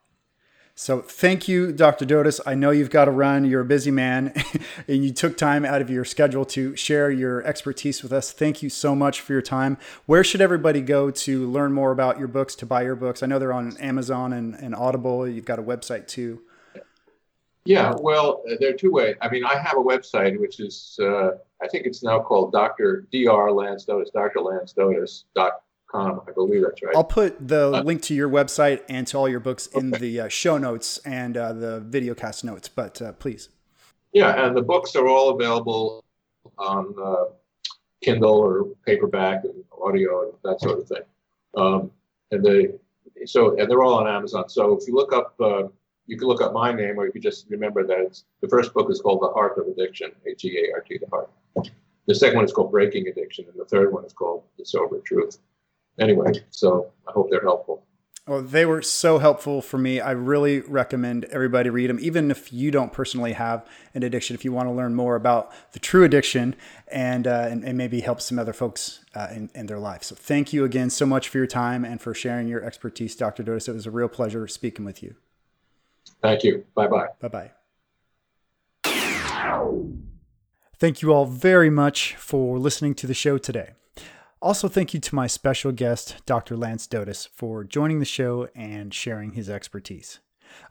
so 0.76 1.02
thank 1.02 1.48
you, 1.48 1.72
Dr. 1.72 2.04
Dodes. 2.06 2.42
I 2.48 2.56
know 2.56 2.72
you've 2.72 2.90
got 2.90 3.06
to 3.06 3.12
run. 3.12 3.46
You're 3.46 3.62
a 3.62 3.66
busy 3.66 3.92
man, 3.92 4.34
and 4.88 5.06
you 5.06 5.14
took 5.14 5.38
time 5.38 5.66
out 5.66 5.82
of 5.82 5.90
your 5.90 6.04
schedule 6.04 6.46
to 6.46 6.76
share 6.76 7.12
your 7.12 7.44
expertise 7.44 8.02
with 8.02 8.12
us. 8.12 8.32
Thank 8.32 8.64
you 8.64 8.70
so 8.70 8.96
much 8.96 9.22
for 9.22 9.34
your 9.34 9.42
time. 9.42 9.78
Where 10.08 10.24
should 10.24 10.42
everybody 10.42 10.82
go 10.82 11.12
to 11.12 11.48
learn 11.48 11.74
more 11.74 11.92
about 11.92 12.18
your 12.18 12.28
books, 12.28 12.56
to 12.56 12.66
buy 12.66 12.82
your 12.82 12.96
books? 12.96 13.22
I 13.22 13.28
know 13.28 13.38
they're 13.38 13.54
on 13.54 13.78
Amazon 13.78 14.34
and, 14.34 14.56
and 14.56 14.74
Audible. 14.74 15.28
You've 15.28 15.46
got 15.46 15.60
a 15.60 15.64
website 15.64 16.08
too. 16.08 16.42
Yeah, 17.66 17.94
well, 18.02 18.42
uh, 18.50 18.56
there 18.60 18.72
are 18.72 18.78
two 18.78 18.92
ways. 18.92 19.16
I 19.22 19.30
mean, 19.30 19.46
I 19.46 19.56
have 19.56 19.78
a 19.78 19.82
website 19.82 20.38
which 20.40 20.60
is, 20.60 20.98
uh, 21.02 21.32
I 21.62 21.68
think 21.70 21.86
it's 21.86 22.04
now 22.04 22.20
called 22.20 22.52
Dr. 22.52 23.08
Dr. 23.12 23.52
Lance 23.52 23.86
Dodes, 23.86 24.12
Dr. 24.12 24.42
Lance 25.94 26.16
Dodes 26.16 26.18
dot 26.18 26.26
com. 26.26 26.26
I 26.28 26.32
believe 26.34 26.62
that's 26.64 26.84
right. 26.84 26.96
I'll 26.96 27.04
put 27.04 27.48
the 27.48 27.76
uh, 27.76 27.82
link 27.84 28.02
to 28.04 28.14
your 28.14 28.30
website 28.30 28.82
and 28.90 29.08
to 29.08 29.18
all 29.18 29.30
your 29.30 29.40
books 29.40 29.68
in 29.68 29.92
the 29.92 30.22
uh, 30.22 30.28
show 30.28 30.58
notes 30.58 31.00
and 31.06 31.38
uh, 31.38 31.54
the 31.54 31.80
video 31.80 32.14
cast 32.16 32.44
notes, 32.44 32.68
but 32.68 33.02
uh, 33.02 33.14
please. 33.14 33.50
Yeah, 34.12 34.46
and 34.46 34.56
the 34.56 34.62
books 34.62 34.96
are 34.96 35.08
all 35.08 35.30
available 35.32 36.04
on 36.58 36.94
uh, 37.02 37.26
Kindle 38.02 38.38
or 38.38 38.66
paperback 38.86 39.44
and 39.44 39.64
audio 39.82 40.24
and 40.24 40.34
that 40.44 40.62
sort 40.62 40.80
of 40.80 40.88
thing. 40.88 41.02
Um, 41.56 41.92
and 42.32 42.44
they 42.44 42.74
so 43.26 43.58
and 43.58 43.70
they're 43.70 43.84
all 43.84 43.96
on 43.96 44.08
Amazon. 44.08 44.50
So 44.50 44.78
if 44.78 44.88
you 44.88 44.94
look 44.94 45.14
up, 45.14 45.36
uh, 45.40 45.64
you 46.06 46.18
can 46.18 46.28
look 46.28 46.42
up 46.42 46.54
my 46.54 46.74
name, 46.74 47.00
or 47.00 47.06
you 47.06 47.12
can 47.12 47.22
just 47.22 47.50
remember 47.50 47.86
that 47.88 48.00
it's 48.00 48.26
the 48.42 48.50
first 48.50 48.74
book 48.74 48.92
is 48.92 49.00
called 49.00 49.22
The 49.22 49.30
Heart 49.30 49.58
of 49.58 49.68
Addiction, 49.68 50.12
H 50.28 50.46
E 50.46 50.68
A 50.68 50.76
R 50.76 50.82
T, 50.82 50.98
The 50.98 51.08
Heart. 51.08 51.30
The 52.06 52.16
second 52.16 52.36
one 52.36 52.46
is 52.46 52.52
called 52.52 52.72
Breaking 52.72 53.08
Addiction, 53.08 53.46
and 53.50 53.58
the 53.58 53.66
third 53.66 53.94
one 53.94 54.04
is 54.04 54.12
called 54.12 54.44
The 54.58 54.66
Sober 54.66 55.00
Truth 55.00 55.38
anyway, 56.00 56.32
so 56.50 56.92
I 57.08 57.12
hope 57.12 57.30
they're 57.30 57.42
helpful. 57.42 57.84
Well, 58.26 58.42
they 58.42 58.66
were 58.66 58.82
so 58.82 59.20
helpful 59.20 59.62
for 59.62 59.78
me. 59.78 60.00
I 60.00 60.12
really 60.12 60.62
recommend 60.62 61.26
everybody 61.26 61.70
read 61.70 61.90
them, 61.90 62.00
even 62.02 62.32
if 62.32 62.54
you 62.54 62.72
don't 62.72 62.94
personally 62.94 63.34
have 63.34 63.68
an 63.94 64.02
addiction. 64.02 64.34
If 64.34 64.46
you 64.46 64.54
want 64.54 64.70
to 64.70 64.72
learn 64.72 64.96
more 64.96 65.18
about 65.18 65.52
the 65.74 65.80
true 65.80 66.06
addiction 66.06 66.56
and 66.88 67.28
uh, 67.28 67.48
and, 67.50 67.66
and, 67.66 67.78
maybe 67.78 68.00
help 68.00 68.22
some 68.22 68.40
other 68.40 68.54
folks 68.54 69.04
uh, 69.14 69.28
in, 69.32 69.50
in 69.54 69.66
their 69.66 69.80
life. 69.80 70.04
So, 70.04 70.16
thank 70.16 70.54
you 70.54 70.64
again 70.64 70.90
so 70.90 71.06
much 71.06 71.28
for 71.28 71.38
your 71.38 71.48
time 71.48 71.84
and 71.84 72.00
for 72.00 72.14
sharing 72.14 72.48
your 72.48 72.64
expertise, 72.64 73.14
Dr. 73.14 73.44
Dodes. 73.44 73.68
It 73.68 73.74
was 73.74 73.86
a 73.86 73.92
real 73.92 74.08
pleasure 74.08 74.48
speaking 74.48 74.86
with 74.86 75.04
you. 75.04 75.16
Thank 76.22 76.46
you. 76.46 76.64
Bye 76.76 76.88
bye. 76.88 77.08
Bye 77.20 77.28
bye. 77.28 77.52
Thank 80.78 81.02
you 81.02 81.14
all 81.14 81.26
very 81.26 81.70
much 81.70 82.16
for 82.16 82.58
listening 82.58 82.96
to 82.96 83.08
the 83.08 83.14
show 83.14 83.38
today. 83.38 83.72
Also, 84.44 84.68
thank 84.68 84.94
you 84.94 85.00
to 85.00 85.16
my 85.16 85.26
special 85.26 85.72
guest, 85.72 86.18
Dr. 86.26 86.58
Lance 86.58 86.86
Dodes, 86.86 87.30
for 87.34 87.64
joining 87.64 88.00
the 88.00 88.06
show 88.06 88.50
and 88.54 88.94
sharing 88.94 89.32
his 89.32 89.50
expertise. 89.50 90.20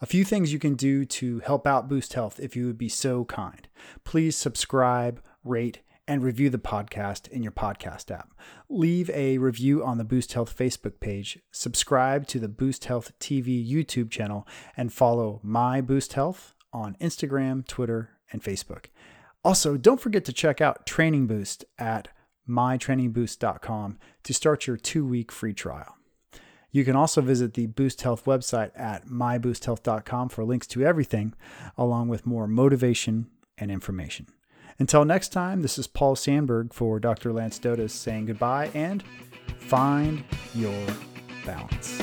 A 0.03 0.07
few 0.07 0.27
things 0.27 0.53
you 0.53 0.59
can 0.59 0.75
do 0.75 1.07
to 1.07 1.39
help 1.39 1.67
out 1.67 1.89
Boost 1.89 2.13
Health 2.13 2.39
if 2.39 2.55
you 2.55 2.67
would 2.67 2.77
be 2.77 2.91
so 2.91 3.25
kind. 3.25 3.67
Please 4.05 4.37
subscribe, 4.37 5.23
rate, 5.43 5.79
and 6.07 6.23
review 6.23 6.51
the 6.51 6.59
podcast 6.59 7.29
in 7.29 7.43
your 7.43 7.51
podcast 7.51 8.11
app. 8.11 8.35
Leave 8.69 9.09
a 9.09 9.39
review 9.39 9.83
on 9.83 9.97
the 9.97 10.05
Boost 10.05 10.35
Health 10.35 10.55
Facebook 10.55 11.01
page, 11.01 11.39
subscribe 11.51 12.27
to 12.27 12.39
the 12.39 12.49
Boost 12.49 12.85
Health 12.85 13.19
TV 13.21 13.67
YouTube 13.67 14.11
channel, 14.11 14.47
and 14.77 14.93
follow 14.93 15.41
My 15.43 15.81
Boost 15.81 16.13
Health 16.13 16.55
on 16.75 16.95
Instagram, 17.01 17.67
Twitter, 17.67 18.11
and 18.31 18.43
Facebook. 18.43 18.89
Also, 19.43 19.79
don't 19.79 19.99
forget 19.99 20.27
to 20.27 20.33
check 20.35 20.61
out 20.61 20.85
Training 20.85 21.27
Boost 21.27 21.65
at 21.79 22.09
mytrainingboost.com 22.49 23.99
to 24.23 24.35
start 24.35 24.67
your 24.67 24.77
two 24.77 25.07
week 25.07 25.31
free 25.33 25.55
trial. 25.55 25.97
You 26.71 26.85
can 26.85 26.97
also 26.97 27.21
visit 27.21 27.53
the 27.55 27.67
Boost 27.67 28.01
Health 28.01 28.25
website 28.25 28.71
at 28.75 29.07
myboosthealth.com 29.07 30.31
for 30.31 30.45
links 30.45 30.67
to 30.69 30.85
everything, 30.85 31.35
along 31.77 32.09
with 32.09 32.27
more 32.27 32.47
motivation 32.47 33.27
and 33.59 33.71
information. 33.71 34.27
Until 34.79 35.05
next 35.05 35.29
time, 35.29 35.61
this 35.61 35.79
is 35.79 35.87
Paul 35.87 36.17
Sandberg 36.17 36.73
for 36.73 36.99
Dr. 36.99 37.33
Lance 37.33 37.59
Dodes 37.59 37.93
saying 37.93 38.27
goodbye 38.27 38.71
and 38.75 39.05
find 39.59 40.25
your 40.55 40.87
balance. 41.45 42.01